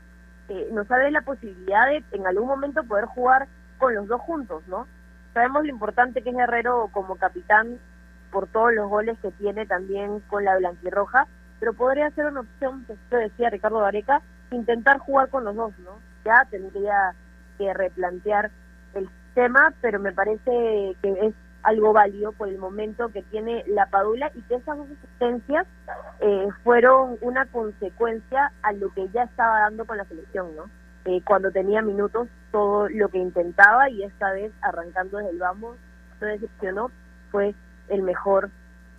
eh, 0.48 0.68
nos 0.72 0.88
da 0.88 1.10
la 1.10 1.22
posibilidad 1.22 1.86
de 1.86 2.02
en 2.12 2.26
algún 2.26 2.48
momento 2.48 2.82
poder 2.84 3.04
jugar 3.06 3.46
con 3.78 3.94
los 3.94 4.08
dos 4.08 4.20
juntos, 4.22 4.62
¿no? 4.66 4.86
Sabemos 5.34 5.62
lo 5.62 5.70
importante 5.70 6.22
que 6.22 6.30
es 6.30 6.36
Guerrero 6.36 6.88
como 6.92 7.16
capitán 7.16 7.78
por 8.32 8.46
todos 8.48 8.72
los 8.74 8.88
goles 8.88 9.18
que 9.20 9.30
tiene 9.32 9.66
también 9.66 10.20
con 10.28 10.44
la 10.44 10.56
blanquirroja, 10.56 11.26
pero 11.60 11.74
podría 11.74 12.10
ser 12.10 12.26
una 12.26 12.40
opción, 12.40 12.84
que 13.08 13.16
decía 13.16 13.50
Ricardo 13.50 13.80
Vareca, 13.80 14.20
intentar 14.50 14.98
jugar 14.98 15.28
con 15.28 15.44
los 15.44 15.54
dos, 15.54 15.78
¿no? 15.78 15.98
Ya 16.24 16.46
tendría 16.50 17.14
que 17.58 17.72
replantear 17.72 18.50
sistema, 19.32 19.72
pero 19.80 19.98
me 19.98 20.12
parece 20.12 20.96
que 21.02 21.10
es 21.22 21.34
algo 21.62 21.92
válido 21.92 22.32
por 22.32 22.48
el 22.48 22.58
momento 22.58 23.08
que 23.10 23.22
tiene 23.22 23.64
la 23.68 23.86
Padula 23.86 24.30
y 24.34 24.42
que 24.42 24.56
esas 24.56 24.76
dos 24.76 24.88
asistencias 24.90 25.66
eh, 26.20 26.48
fueron 26.64 27.16
una 27.20 27.46
consecuencia 27.46 28.52
a 28.62 28.72
lo 28.72 28.92
que 28.92 29.08
ya 29.08 29.22
estaba 29.22 29.60
dando 29.60 29.84
con 29.84 29.96
la 29.96 30.04
selección, 30.04 30.54
¿no? 30.56 30.64
Eh, 31.04 31.22
cuando 31.24 31.50
tenía 31.50 31.82
minutos, 31.82 32.28
todo 32.50 32.88
lo 32.88 33.08
que 33.08 33.18
intentaba 33.18 33.88
y 33.90 34.02
esta 34.02 34.32
vez 34.32 34.52
arrancando 34.60 35.18
desde 35.18 35.30
el 35.30 35.38
vamos, 35.38 35.76
no 36.20 36.26
decepcionó, 36.26 36.90
fue 37.30 37.54
el 37.88 38.02
mejor 38.02 38.50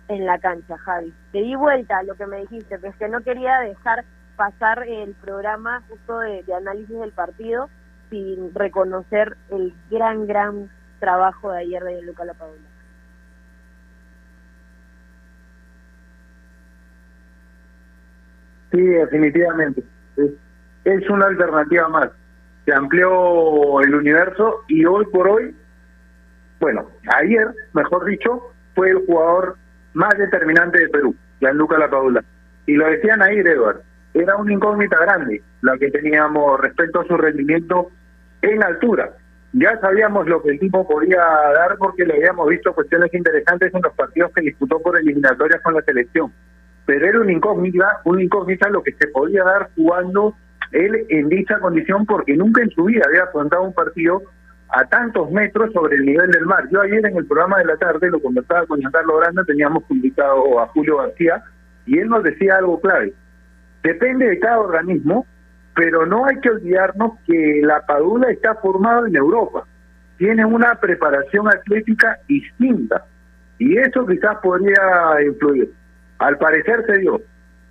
en 0.08 0.26
la 0.26 0.38
cancha, 0.38 0.76
Javi. 0.78 1.14
Te 1.32 1.38
di 1.38 1.54
vuelta 1.54 1.98
a 1.98 2.02
lo 2.02 2.14
que 2.14 2.26
me 2.26 2.40
dijiste, 2.40 2.78
es 2.82 2.96
que 2.96 3.08
no 3.08 3.20
quería 3.22 3.60
dejar 3.60 4.04
pasar 4.36 4.82
el 4.86 5.14
programa 5.14 5.82
justo 5.88 6.18
de 6.18 6.44
análisis 6.54 6.98
del 6.98 7.12
partido 7.12 7.68
sin 8.14 8.54
reconocer 8.54 9.36
el 9.50 9.74
gran, 9.90 10.26
gran 10.28 10.70
trabajo 11.00 11.50
de 11.50 11.58
ayer 11.58 11.82
de 11.82 12.02
Luca 12.02 12.24
Lapadula. 12.24 12.62
Sí, 18.70 18.80
definitivamente. 18.80 19.82
Es, 20.84 21.10
una 21.10 21.26
alternativa 21.26 21.88
más. 21.88 22.10
Se 22.64 22.72
amplió 22.72 23.80
el 23.80 23.94
universo 23.94 24.62
y 24.68 24.84
hoy 24.84 25.04
por 25.06 25.28
hoy, 25.28 25.54
bueno, 26.60 26.88
ayer, 27.20 27.48
mejor 27.72 28.04
dicho, 28.04 28.52
fue 28.76 28.90
el 28.90 29.04
jugador 29.06 29.56
más 29.92 30.16
determinante 30.16 30.80
de 30.80 30.88
Perú, 30.88 31.16
Gianluca 31.40 31.78
Lapadula. 31.78 32.24
Y 32.66 32.74
lo 32.74 32.86
decían 32.86 33.22
ahí, 33.22 33.38
Edward, 33.38 33.82
era 34.14 34.36
una 34.36 34.52
incógnita 34.52 34.98
grande 35.00 35.42
la 35.62 35.76
que 35.78 35.90
teníamos 35.90 36.60
respecto 36.60 37.00
a 37.00 37.06
su 37.06 37.16
rendimiento 37.16 37.90
en 38.52 38.62
altura. 38.62 39.10
Ya 39.52 39.78
sabíamos 39.80 40.26
lo 40.26 40.42
que 40.42 40.50
el 40.50 40.58
tipo 40.58 40.86
podía 40.86 41.18
dar 41.18 41.76
porque 41.78 42.04
le 42.04 42.14
habíamos 42.14 42.48
visto 42.48 42.74
cuestiones 42.74 43.12
interesantes 43.14 43.72
en 43.72 43.82
los 43.82 43.94
partidos 43.94 44.32
que 44.34 44.40
disputó 44.40 44.80
por 44.80 44.98
eliminatorias 44.98 45.60
con 45.62 45.74
la 45.74 45.82
selección. 45.82 46.32
Pero 46.86 47.06
era 47.06 47.20
una 47.20 47.32
incógnita, 47.32 48.00
una 48.04 48.22
incógnita 48.22 48.68
lo 48.68 48.82
que 48.82 48.92
se 48.92 49.06
podía 49.08 49.44
dar 49.44 49.70
jugando 49.76 50.34
él 50.72 51.06
en 51.08 51.28
dicha 51.28 51.58
condición 51.60 52.04
porque 52.04 52.36
nunca 52.36 52.62
en 52.62 52.70
su 52.70 52.84
vida 52.84 53.04
había 53.06 53.24
afrontado 53.24 53.62
un 53.62 53.72
partido 53.72 54.22
a 54.70 54.84
tantos 54.86 55.30
metros 55.30 55.72
sobre 55.72 55.96
el 55.96 56.04
nivel 56.04 56.30
del 56.32 56.46
mar. 56.46 56.68
Yo 56.70 56.80
ayer 56.80 57.06
en 57.06 57.16
el 57.16 57.26
programa 57.26 57.58
de 57.58 57.66
la 57.66 57.76
tarde 57.76 58.10
lo 58.10 58.20
conversaba 58.20 58.66
con 58.66 58.82
Carlos 58.82 59.20
Grande, 59.20 59.42
teníamos 59.46 59.84
publicado 59.84 60.60
a 60.60 60.66
Julio 60.68 60.96
García 60.96 61.42
y 61.86 61.98
él 61.98 62.08
nos 62.08 62.24
decía 62.24 62.56
algo 62.56 62.80
clave. 62.80 63.12
Depende 63.84 64.26
de 64.26 64.38
cada 64.40 64.58
organismo 64.58 65.26
pero 65.74 66.06
no 66.06 66.26
hay 66.26 66.38
que 66.40 66.50
olvidarnos 66.50 67.18
que 67.26 67.60
la 67.62 67.84
Padula 67.84 68.30
está 68.30 68.54
formada 68.56 69.08
en 69.08 69.16
Europa, 69.16 69.64
tiene 70.18 70.44
una 70.44 70.74
preparación 70.76 71.48
atlética 71.48 72.18
distinta 72.28 73.04
y 73.58 73.76
eso 73.78 74.06
quizás 74.06 74.36
podría 74.42 74.80
influir. 75.26 75.72
Al 76.18 76.38
parecer 76.38 76.84
se 76.86 76.98
dio, 76.98 77.20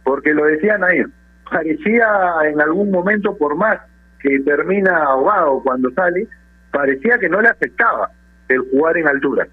porque 0.03 0.33
lo 0.33 0.45
decía 0.45 0.77
Nair, 0.77 1.09
parecía 1.49 2.07
en 2.43 2.59
algún 2.61 2.91
momento, 2.91 3.37
por 3.37 3.55
más 3.55 3.79
que 4.19 4.39
termina 4.41 5.03
ahogado 5.03 5.61
cuando 5.63 5.89
sale, 5.91 6.27
parecía 6.71 7.17
que 7.19 7.29
no 7.29 7.41
le 7.41 7.49
afectaba 7.49 8.09
el 8.49 8.59
jugar 8.71 8.97
en 8.97 9.07
altura. 9.07 9.47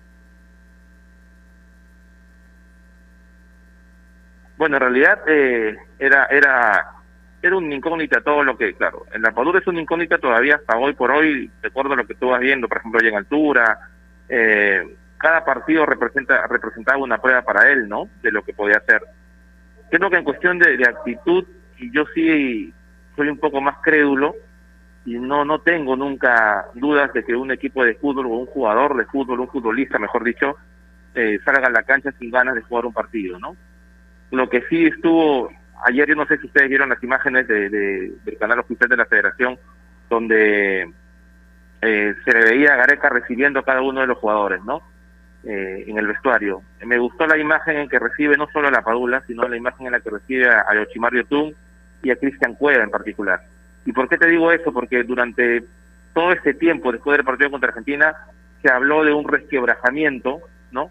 Bueno, 4.58 4.76
en 4.76 4.80
realidad 4.82 5.20
eh, 5.26 5.76
era 5.98 6.26
era 6.26 6.99
era 7.42 7.56
un 7.56 7.72
incógnita 7.72 8.20
todo 8.20 8.44
lo 8.44 8.56
que, 8.56 8.74
claro, 8.74 9.06
en 9.12 9.22
la 9.22 9.32
Padula 9.32 9.58
es 9.58 9.66
una 9.66 9.80
incógnita 9.80 10.18
todavía 10.18 10.56
hasta 10.56 10.76
hoy 10.76 10.92
por 10.92 11.10
hoy, 11.10 11.50
recuerdo 11.62 11.96
lo 11.96 12.06
que 12.06 12.14
tú 12.14 12.28
vas 12.28 12.40
viendo, 12.40 12.68
por 12.68 12.78
ejemplo, 12.78 13.00
allá 13.00 13.08
en 13.08 13.16
altura, 13.16 13.78
eh, 14.28 14.96
cada 15.16 15.44
partido 15.44 15.84
representa 15.86 16.46
representaba 16.46 16.98
una 16.98 17.18
prueba 17.18 17.42
para 17.42 17.70
él, 17.70 17.88
¿no? 17.88 18.08
De 18.22 18.30
lo 18.32 18.42
que 18.42 18.54
podía 18.54 18.78
hacer. 18.78 19.02
Creo 19.90 20.08
que 20.08 20.16
en 20.16 20.24
cuestión 20.24 20.58
de, 20.58 20.76
de 20.76 20.88
actitud, 20.88 21.44
yo 21.92 22.04
sí 22.14 22.72
soy 23.16 23.28
un 23.28 23.38
poco 23.38 23.60
más 23.60 23.78
crédulo 23.82 24.34
y 25.04 25.18
no 25.18 25.44
no 25.44 25.60
tengo 25.60 25.96
nunca 25.96 26.66
dudas 26.74 27.12
de 27.12 27.24
que 27.24 27.34
un 27.34 27.50
equipo 27.50 27.84
de 27.84 27.94
fútbol 27.94 28.26
o 28.26 28.30
un 28.30 28.46
jugador 28.46 28.96
de 28.96 29.06
fútbol, 29.06 29.40
un 29.40 29.48
futbolista, 29.48 29.98
mejor 29.98 30.24
dicho, 30.24 30.56
eh, 31.14 31.38
salga 31.44 31.68
a 31.68 31.70
la 31.70 31.82
cancha 31.82 32.12
sin 32.18 32.30
ganas 32.30 32.54
de 32.54 32.62
jugar 32.62 32.86
un 32.86 32.92
partido, 32.92 33.38
¿no? 33.38 33.56
Lo 34.30 34.48
que 34.48 34.62
sí 34.68 34.86
estuvo 34.86 35.50
ayer 35.84 36.08
yo 36.08 36.14
no 36.14 36.26
sé 36.26 36.38
si 36.38 36.46
ustedes 36.46 36.68
vieron 36.68 36.88
las 36.88 37.02
imágenes 37.02 37.46
de, 37.48 37.68
del 37.70 38.38
canal 38.38 38.60
oficial 38.60 38.88
de 38.88 38.96
la 38.96 39.06
federación 39.06 39.58
donde 40.08 40.90
eh, 41.82 42.14
se 42.24 42.32
le 42.32 42.44
veía 42.44 42.74
a 42.74 42.76
Gareca 42.76 43.08
recibiendo 43.08 43.60
a 43.60 43.64
cada 43.64 43.80
uno 43.82 44.00
de 44.00 44.06
los 44.06 44.18
jugadores, 44.18 44.62
¿no? 44.64 44.82
Eh, 45.44 45.84
en 45.86 45.96
el 45.96 46.06
vestuario. 46.06 46.62
Me 46.84 46.98
gustó 46.98 47.26
la 47.26 47.38
imagen 47.38 47.78
en 47.78 47.88
que 47.88 47.98
recibe 47.98 48.36
no 48.36 48.46
solo 48.52 48.68
a 48.68 48.70
la 48.70 48.82
Padula, 48.82 49.22
sino 49.26 49.48
la 49.48 49.56
imagen 49.56 49.86
en 49.86 49.92
la 49.92 50.00
que 50.00 50.10
recibe 50.10 50.48
a, 50.48 50.66
a 50.68 50.74
Yoshimar 50.74 51.12
y 52.02 52.10
a 52.10 52.16
Cristian 52.16 52.54
Cueva 52.56 52.84
en 52.84 52.90
particular. 52.90 53.40
¿Y 53.86 53.92
por 53.92 54.08
qué 54.08 54.18
te 54.18 54.28
digo 54.28 54.52
eso? 54.52 54.72
Porque 54.72 55.02
durante 55.02 55.64
todo 56.12 56.32
este 56.32 56.54
tiempo, 56.54 56.92
después 56.92 57.16
del 57.16 57.24
partido 57.24 57.50
contra 57.50 57.70
Argentina, 57.70 58.14
se 58.60 58.70
habló 58.70 59.04
de 59.04 59.12
un 59.12 59.26
resquebrajamiento, 59.26 60.40
¿no? 60.72 60.90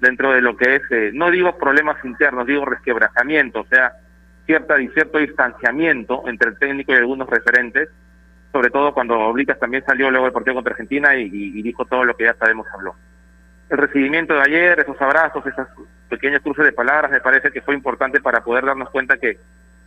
Dentro 0.00 0.32
de 0.32 0.40
lo 0.40 0.56
que 0.56 0.76
es, 0.76 0.82
eh, 0.90 1.10
no 1.12 1.30
digo 1.30 1.58
problemas 1.58 2.02
internos, 2.04 2.46
digo 2.46 2.64
resquebrajamiento, 2.64 3.60
o 3.60 3.66
sea, 3.66 3.92
cierta 4.50 4.76
cierto 4.94 5.18
distanciamiento 5.18 6.24
entre 6.26 6.50
el 6.50 6.58
técnico 6.58 6.92
y 6.92 6.96
algunos 6.96 7.30
referentes, 7.30 7.88
sobre 8.50 8.70
todo 8.70 8.92
cuando 8.92 9.16
Oblitas 9.16 9.60
también 9.60 9.84
salió 9.84 10.10
luego 10.10 10.24
del 10.24 10.32
partido 10.32 10.54
contra 10.54 10.72
Argentina 10.72 11.14
y, 11.14 11.62
dijo 11.62 11.84
todo 11.84 12.04
lo 12.04 12.16
que 12.16 12.24
ya 12.24 12.34
sabemos 12.34 12.66
habló. 12.74 12.96
El 13.68 13.78
recibimiento 13.78 14.34
de 14.34 14.40
ayer, 14.40 14.80
esos 14.80 15.00
abrazos, 15.00 15.46
esas 15.46 15.68
pequeños 16.08 16.42
cruces 16.42 16.64
de 16.64 16.72
palabras, 16.72 17.12
me 17.12 17.20
parece 17.20 17.52
que 17.52 17.60
fue 17.60 17.76
importante 17.76 18.20
para 18.20 18.42
poder 18.42 18.64
darnos 18.64 18.90
cuenta 18.90 19.18
que, 19.18 19.38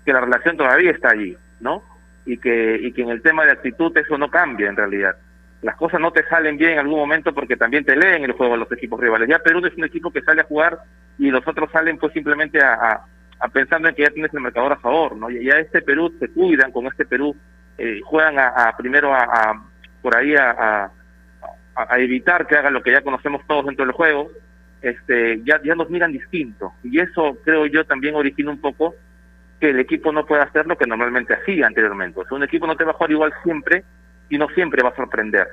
que 0.06 0.14
la 0.14 0.22
relación 0.22 0.56
todavía 0.56 0.92
está 0.92 1.10
allí, 1.10 1.38
¿no? 1.60 1.84
Y 2.26 2.38
que, 2.38 2.80
y 2.82 2.94
que 2.94 3.02
en 3.02 3.10
el 3.10 3.22
tema 3.22 3.44
de 3.44 3.52
actitud 3.52 3.92
eso 3.98 4.18
no 4.18 4.32
cambia 4.32 4.70
en 4.70 4.78
realidad. 4.78 5.18
Las 5.62 5.76
cosas 5.76 6.00
no 6.00 6.12
te 6.12 6.24
salen 6.30 6.58
bien 6.58 6.74
en 6.74 6.80
algún 6.80 7.00
momento 7.00 7.34
porque 7.34 7.58
también 7.58 7.84
te 7.84 7.98
leen 7.98 8.24
el 8.24 8.32
juego 8.32 8.56
los 8.56 8.72
equipos 8.72 8.98
rivales. 8.98 9.28
Ya 9.28 9.40
Perú 9.40 9.60
es 9.66 9.76
un 9.76 9.84
equipo 9.84 10.10
que 10.12 10.22
sale 10.22 10.40
a 10.40 10.46
jugar 10.46 10.78
y 11.18 11.30
los 11.32 11.46
otros 11.46 11.70
salen 11.72 11.98
pues 11.98 12.14
simplemente 12.14 12.62
a 12.62 13.04
pensando 13.52 13.90
en 13.90 13.96
que 13.96 14.04
ya 14.04 14.10
tienes 14.10 14.34
el 14.34 14.40
marcador 14.40 14.74
a 14.74 14.78
favor, 14.78 15.16
¿no? 15.16 15.30
Ya 15.30 15.58
este 15.58 15.82
Perú 15.82 16.14
se 16.20 16.30
cuidan 16.30 16.72
con 16.72 16.86
este 16.88 17.06
Perú, 17.06 17.36
eh, 17.78 18.00
juegan 18.04 18.40
a, 18.40 18.74
primero 18.78 19.14
a, 19.14 19.66
por 20.02 20.16
ahí 20.16 20.36
a, 20.36 20.92
a, 21.76 22.00
evitar 22.00 22.48
que 22.48 22.56
hagan 22.56 22.74
lo 22.74 22.84
que 22.84 22.92
ya 22.92 23.02
conocemos 23.02 23.42
todos 23.48 23.66
dentro 23.66 23.86
del 23.86 23.94
juego, 23.94 24.30
este, 24.82 25.42
ya, 25.44 25.62
ya 25.64 25.76
nos 25.76 25.90
miran 25.90 26.12
distinto. 26.12 26.74
Y 26.84 27.00
eso 27.00 27.38
creo 27.44 27.66
yo 27.66 27.86
también 27.86 28.16
origina 28.16 28.52
un 28.52 28.62
poco 28.62 28.96
que 29.60 29.70
el 29.70 29.80
equipo 29.80 30.12
no 30.12 30.26
pueda 30.26 30.44
hacer 30.44 30.68
lo 30.68 30.78
que 30.78 30.86
normalmente 30.86 31.34
hacía 31.34 31.68
anteriormente. 31.68 32.20
O 32.20 32.26
sea, 32.26 32.38
un 32.38 32.44
equipo 32.44 32.68
no 32.68 32.76
te 32.76 32.84
va 32.84 32.92
a 32.92 32.96
jugar 32.96 33.12
igual 33.12 33.34
siempre 33.44 33.84
y 34.30 34.38
no 34.38 34.48
siempre 34.50 34.84
va 34.84 34.90
a 34.90 34.96
sorprender. 34.96 35.48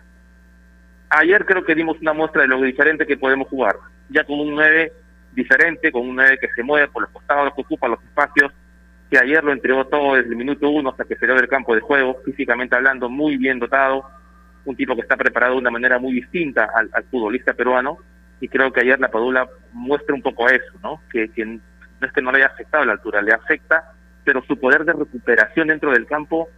Ayer 1.11 1.45
creo 1.45 1.64
que 1.64 1.74
dimos 1.74 2.01
una 2.01 2.12
muestra 2.12 2.43
de 2.43 2.49
lo 2.49 2.61
diferente 2.61 3.07
que 3.07 3.16
podemos 3.16 3.49
jugar. 3.49 3.76
Ya 4.09 4.24
con 4.24 4.41
un 4.41 4.55
9 4.55 4.93
diferente, 5.33 5.93
con 5.93 6.09
un 6.09 6.16
9 6.16 6.39
que 6.41 6.49
se 6.55 6.62
mueve 6.62 6.89
por 6.89 7.03
los 7.03 7.11
costados, 7.11 7.55
que 7.55 7.62
ocupa 7.62 7.89
los 7.89 8.03
espacios, 8.03 8.53
que 9.11 9.18
ayer 9.18 9.43
lo 9.43 9.53
entregó 9.53 9.87
todo 9.87 10.14
desde 10.14 10.31
el 10.31 10.37
minuto 10.37 10.70
uno 10.70 10.91
hasta 10.91 11.05
que 11.05 11.16
salió 11.16 11.35
del 11.35 11.49
campo 11.49 11.74
de 11.74 11.81
juego, 11.81 12.18
físicamente 12.24 12.76
hablando, 12.76 13.09
muy 13.09 13.37
bien 13.37 13.59
dotado, 13.59 14.05
un 14.64 14.76
tipo 14.76 14.95
que 14.95 15.03
está 15.03 15.16
preparado 15.16 15.55
de 15.55 15.61
una 15.61 15.70
manera 15.70 15.99
muy 15.99 16.12
distinta 16.12 16.68
al, 16.74 17.05
futbolista 17.11 17.55
peruano, 17.55 17.99
y 18.41 18.49
creo 18.49 18.72
que 18.72 18.81
ayer 18.81 18.99
la 18.99 19.11
Padula 19.11 19.49
muestra 19.72 20.14
un 20.14 20.22
poco 20.22 20.49
eso, 20.49 20.72
¿no? 20.83 21.03
Que, 21.11 21.31
que 21.31 21.45
no 21.45 21.61
es 22.07 22.12
que 22.12 22.22
no 22.22 22.33
le 22.33 22.39
haya 22.39 22.47
afectado 22.47 22.85
la 22.85 22.93
altura, 22.93 23.20
le 23.20 23.33
afecta, 23.33 23.93
pero 24.24 24.43
su 24.45 24.59
poder 24.59 24.85
de 24.85 24.93
recuperación 24.93 25.68
dentro 25.68 25.91
del 25.93 26.07
campo 26.07 26.49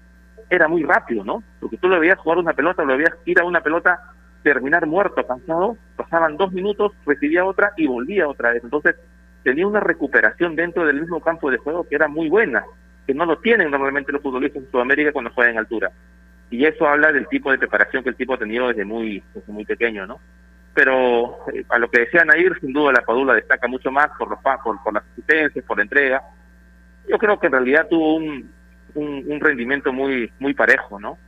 era 0.48 0.68
muy 0.68 0.82
rápido, 0.82 1.24
¿no? 1.24 1.42
Porque 1.60 1.78
tú 1.78 1.88
lo 1.88 1.98
veías 1.98 2.18
jugar 2.18 2.38
una 2.38 2.52
pelota, 2.52 2.84
lo 2.84 2.96
veías 2.96 3.16
ir 3.24 3.40
a 3.40 3.44
una 3.44 3.60
pelota 3.60 4.12
terminar 4.42 4.86
muerto, 4.86 5.26
cansado, 5.26 5.76
pasaban 5.96 6.36
dos 6.36 6.52
minutos, 6.52 6.92
recibía 7.06 7.44
otra 7.44 7.72
y 7.76 7.86
volvía 7.86 8.28
otra 8.28 8.52
vez. 8.52 8.62
Entonces 8.64 8.96
tenía 9.42 9.66
una 9.66 9.80
recuperación 9.80 10.56
dentro 10.56 10.86
del 10.86 11.00
mismo 11.00 11.20
campo 11.20 11.50
de 11.50 11.58
juego 11.58 11.84
que 11.84 11.94
era 11.94 12.08
muy 12.08 12.28
buena, 12.28 12.64
que 13.06 13.14
no 13.14 13.24
lo 13.24 13.38
tienen 13.38 13.70
normalmente 13.70 14.12
los 14.12 14.22
futbolistas 14.22 14.62
en 14.62 14.70
Sudamérica 14.70 15.12
cuando 15.12 15.30
juegan 15.32 15.54
en 15.54 15.58
altura. 15.58 15.90
Y 16.50 16.64
eso 16.66 16.86
habla 16.86 17.12
del 17.12 17.28
tipo 17.28 17.50
de 17.50 17.58
preparación 17.58 18.02
que 18.02 18.10
el 18.10 18.16
tipo 18.16 18.34
ha 18.34 18.38
tenido 18.38 18.68
desde 18.68 18.84
muy, 18.84 19.22
desde 19.34 19.52
muy 19.52 19.64
pequeño, 19.64 20.06
¿no? 20.06 20.20
Pero 20.74 21.38
eh, 21.52 21.64
a 21.68 21.78
lo 21.78 21.90
que 21.90 22.00
decía 22.00 22.24
Nair, 22.24 22.58
sin 22.60 22.72
duda 22.72 22.92
la 22.92 23.04
Padula 23.04 23.34
destaca 23.34 23.66
mucho 23.68 23.90
más 23.90 24.08
por 24.18 24.28
los 24.28 24.38
por, 24.40 24.82
por 24.82 24.94
las 24.94 25.04
asistencias, 25.12 25.64
por 25.64 25.78
la 25.78 25.82
entrega. 25.84 26.22
Yo 27.08 27.18
creo 27.18 27.38
que 27.40 27.46
en 27.46 27.52
realidad 27.52 27.88
tuvo 27.88 28.16
un, 28.16 28.50
un, 28.94 29.24
un 29.26 29.40
rendimiento 29.40 29.92
muy, 29.92 30.30
muy 30.38 30.54
parejo, 30.54 31.00
¿no? 31.00 31.18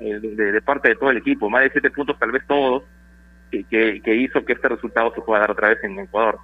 Eh, 0.00 0.18
de, 0.20 0.60
parte 0.62 0.88
de 0.88 0.96
todo 0.96 1.10
el 1.10 1.18
equipo, 1.18 1.48
más 1.48 1.62
de 1.62 1.70
siete 1.70 1.90
puntos 1.90 2.18
tal 2.18 2.32
vez 2.32 2.44
todos, 2.46 2.82
que, 3.50 3.64
que, 4.02 4.14
hizo 4.16 4.44
que 4.44 4.54
este 4.54 4.68
resultado 4.68 5.12
se 5.14 5.20
pueda 5.20 5.40
dar 5.40 5.52
otra 5.52 5.68
vez 5.68 5.82
en 5.84 5.98
Ecuador. 5.98 6.38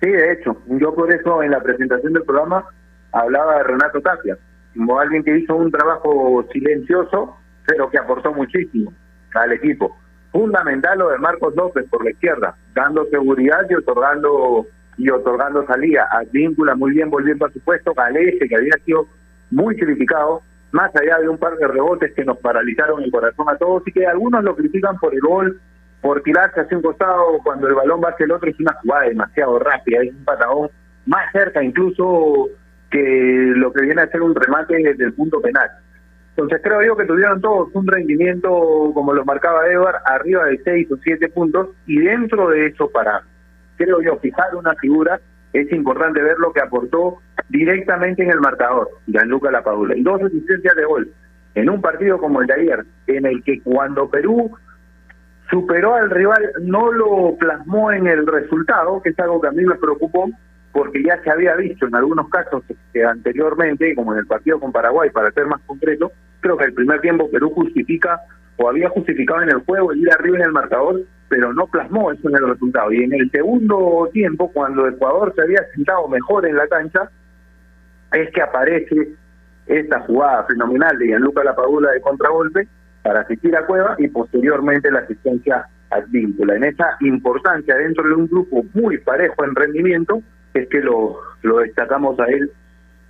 Sí, 0.00 0.08
de 0.08 0.32
hecho, 0.32 0.56
yo 0.66 0.94
por 0.94 1.12
eso 1.12 1.42
en 1.42 1.50
la 1.50 1.62
presentación 1.62 2.14
del 2.14 2.22
programa 2.22 2.64
hablaba 3.12 3.56
de 3.56 3.64
Renato 3.64 4.00
Tapia, 4.00 4.38
como 4.74 4.98
alguien 4.98 5.22
que 5.22 5.36
hizo 5.36 5.54
un 5.54 5.70
trabajo 5.70 6.46
silencioso, 6.52 7.36
pero 7.66 7.90
que 7.90 7.98
aportó 7.98 8.32
muchísimo 8.32 8.92
al 9.34 9.52
equipo. 9.52 9.98
Fundamental 10.32 10.98
lo 10.98 11.10
de 11.10 11.18
Marcos 11.18 11.54
López 11.54 11.86
por 11.90 12.02
la 12.04 12.12
izquierda, 12.12 12.56
dando 12.72 13.04
seguridad 13.06 13.66
y 13.68 13.74
otorgando 13.74 14.66
y 14.96 15.10
otorgando 15.10 15.66
salida. 15.66 16.08
Advíncula 16.10 16.74
muy 16.74 16.92
bien 16.92 17.10
volviendo 17.10 17.46
a 17.46 17.50
su 17.50 17.60
puesto, 17.60 17.92
Galese, 17.92 18.48
que 18.48 18.56
había 18.56 18.74
sido 18.84 19.06
muy 19.50 19.76
criticado, 19.76 20.42
más 20.72 20.94
allá 20.94 21.18
de 21.18 21.28
un 21.28 21.38
par 21.38 21.56
de 21.56 21.66
rebotes 21.66 22.12
que 22.14 22.24
nos 22.24 22.38
paralizaron 22.38 23.02
el 23.02 23.10
corazón 23.10 23.48
a 23.48 23.56
todos 23.56 23.82
y 23.86 23.92
que 23.92 24.06
algunos 24.06 24.44
lo 24.44 24.54
critican 24.54 24.96
por 24.98 25.12
el 25.12 25.20
gol, 25.20 25.60
por 26.00 26.22
tirarse 26.22 26.60
hacia 26.60 26.76
un 26.76 26.82
costado 26.82 27.38
cuando 27.42 27.68
el 27.68 27.74
balón 27.74 28.00
va 28.02 28.10
hacia 28.10 28.24
el 28.24 28.32
otro, 28.32 28.48
es 28.48 28.58
una 28.60 28.72
jugada 28.74 29.08
demasiado 29.08 29.58
rápida, 29.58 30.02
es 30.02 30.14
un 30.14 30.24
patagón 30.24 30.70
más 31.06 31.30
cerca 31.32 31.62
incluso 31.62 32.48
que 32.90 33.52
lo 33.56 33.72
que 33.72 33.82
viene 33.82 34.02
a 34.02 34.08
ser 34.08 34.22
un 34.22 34.34
remate 34.34 34.76
desde 34.76 35.04
el 35.04 35.12
punto 35.12 35.40
penal. 35.40 35.68
Entonces 36.30 36.60
creo 36.62 36.82
yo 36.82 36.96
que 36.96 37.04
tuvieron 37.04 37.40
todos 37.40 37.68
un 37.74 37.86
rendimiento, 37.86 38.48
como 38.94 39.12
lo 39.12 39.24
marcaba 39.24 39.68
Edward, 39.68 39.96
arriba 40.06 40.46
de 40.46 40.58
6 40.62 40.92
o 40.92 40.96
7 40.96 41.28
puntos 41.28 41.68
y 41.86 41.98
dentro 41.98 42.48
de 42.48 42.66
eso 42.66 42.90
para, 42.90 43.22
creo 43.76 44.00
yo, 44.00 44.16
fijar 44.18 44.54
una 44.54 44.74
figura, 44.76 45.20
es 45.52 45.70
importante 45.72 46.22
ver 46.22 46.38
lo 46.38 46.52
que 46.52 46.60
aportó 46.60 47.18
directamente 47.48 48.22
en 48.22 48.30
el 48.30 48.40
marcador, 48.40 48.88
Gianluca 49.06 49.50
Lapadula. 49.50 49.96
Y 49.96 50.02
dos 50.02 50.22
asistencias 50.22 50.76
de 50.76 50.84
gol 50.84 51.12
en 51.54 51.68
un 51.68 51.80
partido 51.80 52.18
como 52.18 52.40
el 52.40 52.46
de 52.46 52.54
ayer, 52.54 52.84
en 53.06 53.26
el 53.26 53.42
que 53.42 53.60
cuando 53.62 54.08
Perú 54.08 54.52
superó 55.50 55.94
al 55.94 56.10
rival 56.10 56.52
no 56.62 56.92
lo 56.92 57.36
plasmó 57.36 57.90
en 57.90 58.06
el 58.06 58.26
resultado, 58.26 59.02
que 59.02 59.10
es 59.10 59.18
algo 59.18 59.40
que 59.40 59.48
a 59.48 59.52
mí 59.52 59.64
me 59.64 59.74
preocupó, 59.74 60.30
porque 60.72 61.02
ya 61.02 61.20
se 61.22 61.30
había 61.30 61.56
visto 61.56 61.86
en 61.86 61.96
algunos 61.96 62.28
casos 62.28 62.62
anteriormente, 63.08 63.94
como 63.96 64.12
en 64.12 64.20
el 64.20 64.26
partido 64.26 64.60
con 64.60 64.70
Paraguay, 64.70 65.10
para 65.10 65.32
ser 65.32 65.46
más 65.46 65.60
concreto, 65.66 66.12
creo 66.40 66.56
que 66.56 66.66
el 66.66 66.74
primer 66.74 67.00
tiempo 67.00 67.28
Perú 67.28 67.50
justifica 67.50 68.20
o 68.56 68.68
había 68.68 68.88
justificado 68.90 69.42
en 69.42 69.50
el 69.50 69.64
juego 69.64 69.90
el 69.90 70.00
ir 70.00 70.12
arriba 70.12 70.38
en 70.38 70.44
el 70.44 70.52
marcador, 70.52 71.00
pero 71.30 71.54
no 71.54 71.68
plasmó 71.68 72.10
eso 72.10 72.28
en 72.28 72.34
el 72.34 72.48
resultado. 72.48 72.92
Y 72.92 73.04
en 73.04 73.14
el 73.14 73.30
segundo 73.30 74.10
tiempo, 74.12 74.50
cuando 74.52 74.86
Ecuador 74.88 75.32
se 75.34 75.42
había 75.42 75.64
sentado 75.74 76.08
mejor 76.08 76.44
en 76.44 76.56
la 76.56 76.66
cancha, 76.66 77.08
es 78.12 78.30
que 78.32 78.42
aparece 78.42 79.14
esta 79.66 80.00
jugada 80.00 80.44
fenomenal 80.44 80.98
de 80.98 81.06
Gianluca 81.06 81.44
Lapadula 81.44 81.92
de 81.92 82.00
contragolpe 82.00 82.66
para 83.04 83.20
asistir 83.20 83.56
a 83.56 83.64
Cueva 83.64 83.94
y 83.98 84.08
posteriormente 84.08 84.90
la 84.90 84.98
asistencia 84.98 85.68
al 85.90 86.04
vínculo. 86.06 86.52
En 86.52 86.64
esa 86.64 86.96
importancia 87.00 87.76
dentro 87.76 88.08
de 88.08 88.14
un 88.14 88.26
grupo 88.26 88.64
muy 88.74 88.98
parejo 88.98 89.44
en 89.44 89.54
rendimiento, 89.54 90.22
es 90.52 90.68
que 90.68 90.80
lo, 90.80 91.16
lo 91.42 91.58
destacamos 91.58 92.18
a 92.18 92.24
él 92.24 92.50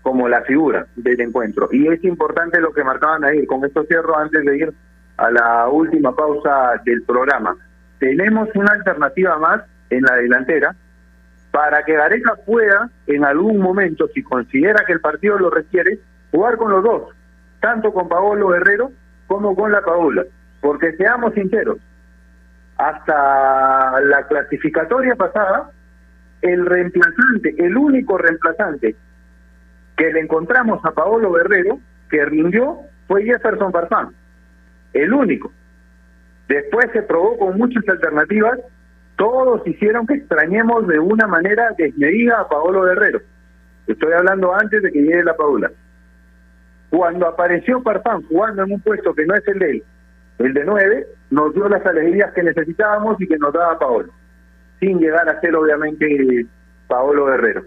como 0.03 0.29
la 0.29 0.43
figura 0.43 0.87
del 0.97 1.23
encuentro. 1.23 1.71
Y 1.73 1.89
es 1.89 2.05
importante 2.05 2.61
lo 2.61 2.73
que 2.75 2.85
marcaban 2.85 3.25
ahí, 3.25 3.47
con 3.47 3.65
esto 3.65 3.83
cierro 3.85 4.19
antes 4.19 4.45
de 4.45 4.59
ir 4.59 4.75
a 5.17 5.31
la 5.31 5.69
última 5.69 6.15
pausa 6.15 6.83
del 6.85 7.03
programa. 7.05 7.57
Tenemos 8.01 8.49
una 8.55 8.73
alternativa 8.73 9.39
más 9.39 9.63
en 9.91 10.03
la 10.03 10.17
delantera 10.17 10.75
para 11.53 11.85
que 11.85 11.95
Gareca 11.95 12.35
pueda 12.47 12.91
en 13.07 13.25
algún 13.25 13.59
momento, 13.59 14.09
si 14.15 14.23
considera 14.23 14.85
que 14.87 14.95
el 14.95 15.01
partido 15.01 15.39
lo 15.39 15.51
requiere, 15.51 16.01
jugar 16.31 16.57
con 16.57 16.73
los 16.73 16.83
dos, 16.83 17.15
tanto 17.61 17.93
con 17.93 18.09
Paolo 18.09 18.49
Guerrero 18.49 18.91
como 19.27 19.55
con 19.55 19.71
la 19.71 19.83
Paula. 19.83 20.25
Porque 20.61 20.97
seamos 20.97 21.35
sinceros, 21.35 21.79
hasta 22.79 24.01
la 24.01 24.27
clasificatoria 24.27 25.15
pasada, 25.15 25.71
el 26.41 26.65
reemplazante, 26.65 27.55
el 27.59 27.77
único 27.77 28.17
reemplazante 28.17 28.97
que 29.97 30.13
le 30.13 30.21
encontramos 30.21 30.83
a 30.85 30.93
Paolo 30.93 31.33
Guerrero, 31.33 31.79
que 32.09 32.25
rindió, 32.25 32.79
fue 33.07 33.25
Jefferson 33.25 33.73
Farfán. 33.73 34.09
El 34.95 35.13
único. 35.13 35.53
Después 36.51 36.87
se 36.93 37.03
probó 37.03 37.39
con 37.39 37.57
muchas 37.57 37.89
alternativas, 37.89 38.59
todos 39.15 39.65
hicieron 39.69 40.05
que 40.05 40.15
extrañemos 40.15 40.85
de 40.89 40.99
una 40.99 41.29
manera 41.29 41.71
desmedida 41.79 42.41
a 42.41 42.49
Paolo 42.49 42.83
Guerrero. 42.83 43.21
Estoy 43.87 44.13
hablando 44.15 44.53
antes 44.53 44.83
de 44.83 44.91
que 44.91 45.01
llegue 45.01 45.23
la 45.23 45.37
Paula. 45.37 45.71
Cuando 46.91 47.29
apareció 47.29 47.81
Farfán 47.83 48.23
jugando 48.23 48.65
en 48.65 48.73
un 48.73 48.81
puesto 48.81 49.15
que 49.15 49.27
no 49.27 49.37
es 49.37 49.47
el 49.47 49.61
de 49.61 49.71
él, 49.71 49.85
el 50.41 50.53
de 50.53 50.65
nueve, 50.65 51.07
nos 51.31 51.55
dio 51.55 51.69
las 51.69 51.87
alegrías 51.87 52.33
que 52.33 52.43
necesitábamos 52.43 53.21
y 53.21 53.29
que 53.29 53.39
nos 53.39 53.53
daba 53.53 53.79
Paolo 53.79 54.13
sin 54.81 54.99
llegar 54.99 55.29
a 55.29 55.41
ser 55.41 55.55
obviamente 55.55 56.47
Paolo 56.89 57.27
Guerrero. 57.27 57.63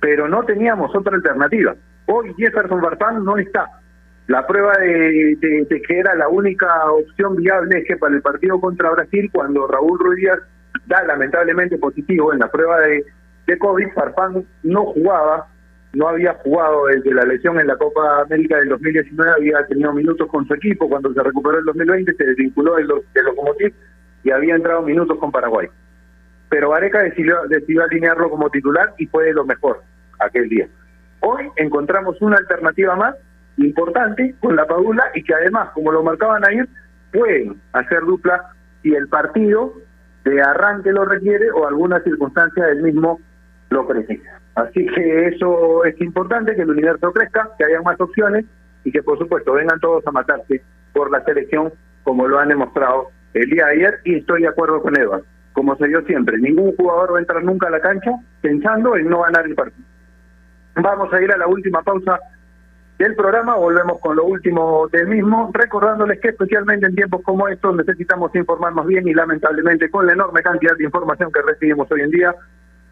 Pero 0.00 0.26
no 0.26 0.42
teníamos 0.42 0.92
otra 0.92 1.14
alternativa. 1.14 1.76
Hoy 2.06 2.34
Jefferson 2.36 2.80
Bartán 2.80 3.24
no 3.24 3.38
está. 3.38 3.68
La 4.26 4.46
prueba 4.46 4.72
de, 4.78 5.38
que 5.40 5.98
era 5.98 6.14
la 6.14 6.28
única 6.28 6.90
opción 6.90 7.36
viable 7.36 7.78
es 7.78 7.86
que 7.86 7.96
para 7.96 8.14
el 8.14 8.22
partido 8.22 8.60
contra 8.60 8.90
Brasil, 8.90 9.30
cuando 9.32 9.66
Raúl 9.66 9.98
Ruiz 9.98 10.28
da 10.86 11.04
lamentablemente 11.04 11.78
positivo 11.78 12.32
en 12.32 12.40
la 12.40 12.50
prueba 12.50 12.80
de, 12.80 13.04
de 13.46 13.58
COVID, 13.58 13.92
Farfán 13.94 14.44
no 14.64 14.86
jugaba, 14.86 15.46
no 15.92 16.08
había 16.08 16.34
jugado 16.34 16.86
desde 16.86 17.14
la 17.14 17.24
lesión 17.24 17.60
en 17.60 17.68
la 17.68 17.76
Copa 17.76 18.22
América 18.22 18.58
del 18.58 18.70
2019, 18.70 19.30
había 19.30 19.66
tenido 19.66 19.92
minutos 19.92 20.28
con 20.28 20.46
su 20.46 20.54
equipo, 20.54 20.88
cuando 20.88 21.12
se 21.12 21.22
recuperó 21.22 21.58
el 21.58 21.64
2020 21.64 22.14
se 22.14 22.24
desvinculó 22.24 22.74
del, 22.76 22.88
del 22.88 23.24
Locomotiv 23.24 23.72
y 24.24 24.30
había 24.30 24.56
entrado 24.56 24.82
minutos 24.82 25.18
con 25.18 25.30
Paraguay 25.30 25.68
pero 26.48 26.74
Areca 26.74 27.00
decidió, 27.00 27.36
decidió 27.48 27.82
alinearlo 27.82 28.30
como 28.30 28.50
titular 28.50 28.94
y 28.98 29.06
fue 29.06 29.32
lo 29.32 29.44
mejor 29.44 29.82
aquel 30.18 30.48
día. 30.48 30.68
Hoy 31.20 31.48
encontramos 31.56 32.20
una 32.20 32.36
alternativa 32.36 32.94
más 32.94 33.16
importante 33.58 34.34
con 34.40 34.56
la 34.56 34.66
Padula 34.66 35.04
y 35.14 35.22
que 35.22 35.34
además, 35.34 35.70
como 35.74 35.92
lo 35.92 36.02
marcaban 36.02 36.44
ayer, 36.44 36.68
pueden 37.12 37.60
hacer 37.72 38.00
dupla 38.00 38.50
si 38.82 38.94
el 38.94 39.08
partido 39.08 39.72
de 40.24 40.42
arranque 40.42 40.92
lo 40.92 41.04
requiere 41.04 41.50
o 41.50 41.66
alguna 41.66 42.00
circunstancia 42.00 42.66
del 42.66 42.82
mismo 42.82 43.20
lo 43.70 43.86
precisa. 43.86 44.40
Así 44.54 44.86
que 44.86 45.28
eso 45.28 45.84
es 45.84 46.00
importante, 46.00 46.54
que 46.54 46.62
el 46.62 46.70
universo 46.70 47.12
crezca, 47.12 47.50
que 47.58 47.64
haya 47.64 47.80
más 47.82 48.00
opciones 48.00 48.44
y 48.84 48.92
que 48.92 49.02
por 49.02 49.18
supuesto 49.18 49.52
vengan 49.52 49.80
todos 49.80 50.06
a 50.06 50.10
matarse 50.10 50.62
por 50.92 51.10
la 51.10 51.22
selección 51.24 51.72
como 52.02 52.26
lo 52.26 52.38
han 52.38 52.48
demostrado 52.48 53.10
el 53.34 53.50
día 53.50 53.66
de 53.66 53.72
ayer 53.72 54.00
y 54.04 54.16
estoy 54.16 54.42
de 54.42 54.48
acuerdo 54.48 54.80
con 54.80 54.98
Eva 54.98 55.20
como 55.56 55.74
se 55.76 55.88
dio 55.88 56.02
siempre. 56.02 56.36
Ningún 56.36 56.76
jugador 56.76 57.14
va 57.14 57.16
a 57.16 57.20
entrar 57.20 57.42
nunca 57.42 57.68
a 57.68 57.70
la 57.70 57.80
cancha 57.80 58.10
pensando 58.42 58.94
en 58.94 59.08
no 59.08 59.22
ganar 59.22 59.46
el 59.46 59.54
partido. 59.54 59.86
Vamos 60.74 61.10
a 61.14 61.22
ir 61.22 61.32
a 61.32 61.38
la 61.38 61.46
última 61.46 61.80
pausa 61.82 62.20
del 62.98 63.14
programa, 63.14 63.56
volvemos 63.56 64.00
con 64.00 64.16
lo 64.16 64.24
último 64.24 64.88
del 64.90 65.06
mismo, 65.08 65.50
recordándoles 65.52 66.18
que 66.20 66.28
especialmente 66.28 66.86
en 66.86 66.94
tiempos 66.94 67.20
como 67.22 67.46
estos 67.48 67.76
necesitamos 67.76 68.34
informarnos 68.34 68.86
bien 68.86 69.06
y 69.06 69.12
lamentablemente 69.12 69.90
con 69.90 70.06
la 70.06 70.14
enorme 70.14 70.42
cantidad 70.42 70.74
de 70.76 70.84
información 70.84 71.30
que 71.30 71.42
recibimos 71.42 71.90
hoy 71.92 72.00
en 72.00 72.10
día, 72.10 72.34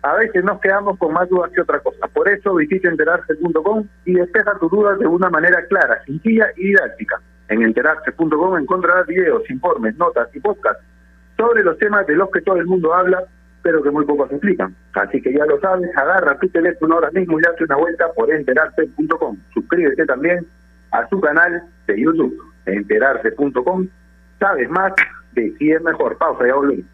a 0.03 0.15
veces 0.17 0.45
nos 0.45 0.61
quedamos 0.61 0.99
con 0.99 1.15
más 1.15 1.27
dudas 1.31 1.51
que 1.55 1.63
otra 1.63 1.79
cosa. 1.81 2.07
Por 2.09 2.29
eso 2.29 2.55
visite 2.55 2.87
enterarse.com 2.87 3.87
y 4.05 4.13
despeja 4.13 4.59
tus 4.59 4.71
dudas 4.71 4.99
de 4.99 5.07
una 5.07 5.31
manera 5.31 5.65
clara, 5.67 6.03
sencilla 6.05 6.49
y 6.57 6.69
didáctica. 6.69 7.23
En 7.49 7.63
enterarse.com 7.63 8.59
encontrarás 8.59 9.07
videos, 9.07 9.49
informes, 9.49 9.97
notas 9.97 10.29
y 10.35 10.41
podcasts 10.41 10.85
sobre 11.39 11.65
los 11.65 11.79
temas 11.79 12.07
de 12.07 12.17
los 12.17 12.31
que 12.31 12.43
todo 12.43 12.57
el 12.57 12.67
mundo 12.67 12.93
habla, 12.95 13.25
pero 13.65 13.83
que 13.83 13.91
muy 13.91 14.05
pocos 14.05 14.31
explican. 14.31 14.77
Así 14.93 15.21
que 15.23 15.33
ya 15.33 15.47
lo 15.47 15.59
sabes, 15.59 15.91
agarra 15.97 16.39
tu 16.39 16.49
teléfono 16.51 16.97
ahora 16.97 17.11
mismo 17.11 17.41
y 17.41 17.43
date 17.43 17.65
una 17.65 17.77
vuelta 17.77 18.13
por 18.15 18.31
enterarse.com. 18.31 19.39
Suscríbete 19.55 20.05
también 20.05 20.47
a 20.93 21.09
su 21.09 21.19
canal 21.19 21.63
de 21.87 22.01
YouTube, 22.01 22.39
enterarse.com. 22.67 23.89
Sabes 24.39 24.69
más 24.69 24.93
de 25.33 25.51
si 25.59 25.71
es 25.71 25.83
mejor. 25.83 26.19
Pausa, 26.19 26.47
ya 26.47 26.55
volvemos. 26.55 26.94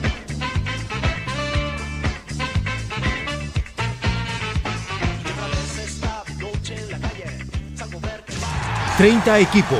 30 9.01 9.39
equipos, 9.39 9.79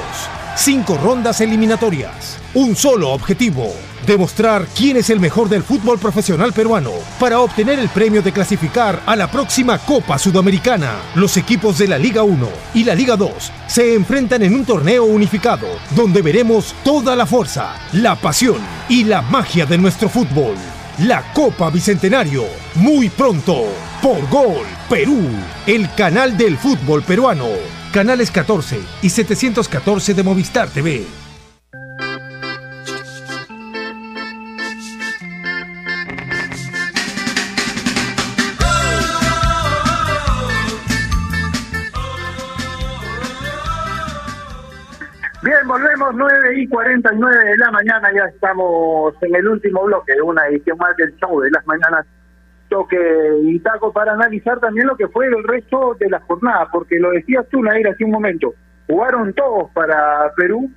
5 0.55 0.97
rondas 0.97 1.41
eliminatorias, 1.41 2.39
un 2.55 2.75
solo 2.75 3.11
objetivo, 3.11 3.71
demostrar 4.07 4.65
quién 4.75 4.97
es 4.97 5.11
el 5.11 5.19
mejor 5.19 5.47
del 5.47 5.61
fútbol 5.61 5.99
profesional 5.99 6.53
peruano 6.53 6.89
para 7.19 7.39
obtener 7.39 7.77
el 7.77 7.89
premio 7.89 8.23
de 8.23 8.31
clasificar 8.31 8.99
a 9.05 9.15
la 9.15 9.29
próxima 9.29 9.77
Copa 9.77 10.17
Sudamericana. 10.17 10.95
Los 11.13 11.37
equipos 11.37 11.77
de 11.77 11.87
la 11.87 11.99
Liga 11.99 12.23
1 12.23 12.49
y 12.73 12.83
la 12.83 12.95
Liga 12.95 13.15
2 13.15 13.29
se 13.67 13.93
enfrentan 13.93 14.41
en 14.41 14.55
un 14.55 14.65
torneo 14.65 15.03
unificado 15.03 15.67
donde 15.95 16.23
veremos 16.23 16.73
toda 16.83 17.15
la 17.15 17.27
fuerza, 17.27 17.75
la 17.91 18.15
pasión 18.15 18.57
y 18.89 19.03
la 19.03 19.21
magia 19.21 19.67
de 19.67 19.77
nuestro 19.77 20.09
fútbol. 20.09 20.55
La 20.97 21.31
Copa 21.33 21.69
Bicentenario, 21.69 22.45
muy 22.73 23.09
pronto, 23.09 23.65
por 24.01 24.27
Gol 24.29 24.65
Perú, 24.89 25.21
el 25.67 25.93
canal 25.93 26.35
del 26.35 26.57
fútbol 26.57 27.03
peruano 27.03 27.80
canales 27.91 28.31
14 28.31 28.79
y 29.01 29.09
714 29.09 30.13
de 30.13 30.23
Movistar 30.23 30.69
TV. 30.69 31.05
Bien, 45.43 45.67
volvemos 45.67 46.13
9 46.13 46.61
y 46.61 46.67
49 46.67 47.45
de 47.45 47.57
la 47.57 47.71
mañana, 47.71 48.09
ya 48.13 48.25
estamos 48.25 49.15
en 49.21 49.35
el 49.35 49.47
último 49.47 49.83
bloque 49.83 50.13
de 50.13 50.21
una 50.21 50.47
edición 50.47 50.77
más 50.77 50.95
del 50.97 51.13
show 51.17 51.41
de 51.41 51.49
las 51.51 51.65
mañanas 51.65 52.05
toque 52.71 52.97
y 53.43 53.59
taco 53.59 53.91
para 53.91 54.13
analizar 54.13 54.57
también 54.61 54.87
lo 54.87 54.95
que 54.95 55.09
fue 55.09 55.27
el 55.27 55.43
resto 55.43 55.93
de 55.99 56.09
la 56.09 56.21
jornada, 56.21 56.69
porque 56.71 56.99
lo 56.99 57.11
decías 57.11 57.45
tú, 57.49 57.61
Nair, 57.61 57.85
hace 57.89 58.05
un 58.05 58.11
momento, 58.11 58.53
jugaron 58.87 59.33
todos 59.33 59.69
para 59.71 60.31
Perú, 60.37 60.71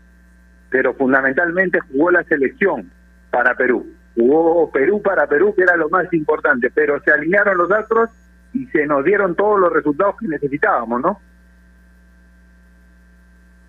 pero 0.70 0.92
fundamentalmente 0.94 1.78
jugó 1.92 2.10
la 2.10 2.24
selección 2.24 2.90
para 3.30 3.54
Perú. 3.54 3.86
Jugó 4.16 4.72
Perú 4.72 5.00
para 5.02 5.28
Perú, 5.28 5.54
que 5.54 5.62
era 5.62 5.76
lo 5.76 5.88
más 5.88 6.12
importante, 6.12 6.68
pero 6.74 7.00
se 7.00 7.12
alinearon 7.12 7.58
los 7.58 7.70
astros 7.70 8.10
y 8.52 8.66
se 8.66 8.86
nos 8.86 9.04
dieron 9.04 9.36
todos 9.36 9.60
los 9.60 9.72
resultados 9.72 10.16
que 10.16 10.26
necesitábamos, 10.26 11.00
¿no? 11.00 11.20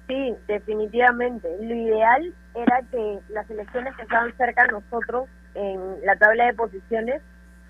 Sí, 0.08 0.34
definitivamente. 0.48 1.48
Lo 1.62 1.76
ideal 1.76 2.34
era 2.56 2.82
que 2.92 3.20
las 3.30 3.48
elecciones 3.52 3.96
que 3.96 4.02
estaban 4.02 4.36
cerca 4.36 4.64
de 4.64 4.72
nosotros 4.72 5.30
en 5.54 5.80
la 6.04 6.16
tabla 6.16 6.48
de 6.48 6.54
posiciones 6.56 7.22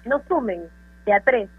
no 0.05 0.21
sumen 0.27 0.69
de 1.05 1.13
a 1.13 1.19
tres. 1.19 1.49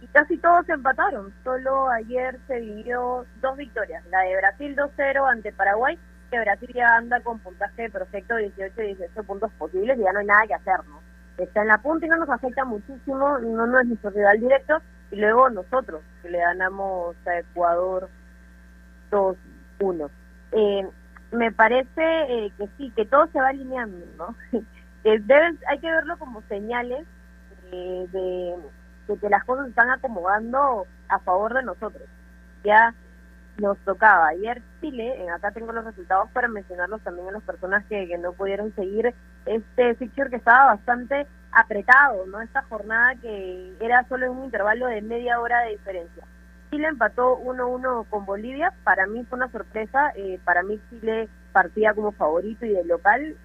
Y 0.00 0.06
casi 0.08 0.38
todos 0.38 0.68
empataron. 0.68 1.32
Solo 1.44 1.88
ayer 1.90 2.38
se 2.46 2.60
vivió 2.60 3.26
dos 3.40 3.56
victorias. 3.56 4.04
La 4.10 4.20
de 4.20 4.36
Brasil 4.36 4.76
2-0 4.76 5.30
ante 5.30 5.52
Paraguay, 5.52 5.98
que 6.30 6.40
Brasil 6.40 6.70
ya 6.72 6.96
anda 6.96 7.20
con 7.20 7.38
puntaje 7.40 7.88
de 7.88 7.88
18 7.88 8.82
y 8.82 8.94
18 8.94 9.24
puntos 9.24 9.50
posibles 9.58 9.98
y 9.98 10.02
ya 10.02 10.12
no 10.12 10.20
hay 10.20 10.26
nada 10.26 10.46
que 10.46 10.54
hacer, 10.54 10.84
¿no? 10.88 11.00
Está 11.36 11.62
en 11.62 11.68
la 11.68 11.78
punta 11.78 12.06
y 12.06 12.08
no 12.08 12.16
nos 12.16 12.28
afecta 12.28 12.64
muchísimo, 12.64 13.38
no, 13.38 13.66
no 13.66 13.80
es 13.80 13.86
nuestro 13.86 14.10
rival 14.10 14.40
directo. 14.40 14.80
Y 15.10 15.16
luego 15.16 15.48
nosotros, 15.50 16.02
que 16.22 16.30
le 16.30 16.38
ganamos 16.38 17.16
a 17.26 17.38
Ecuador 17.38 18.08
2-1. 19.10 20.10
Eh, 20.52 20.86
me 21.32 21.52
parece 21.52 21.88
eh, 21.96 22.52
que 22.56 22.68
sí, 22.76 22.92
que 22.94 23.04
todo 23.06 23.26
se 23.28 23.40
va 23.40 23.48
alineando, 23.48 24.04
¿no? 24.16 24.34
hay 25.04 25.78
que 25.78 25.90
verlo 25.90 26.18
como 26.18 26.42
señales 26.42 27.06
de, 27.70 28.56
que 29.20 29.28
las 29.28 29.44
cosas 29.44 29.68
están 29.68 29.90
acomodando 29.90 30.86
a 31.08 31.18
favor 31.20 31.54
de 31.54 31.62
nosotros. 31.62 32.08
Ya 32.64 32.94
nos 33.58 33.78
tocaba 33.78 34.28
ayer 34.28 34.62
Chile, 34.80 35.26
acá 35.30 35.50
tengo 35.50 35.72
los 35.72 35.84
resultados 35.84 36.30
para 36.30 36.48
mencionarlos 36.48 37.00
también 37.02 37.28
a 37.28 37.32
las 37.32 37.42
personas 37.42 37.84
que, 37.86 38.16
no 38.18 38.32
pudieron 38.32 38.74
seguir 38.74 39.14
este 39.46 39.94
fixture 39.96 40.30
que 40.30 40.36
estaba 40.36 40.74
bastante 40.74 41.26
apretado, 41.50 42.26
¿no? 42.26 42.40
Esta 42.40 42.62
jornada 42.62 43.14
que 43.16 43.74
era 43.80 44.06
solo 44.08 44.26
en 44.26 44.32
un 44.32 44.44
intervalo 44.44 44.86
de 44.86 45.02
media 45.02 45.40
hora 45.40 45.60
de 45.62 45.70
diferencia. 45.70 46.24
Chile 46.70 46.88
empató 46.88 47.38
1-1 47.38 48.06
con 48.10 48.26
Bolivia, 48.26 48.74
para 48.84 49.06
mí 49.06 49.24
fue 49.24 49.38
una 49.38 49.50
sorpresa, 49.50 50.12
eh, 50.14 50.38
para 50.44 50.62
mí 50.62 50.78
Chile 50.90 51.28
partía 51.52 51.94
como 51.94 52.12
favorito 52.12 52.66
y 52.66 52.70
de 52.70 52.84
local, 52.84 53.36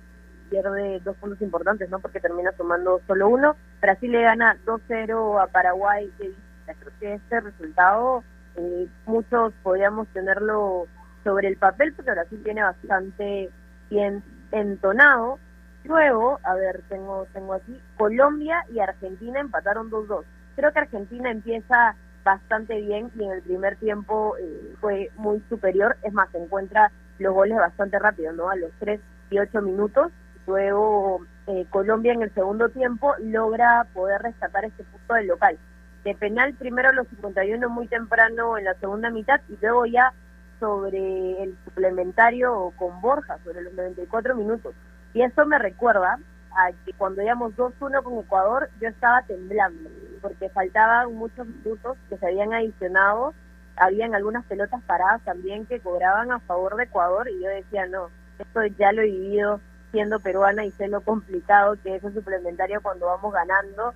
pierde 0.54 1.00
dos 1.00 1.18
puntos 1.18 1.42
importantes, 1.42 1.90
¿no? 1.90 2.00
Porque 2.00 2.20
termina 2.20 2.52
sumando 2.56 3.02
solo 3.08 3.28
uno. 3.28 3.56
Brasil 3.82 4.12
le 4.12 4.22
gana 4.22 4.56
2-0 4.68 5.42
a 5.42 5.48
Paraguay. 5.48 6.12
Creo 6.20 6.92
que 7.00 7.14
este 7.16 7.42
resultado 7.42 8.24
eh, 8.56 8.88
muchos 9.08 9.52
podríamos 9.64 10.08
tenerlo 10.10 10.86
sobre 11.24 11.48
el 11.48 11.58
papel 11.58 11.94
porque 11.94 12.12
Brasil 12.12 12.40
tiene 12.44 12.62
bastante 12.62 13.50
bien 13.90 14.24
entonado. 14.52 15.40
Luego, 15.86 16.40
a 16.44 16.54
ver, 16.54 16.84
tengo 16.88 17.26
tengo 17.34 17.56
aquí 17.56 17.82
Colombia 17.98 18.64
y 18.72 18.80
Argentina 18.80 19.40
empataron 19.40 19.90
2-2. 19.90 20.24
Creo 20.56 20.72
que 20.72 20.80
Argentina 20.80 21.32
empieza 21.32 21.96
bastante 22.24 22.80
bien 22.80 23.10
y 23.16 23.24
en 23.24 23.32
el 23.32 23.42
primer 23.42 23.76
tiempo 23.78 24.38
eh, 24.38 24.76
fue 24.80 25.10
muy 25.16 25.44
superior. 25.50 25.98
Es 26.04 26.14
más, 26.14 26.30
encuentra 26.36 26.92
los 27.18 27.34
goles 27.34 27.58
bastante 27.58 27.98
rápido, 27.98 28.34
¿no? 28.34 28.52
A 28.52 28.56
los 28.56 28.70
3 28.78 29.02
y 29.32 29.40
8 29.40 29.60
minutos 29.64 30.12
Luego 30.46 31.22
eh, 31.48 31.66
Colombia 31.70 32.14
en 32.14 32.22
el 32.22 32.34
segundo 32.34 32.70
tiempo 32.70 33.14
logra 33.20 33.86
poder 33.94 34.22
rescatar 34.22 34.66
este 34.66 34.84
punto 34.84 35.14
del 35.14 35.28
local. 35.28 35.58
De 36.04 36.16
penal 36.16 36.54
primero 36.54 36.92
los 36.92 37.08
51 37.08 37.70
muy 37.70 37.88
temprano 37.88 38.58
en 38.58 38.66
la 38.66 38.74
segunda 38.76 39.10
mitad 39.10 39.40
y 39.48 39.58
luego 39.62 39.86
ya 39.86 40.14
sobre 40.60 41.44
el 41.44 41.58
suplementario 41.66 42.74
con 42.78 43.00
Borja, 43.02 43.38
sobre 43.44 43.62
los 43.62 43.74
94 43.74 44.36
minutos. 44.36 44.74
Y 45.14 45.22
eso 45.22 45.46
me 45.46 45.60
recuerda 45.60 46.20
a 46.52 46.72
que 46.86 46.94
cuando 46.94 47.22
íbamos 47.22 47.56
2-1 47.56 48.04
con 48.04 48.20
Ecuador 48.20 48.70
yo 48.80 48.90
estaba 48.90 49.22
temblando 49.24 49.90
porque 50.22 50.50
faltaban 50.50 51.14
muchos 51.16 51.48
minutos 51.48 51.98
que 52.10 52.18
se 52.18 52.26
habían 52.26 52.54
adicionado. 52.54 53.34
Habían 53.76 54.14
algunas 54.14 54.46
pelotas 54.46 54.82
paradas 54.84 55.22
también 55.24 55.66
que 55.66 55.80
cobraban 55.80 56.32
a 56.32 56.40
favor 56.40 56.76
de 56.76 56.84
Ecuador 56.84 57.28
y 57.28 57.42
yo 57.42 57.50
decía, 57.50 57.88
no, 57.88 58.10
esto 58.40 58.66
ya 58.78 58.92
lo 58.92 59.02
he 59.02 59.06
vivido 59.08 59.60
siendo 59.94 60.20
peruana 60.20 60.66
y 60.66 60.72
sé 60.72 60.88
lo 60.88 61.02
complicado 61.02 61.78
que 61.84 61.96
es 61.96 62.04
el 62.04 62.16
suplementario 62.16 62.82
cuando 62.82 63.06
vamos 63.06 63.32
ganando, 63.32 63.94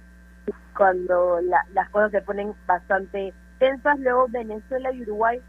cuando 0.78 1.40
las 1.42 1.90
cosas 1.90 2.12
se 2.12 2.22
ponen 2.22 2.54
bastante 2.68 3.34
tensas. 3.58 4.00
Luego 4.00 4.28
Venezuela 4.30 4.92
y 4.92 5.02
Uruguay 5.02 5.42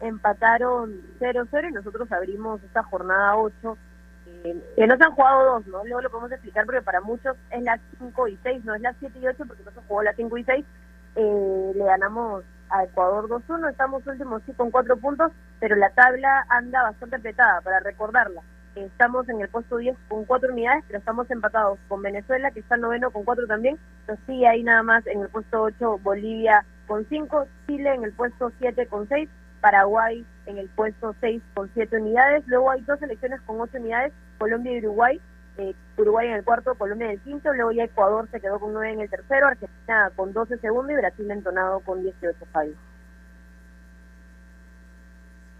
empataron 0.00 1.00
0-0 1.20 1.68
y 1.70 1.72
nosotros 1.72 2.10
abrimos 2.10 2.60
esta 2.64 2.82
jornada 2.82 3.36
8, 3.36 3.78
eh, 4.26 4.60
que 4.74 4.86
no 4.88 4.96
se 4.96 5.04
han 5.04 5.12
jugado 5.12 5.44
dos, 5.52 5.66
¿no? 5.68 5.84
Luego 5.84 6.00
lo 6.00 6.10
podemos 6.10 6.32
explicar 6.32 6.66
porque 6.66 6.82
para 6.82 7.00
muchos 7.00 7.36
es 7.50 7.62
la 7.62 7.78
5 8.00 8.28
y 8.28 8.38
6, 8.42 8.64
no 8.64 8.74
es 8.74 8.80
la 8.80 8.94
7 8.98 9.16
y 9.20 9.28
8 9.28 9.44
porque 9.46 9.62
no 9.62 9.70
se 9.70 9.80
jugó 9.86 10.02
la 10.02 10.14
5 10.14 10.36
y 10.36 10.44
6. 10.44 10.66
Eh, 11.14 11.72
le 11.76 11.84
ganamos 11.84 12.42
a 12.70 12.82
Ecuador 12.82 13.28
2-1, 13.28 13.70
estamos 13.70 14.04
últimos 14.04 14.42
sí 14.46 14.52
con 14.54 14.72
4 14.72 14.96
puntos, 14.96 15.30
pero 15.60 15.76
la 15.76 15.90
tabla 15.90 16.44
anda 16.48 16.82
bastante 16.82 17.14
apretada, 17.14 17.60
para 17.60 17.78
recordarla. 17.78 18.42
Estamos 18.74 19.28
en 19.28 19.40
el 19.40 19.48
puesto 19.48 19.76
10 19.76 19.96
con 20.08 20.24
4 20.24 20.52
unidades, 20.52 20.84
pero 20.86 20.98
estamos 20.98 21.30
empatados 21.30 21.78
con 21.88 22.00
Venezuela, 22.02 22.50
que 22.50 22.60
está 22.60 22.76
noveno 22.76 23.10
con 23.10 23.24
4 23.24 23.46
también. 23.46 23.78
Pero 24.06 24.18
sí, 24.26 24.44
hay 24.44 24.62
nada 24.62 24.82
más 24.82 25.06
en 25.06 25.20
el 25.20 25.28
puesto 25.28 25.62
8 25.62 25.98
Bolivia 26.02 26.64
con 26.86 27.06
5, 27.08 27.46
Chile 27.66 27.94
en 27.94 28.04
el 28.04 28.12
puesto 28.12 28.50
7 28.58 28.86
con 28.86 29.08
6 29.08 29.28
Paraguay 29.60 30.26
en 30.46 30.58
el 30.58 30.68
puesto 30.70 31.14
6 31.20 31.42
con 31.54 31.70
7 31.72 31.96
unidades. 31.96 32.46
Luego 32.46 32.70
hay 32.70 32.80
dos 32.82 32.98
selecciones 32.98 33.40
con 33.42 33.60
8 33.60 33.78
unidades, 33.78 34.12
Colombia 34.38 34.72
y 34.72 34.78
Uruguay. 34.78 35.20
Eh, 35.58 35.74
Uruguay 35.98 36.28
en 36.28 36.34
el 36.34 36.44
cuarto, 36.44 36.74
Colombia 36.74 37.06
en 37.06 37.12
el 37.12 37.20
quinto, 37.20 37.52
luego 37.52 37.72
ya 37.72 37.84
Ecuador 37.84 38.26
se 38.30 38.40
quedó 38.40 38.58
con 38.58 38.72
9 38.72 38.94
en 38.94 39.00
el 39.00 39.10
tercero, 39.10 39.48
Argentina 39.48 40.10
con 40.16 40.32
12 40.32 40.56
segundo 40.58 40.92
y 40.92 40.96
Brasil 40.96 41.30
entonado 41.30 41.80
con 41.80 42.02
18 42.02 42.36
fallos. 42.52 42.76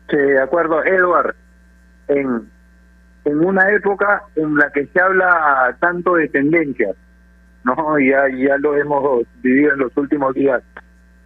Sí, 0.09 0.17
de 0.17 0.41
acuerdo, 0.41 0.83
Edward. 0.85 1.37
En, 2.09 2.51
en 3.25 3.45
una 3.45 3.71
época 3.71 4.23
en 4.37 4.57
la 4.57 4.71
que 4.71 4.87
se 4.87 5.01
habla 5.01 5.77
tanto 5.81 6.15
de 6.15 6.29
tendencias, 6.29 6.97
¿no? 7.65 7.99
Ya, 7.99 8.29
ya 8.29 8.59
lo 8.59 8.77
hemos 8.77 9.27
vivido 9.43 9.73
en 9.73 9.79
los 9.81 9.97
últimos 9.97 10.35
días. 10.35 10.63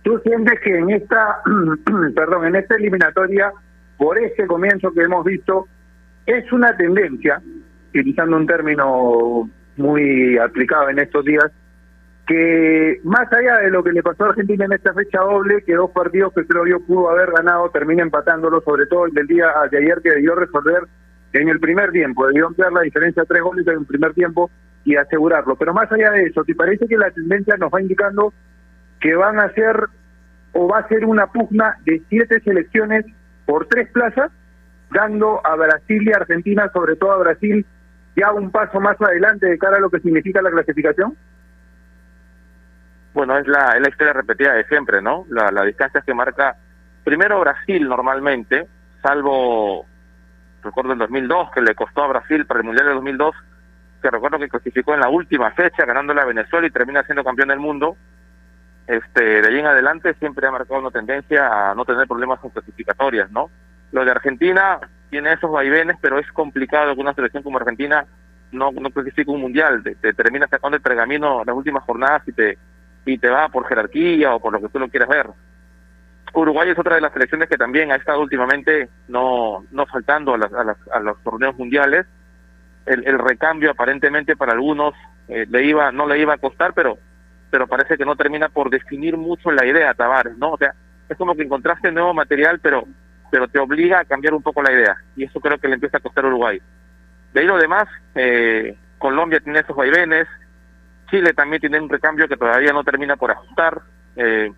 ¿Tú 0.03 0.19
sientes 0.25 0.61
que 0.61 0.79
en 0.79 0.91
esta, 0.91 1.41
perdón, 2.15 2.47
en 2.47 2.57
esta 2.57 2.77
eliminatoria, 2.77 3.51
por 3.97 4.19
este 4.19 4.47
comienzo 4.47 4.93
que 4.93 5.03
hemos 5.03 5.25
visto, 5.25 5.67
es 6.27 6.53
una 6.53 6.77
tendencia, 6.77 7.41
utilizando 7.91 8.37
un 8.37 8.47
término 8.47 9.49
muy 9.77 10.39
aplicado 10.39 10.91
en 10.91 10.99
estos 10.99 11.25
días, 11.25 11.51
que 12.27 13.01
más 13.05 13.33
allá 13.33 13.59
de 13.59 13.71
lo 13.71 13.85
que 13.85 13.93
le 13.93 14.03
pasó 14.03 14.25
a 14.25 14.29
Argentina 14.31 14.65
en 14.65 14.73
esta 14.73 14.93
fecha 14.93 15.21
doble, 15.21 15.63
que 15.63 15.75
dos 15.75 15.91
partidos 15.93 16.33
que 16.35 16.45
creo 16.45 16.67
yo 16.67 16.81
pudo 16.81 17.11
haber 17.11 17.31
ganado, 17.31 17.71
termina 17.71 18.03
empatándolo, 18.03 18.61
sobre 18.63 18.87
todo 18.87 19.07
el 19.07 19.13
del 19.13 19.29
día 19.29 19.47
de 19.71 19.79
ayer 19.79 20.01
que 20.03 20.11
debió 20.11 20.35
resolver 20.35 20.83
en 21.41 21.49
el 21.49 21.61
primer 21.61 21.91
tiempo, 21.91 22.27
debió 22.27 22.47
ampliar 22.47 22.73
la 22.73 22.83
diferencia 22.83 23.23
de 23.23 23.29
tres 23.29 23.43
goles 23.43 23.67
en 23.67 23.79
el 23.79 23.87
primer 23.87 24.15
tiempo 24.15 24.51
y 24.85 24.97
asegurarlo. 24.97 25.57
Pero 25.57 25.75
más 25.75 25.91
allá 25.91 26.11
de 26.13 26.25
eso, 26.25 26.45
¿te 26.45 26.55
parece 26.55 26.87
que 26.87 26.97
la 26.97 27.11
tendencia 27.11 27.57
nos 27.57 27.73
va 27.73 27.81
indicando 27.81 28.33
que 29.01 29.15
van 29.15 29.39
a 29.41 29.51
ser 29.53 29.89
o 30.53 30.69
va 30.69 30.79
a 30.79 30.89
ser 30.89 31.05
una 31.05 31.27
pugna 31.27 31.77
de 31.85 32.03
siete 32.09 32.41
selecciones 32.41 33.05
por 33.45 33.67
tres 33.67 33.89
plazas, 33.91 34.31
dando 34.91 35.45
a 35.45 35.55
Brasil 35.57 36.03
y 36.09 36.13
Argentina, 36.13 36.71
sobre 36.73 36.97
todo 36.97 37.13
a 37.13 37.19
Brasil, 37.19 37.67
ya 38.17 38.33
un 38.33 38.51
paso 38.51 38.81
más 38.81 39.01
adelante 39.01 39.47
de 39.47 39.59
cara 39.59 39.77
a 39.77 39.81
lo 39.81 39.91
que 39.91 40.01
significa 40.01 40.41
la 40.41 40.51
clasificación? 40.51 41.15
Bueno, 43.13 43.39
es 43.39 43.47
la, 43.47 43.73
es 43.77 43.83
la 43.83 43.89
historia 43.89 44.13
repetida 44.13 44.55
de 44.55 44.65
siempre, 44.65 45.03
¿no? 45.03 45.27
La, 45.29 45.51
la 45.51 45.65
distancia 45.65 46.03
que 46.03 46.15
marca 46.15 46.57
primero 47.05 47.41
Brasil 47.41 47.89
normalmente, 47.89 48.67
salvo, 49.01 49.87
recuerdo 50.63 50.93
el 50.93 50.99
2002, 50.99 51.51
que 51.53 51.61
le 51.61 51.75
costó 51.75 52.03
a 52.03 52.09
Brasil 52.09 52.47
para 52.47 52.61
el 52.61 52.67
Mundial 52.67 52.87
de 52.87 52.95
2002, 52.95 53.35
que 54.03 54.11
recuerdo 54.11 54.39
que 54.39 54.49
clasificó 54.49 54.95
en 54.95 55.01
la 55.01 55.09
última 55.09 55.51
fecha, 55.53 55.85
ganándole 55.85 56.21
a 56.21 56.27
Venezuela 56.27 56.67
y 56.67 56.71
termina 56.71 57.03
siendo 57.05 57.25
campeón 57.25 57.49
del 57.49 57.59
mundo. 57.59 57.97
Este, 58.87 59.43
de 59.43 59.49
ahí 59.49 59.59
en 59.59 59.67
adelante 59.67 60.15
siempre 60.15 60.47
ha 60.47 60.53
marcado 60.53 60.81
una 60.81 60.91
tendencia 60.91 61.71
a 61.71 61.75
no 61.75 61.85
tener 61.85 62.07
problemas 62.07 62.39
con 62.39 62.51
clasificatorias, 62.51 63.31
¿no? 63.31 63.51
Lo 63.93 64.05
de 64.05 64.11
Argentina 64.11 64.79
tiene 65.11 65.33
esos 65.33 65.51
vaivenes, 65.51 65.97
pero 66.01 66.19
es 66.19 66.31
complicado 66.33 66.95
que 66.95 67.01
una 67.01 67.15
selección 67.15 67.43
como 67.43 67.59
Argentina 67.59 68.05
no, 68.53 68.71
no 68.71 68.91
clasifique 68.91 69.31
un 69.31 69.41
mundial, 69.41 69.83
te, 69.83 69.97
te 69.97 70.13
termina 70.13 70.47
sacando 70.47 70.77
el 70.77 70.83
pergamino 70.83 71.43
las 71.45 71.57
últimas 71.57 71.83
jornadas 71.85 72.23
y 72.29 72.33
te 72.33 72.59
y 73.07 73.19
te 73.19 73.29
va 73.29 73.49
por 73.49 73.67
jerarquía 73.67 74.35
o 74.35 74.41
por 74.41 74.53
lo 74.53 74.61
que 74.61 74.69
tú 74.69 74.79
lo 74.79 74.89
quieras 74.89 75.09
ver. 75.09 75.27
Uruguay 76.35 76.71
es 76.71 76.79
otra 76.79 76.97
de 76.97 77.01
las 77.01 77.13
selecciones 77.13 77.49
que 77.49 77.57
también 77.57 77.93
ha 77.93 77.97
estado 77.97 78.21
últimamente 78.21 78.89
no 79.09 79.65
no 79.71 79.87
faltando 79.87 80.35
a, 80.35 80.39
las, 80.39 80.53
a, 80.53 80.65
las, 80.65 80.77
a 80.93 81.01
los 81.01 81.23
torneos 81.23 81.57
mundiales. 81.57 82.07
El, 82.85 83.19
recambio 83.19 83.73
aparentemente 83.73 84.37
para 84.37 84.53
algunos 84.53 84.95
eh, 85.27 85.45
le 85.49 85.65
iba 85.65 85.91
no 85.91 86.07
le 86.07 86.21
iba 86.21 86.35
a 86.35 86.39
costar, 86.39 86.73
pero 86.73 86.99
pero 87.51 87.67
parece 87.67 87.97
que 87.97 88.05
no 88.05 88.17
termina 88.17 88.49
por 88.49 88.71
definir 88.71 89.17
mucho 89.17 89.51
la 89.51 89.67
idea 89.67 89.95
Tavares, 89.95 90.37
¿no? 90.39 90.53
O 90.53 90.59
sea, 90.59 90.73
es 91.09 91.17
como 91.17 91.35
que 91.35 91.43
encontraste 91.43 91.91
nuevo 91.91 92.15
material, 92.15 92.61
pero 92.61 92.85
pero 93.31 93.49
te 93.49 93.59
obliga 93.59 94.01
a 94.01 94.05
cambiar 94.05 94.35
un 94.35 94.43
poco 94.43 94.63
la 94.63 94.73
idea 94.73 94.97
y 95.17 95.25
eso 95.25 95.41
creo 95.41 95.59
que 95.59 95.69
le 95.69 95.75
empieza 95.75 95.97
a 95.97 96.01
costar 96.01 96.27
Uruguay. 96.27 96.61
De 97.33 97.41
ahí 97.41 97.47
lo 97.47 97.59
demás, 97.59 97.89
eh, 98.15 98.77
Colombia 98.99 99.41
tiene 99.41 99.61
esos 99.61 99.77
vaivenes, 99.77 100.29
Chile 101.11 101.33
también 101.33 101.61
tiene 101.61 101.81
un 101.81 101.89
recambio 101.89 102.29
que 102.29 102.37
todavía 102.37 102.73
no 102.73 102.85
termina 102.85 103.17
por 103.17 103.31
ajustar. 103.31 103.81
Eh, 104.17 104.53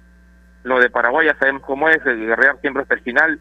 lo 0.64 0.80
de 0.80 0.90
Paraguay 0.90 1.26
ya 1.26 1.36
sabemos 1.38 1.62
cómo 1.62 1.88
es, 1.88 2.04
el 2.06 2.26
guerrear 2.26 2.60
siempre 2.60 2.82
hasta 2.82 2.94
el 2.94 3.00
final. 3.00 3.40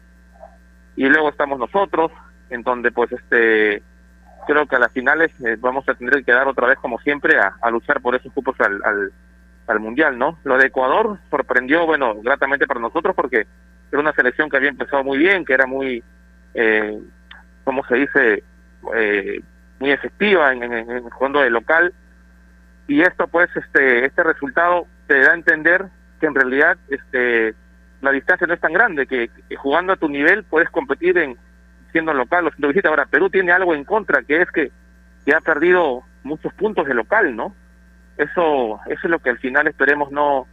Y 0.96 1.06
luego 1.08 1.28
estamos 1.28 1.58
nosotros, 1.58 2.10
en 2.50 2.62
donde 2.62 2.90
pues 2.90 3.12
este 3.12 3.82
creo 4.46 4.66
que 4.66 4.76
a 4.76 4.78
las 4.78 4.92
finales 4.92 5.30
eh, 5.44 5.56
vamos 5.60 5.86
a 5.88 5.94
tener 5.94 6.14
que 6.14 6.24
quedar 6.24 6.48
otra 6.48 6.68
vez 6.68 6.78
como 6.78 6.98
siempre 7.00 7.38
a, 7.38 7.70
luchar 7.70 8.00
por 8.00 8.14
esos 8.14 8.32
cupos 8.32 8.58
al, 8.60 8.80
al, 8.82 9.12
al, 9.66 9.80
mundial, 9.80 10.16
¿no? 10.18 10.38
Lo 10.44 10.56
de 10.56 10.68
Ecuador 10.68 11.18
sorprendió, 11.30 11.84
bueno, 11.84 12.14
gratamente 12.22 12.66
para 12.66 12.80
nosotros 12.80 13.14
porque 13.14 13.46
era 13.92 14.00
una 14.00 14.14
selección 14.14 14.48
que 14.48 14.56
había 14.56 14.70
empezado 14.70 15.04
muy 15.04 15.18
bien, 15.18 15.44
que 15.44 15.52
era 15.52 15.66
muy, 15.66 16.02
eh, 16.54 16.98
¿cómo 17.64 17.84
se 17.84 17.94
dice? 17.96 18.42
Eh, 18.94 19.42
muy 19.80 19.90
efectiva 19.90 20.52
en, 20.52 20.62
en, 20.62 20.90
en 20.90 21.10
jugando 21.10 21.40
de 21.40 21.50
local 21.50 21.92
y 22.88 23.02
esto 23.02 23.28
pues 23.28 23.48
este 23.54 24.06
este 24.06 24.22
resultado 24.22 24.86
te 25.06 25.20
da 25.20 25.32
a 25.32 25.34
entender 25.34 25.86
que 26.18 26.26
en 26.26 26.34
realidad 26.34 26.76
este 26.88 27.54
la 28.00 28.12
distancia 28.12 28.46
no 28.46 28.54
es 28.54 28.60
tan 28.60 28.72
grande 28.72 29.06
que, 29.06 29.30
jugando 29.56 29.92
a 29.92 29.96
tu 29.96 30.08
nivel 30.08 30.44
puedes 30.44 30.70
competir 30.70 31.18
en 31.18 31.36
siendo 31.90 32.12
local 32.12 32.46
o 32.46 32.50
siendo 32.50 32.68
visita 32.68 32.88
ahora 32.88 33.06
Perú 33.06 33.30
tiene 33.30 33.52
algo 33.52 33.74
en 33.74 33.84
contra 33.84 34.22
que 34.22 34.42
es 34.42 34.50
que, 34.50 34.70
que 35.24 35.34
ha 35.34 35.40
perdido 35.40 36.02
muchos 36.22 36.52
puntos 36.54 36.86
de 36.86 36.94
local 36.94 37.34
no 37.34 37.54
eso 38.16 38.80
eso 38.86 39.00
es 39.02 39.10
lo 39.10 39.18
que 39.18 39.30
al 39.30 39.38
final 39.38 39.66
esperemos 39.66 40.10
no 40.10 40.46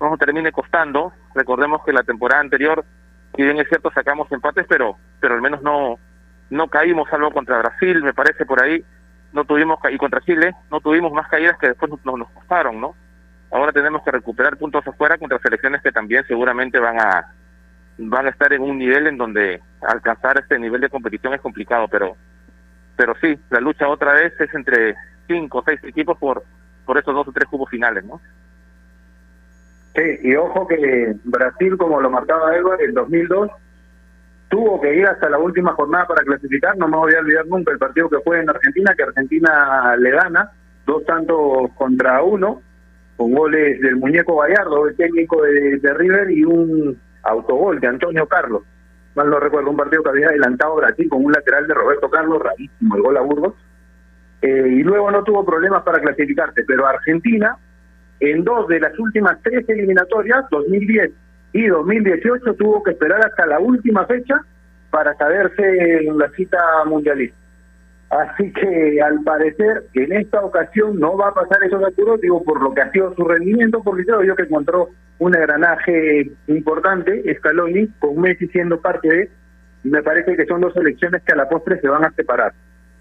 no 0.00 0.10
nos 0.10 0.18
termine 0.18 0.50
costando. 0.50 1.12
Recordemos 1.34 1.84
que 1.84 1.92
la 1.92 2.02
temporada 2.02 2.40
anterior 2.40 2.84
si 3.34 3.42
bien 3.42 3.58
es 3.58 3.68
cierto 3.68 3.90
sacamos 3.92 4.30
empates 4.30 4.66
pero 4.68 4.96
pero 5.20 5.34
al 5.34 5.42
menos 5.42 5.62
no 5.62 5.98
no 6.50 6.68
caímos 6.68 7.12
algo 7.12 7.30
contra 7.30 7.58
Brasil 7.58 8.02
me 8.02 8.14
parece 8.14 8.44
por 8.44 8.62
ahí. 8.62 8.84
No 9.32 9.44
tuvimos, 9.44 9.80
y 9.90 9.98
contra 9.98 10.20
Chile, 10.20 10.54
no 10.70 10.80
tuvimos 10.80 11.12
más 11.12 11.26
caídas 11.26 11.58
que 11.58 11.66
después 11.66 11.90
nos, 11.90 12.04
nos 12.04 12.30
costaron, 12.30 12.80
¿no? 12.80 12.94
Ahora 13.54 13.70
tenemos 13.70 14.02
que 14.02 14.10
recuperar 14.10 14.56
puntos 14.56 14.84
afuera 14.84 15.16
contra 15.16 15.38
selecciones 15.38 15.80
que 15.80 15.92
también 15.92 16.24
seguramente 16.26 16.80
van 16.80 16.98
a 16.98 17.32
van 17.98 18.26
a 18.26 18.30
estar 18.30 18.52
en 18.52 18.62
un 18.62 18.76
nivel 18.76 19.06
en 19.06 19.16
donde 19.16 19.62
alcanzar 19.80 20.40
este 20.40 20.58
nivel 20.58 20.80
de 20.80 20.88
competición 20.88 21.34
es 21.34 21.40
complicado, 21.40 21.86
pero 21.86 22.16
pero 22.96 23.14
sí, 23.20 23.38
la 23.50 23.60
lucha 23.60 23.88
otra 23.88 24.14
vez 24.14 24.32
es 24.40 24.52
entre 24.54 24.96
cinco 25.28 25.58
o 25.58 25.64
seis 25.64 25.78
equipos 25.84 26.18
por 26.18 26.42
por 26.84 26.98
esos 26.98 27.14
dos 27.14 27.28
o 27.28 27.32
tres 27.32 27.48
cubos 27.48 27.70
finales, 27.70 28.04
¿no? 28.04 28.20
Sí, 29.94 30.02
y 30.24 30.34
ojo 30.34 30.66
que 30.66 31.14
Brasil, 31.22 31.76
como 31.76 32.00
lo 32.00 32.10
marcaba 32.10 32.56
Edward, 32.56 32.80
en 32.80 32.94
2002 32.94 33.52
tuvo 34.48 34.80
que 34.80 34.96
ir 34.96 35.06
hasta 35.06 35.30
la 35.30 35.38
última 35.38 35.74
jornada 35.74 36.08
para 36.08 36.24
clasificar, 36.24 36.76
no 36.76 36.88
me 36.88 36.96
voy 36.96 37.14
a 37.14 37.20
olvidar 37.20 37.46
nunca 37.46 37.70
el 37.70 37.78
partido 37.78 38.10
que 38.10 38.18
fue 38.18 38.40
en 38.40 38.50
Argentina, 38.50 38.96
que 38.96 39.04
Argentina 39.04 39.94
le 39.96 40.10
gana, 40.10 40.50
dos 40.84 41.04
tantos 41.04 41.70
contra 41.76 42.20
uno, 42.20 42.60
con 43.16 43.32
goles 43.32 43.80
del 43.80 43.96
muñeco 43.96 44.38
Gallardo, 44.38 44.88
el 44.88 44.96
técnico 44.96 45.42
de, 45.42 45.94
River, 45.94 46.30
y 46.30 46.44
un 46.44 46.98
autogol 47.22 47.80
de 47.80 47.86
Antonio 47.86 48.26
Carlos. 48.26 48.62
Mal 49.14 49.30
no 49.30 49.38
recuerdo, 49.38 49.70
un 49.70 49.76
partido 49.76 50.02
que 50.02 50.10
había 50.10 50.28
adelantado 50.28 50.76
Brasil 50.76 51.08
con 51.08 51.24
un 51.24 51.32
lateral 51.32 51.66
de 51.66 51.74
Roberto 51.74 52.10
Carlos, 52.10 52.42
rarísimo 52.42 52.96
el 52.96 53.02
gol 53.02 53.16
a 53.16 53.20
Burgos. 53.20 53.54
Eh, 54.42 54.68
y 54.68 54.82
luego 54.82 55.10
no 55.10 55.22
tuvo 55.22 55.44
problemas 55.44 55.82
para 55.84 56.00
clasificarse, 56.00 56.64
pero 56.66 56.86
Argentina, 56.86 57.56
en 58.20 58.44
dos 58.44 58.68
de 58.68 58.80
las 58.80 58.98
últimas 58.98 59.38
tres 59.42 59.68
eliminatorias, 59.68 60.44
2010 60.50 61.12
y 61.52 61.66
2018 61.68 62.54
tuvo 62.54 62.82
que 62.82 62.90
esperar 62.90 63.24
hasta 63.24 63.46
la 63.46 63.60
última 63.60 64.04
fecha 64.06 64.44
para 64.90 65.14
saberse 65.14 66.04
en 66.04 66.18
la 66.18 66.28
cita 66.30 66.58
mundialista. 66.84 67.43
Así 68.14 68.52
que 68.52 69.02
al 69.02 69.24
parecer 69.24 69.86
en 69.94 70.12
esta 70.12 70.40
ocasión 70.44 71.00
no 71.00 71.16
va 71.16 71.30
a 71.30 71.34
pasar 71.34 71.64
esos 71.64 71.82
apuros, 71.82 72.20
digo, 72.20 72.44
por 72.44 72.62
lo 72.62 72.72
que 72.72 72.82
ha 72.82 72.90
sido 72.92 73.12
su 73.16 73.24
rendimiento, 73.24 73.82
porque 73.82 74.04
creo 74.04 74.22
yo 74.22 74.36
que 74.36 74.44
encontró 74.44 74.90
un 75.18 75.34
engranaje 75.34 76.30
importante, 76.46 77.24
Scaloni, 77.38 77.88
con 77.98 78.20
Messi 78.20 78.46
siendo 78.48 78.80
parte 78.80 79.08
de, 79.08 79.30
me 79.82 80.00
parece 80.00 80.36
que 80.36 80.46
son 80.46 80.60
dos 80.60 80.72
selecciones 80.74 81.22
que 81.24 81.32
a 81.32 81.36
la 81.36 81.48
postre 81.48 81.80
se 81.80 81.88
van 81.88 82.04
a 82.04 82.12
separar 82.12 82.52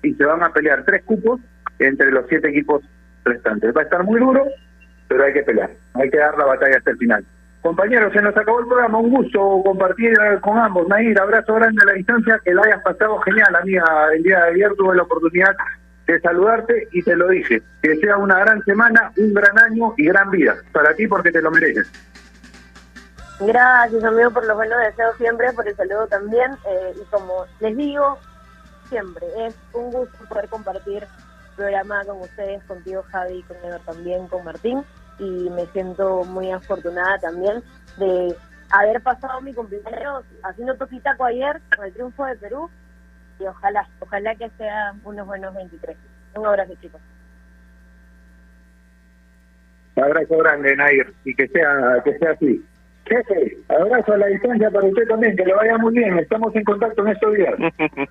y 0.02 0.16
se 0.16 0.26
van 0.26 0.42
a 0.42 0.52
pelear 0.52 0.84
tres 0.84 1.04
cupos 1.04 1.40
entre 1.78 2.12
los 2.12 2.26
siete 2.28 2.50
equipos 2.50 2.84
restantes. 3.24 3.72
Va 3.76 3.82
a 3.82 3.84
estar 3.84 4.04
muy 4.04 4.20
duro, 4.20 4.44
pero 5.08 5.26
hay 5.26 5.34
que 5.34 5.44
pelear, 5.44 5.70
hay 5.94 6.10
que 6.10 6.18
dar 6.18 6.36
la 6.40 6.46
batalla 6.46 6.78
hasta 6.78 6.90
el 6.90 6.98
final. 6.98 7.24
Compañeros, 7.64 8.12
se 8.12 8.22
nos 8.22 8.36
acabó 8.36 8.60
el 8.60 8.68
programa. 8.68 8.98
Un 8.98 9.10
gusto 9.10 9.62
compartir 9.64 10.14
con 10.42 10.58
ambos. 10.58 10.86
Nair, 10.90 11.18
abrazo 11.18 11.56
grande 11.56 11.82
a 11.82 11.86
la 11.86 11.94
distancia. 11.94 12.42
Que 12.44 12.54
la 12.54 12.62
hayas 12.62 12.84
pasado 12.84 13.18
genial, 13.20 13.56
amiga. 13.56 13.86
El 14.14 14.22
día 14.22 14.38
de 14.42 14.52
ayer 14.52 14.76
tuve 14.76 14.98
la 14.98 15.04
oportunidad 15.04 15.56
de 16.06 16.20
saludarte 16.20 16.90
y 16.92 17.02
te 17.02 17.16
lo 17.16 17.30
dije. 17.30 17.62
Que 17.82 17.96
sea 17.96 18.18
una 18.18 18.40
gran 18.40 18.62
semana, 18.66 19.14
un 19.16 19.34
gran 19.34 19.58
año 19.60 19.94
y 19.96 20.08
gran 20.08 20.30
vida. 20.30 20.56
Para 20.74 20.94
ti 20.94 21.08
porque 21.08 21.32
te 21.32 21.42
lo 21.42 21.52
mereces. 21.52 21.90
Gracias, 23.40 24.04
amigo, 24.04 24.32
por 24.32 24.46
los 24.46 24.58
buenos 24.58 24.80
deseos 24.80 25.16
siempre, 25.16 25.54
por 25.54 25.66
el 25.66 25.76
saludo 25.78 26.06
también. 26.08 26.52
Eh, 26.68 26.94
y 27.02 27.06
como 27.12 27.46
les 27.62 27.78
digo, 27.78 28.20
siempre 28.90 29.26
es 29.40 29.56
un 29.72 29.90
gusto 29.90 30.18
poder 30.28 30.50
compartir 30.50 31.08
programa 31.56 32.04
con 32.04 32.20
ustedes, 32.20 32.62
contigo, 32.66 33.06
Javi, 33.10 33.42
con 33.44 33.58
también, 33.86 34.28
con 34.28 34.44
Martín 34.44 34.84
y 35.20 35.50
me 35.50 35.66
siento 35.68 36.24
muy 36.24 36.52
afortunada 36.52 37.18
también 37.20 37.62
de 37.98 38.36
haber 38.72 39.02
pasado 39.02 39.42
mi 39.42 39.54
cumpleaños 39.54 40.24
haciendo 40.44 40.76
toquitaco 40.76 41.26
ayer 41.26 41.62
con 41.76 41.86
el 41.86 41.94
triunfo 41.94 42.26
de 42.26 42.36
Perú 42.38 42.70
y 43.40 43.46
ojalá, 43.46 43.88
ojalá 44.00 44.36
que 44.36 44.50
sea 44.58 44.94
unos 45.04 45.28
buenos 45.28 45.54
23. 45.54 45.98
Un 46.36 46.46
abrazo 46.46 46.74
chicos. 46.82 47.02
Abrazo 49.96 50.38
grande, 50.38 50.76
Nair, 50.76 51.14
y 51.24 51.36
que 51.36 51.48
sea, 51.48 52.02
que 52.04 52.18
sea 52.18 52.32
así. 52.32 52.66
Jefe, 53.06 53.58
abrazo 53.68 54.14
a 54.14 54.18
la 54.18 54.28
distancia 54.28 54.72
para 54.72 54.88
usted 54.88 55.08
también, 55.08 55.36
que 55.36 55.46
le 55.46 55.54
vaya 55.54 55.78
muy 55.78 55.94
bien. 55.94 56.18
Estamos 56.18 56.56
en 56.56 56.64
contacto 56.64 57.06
en 57.06 57.12
estos 57.12 57.34
días. 57.36 57.54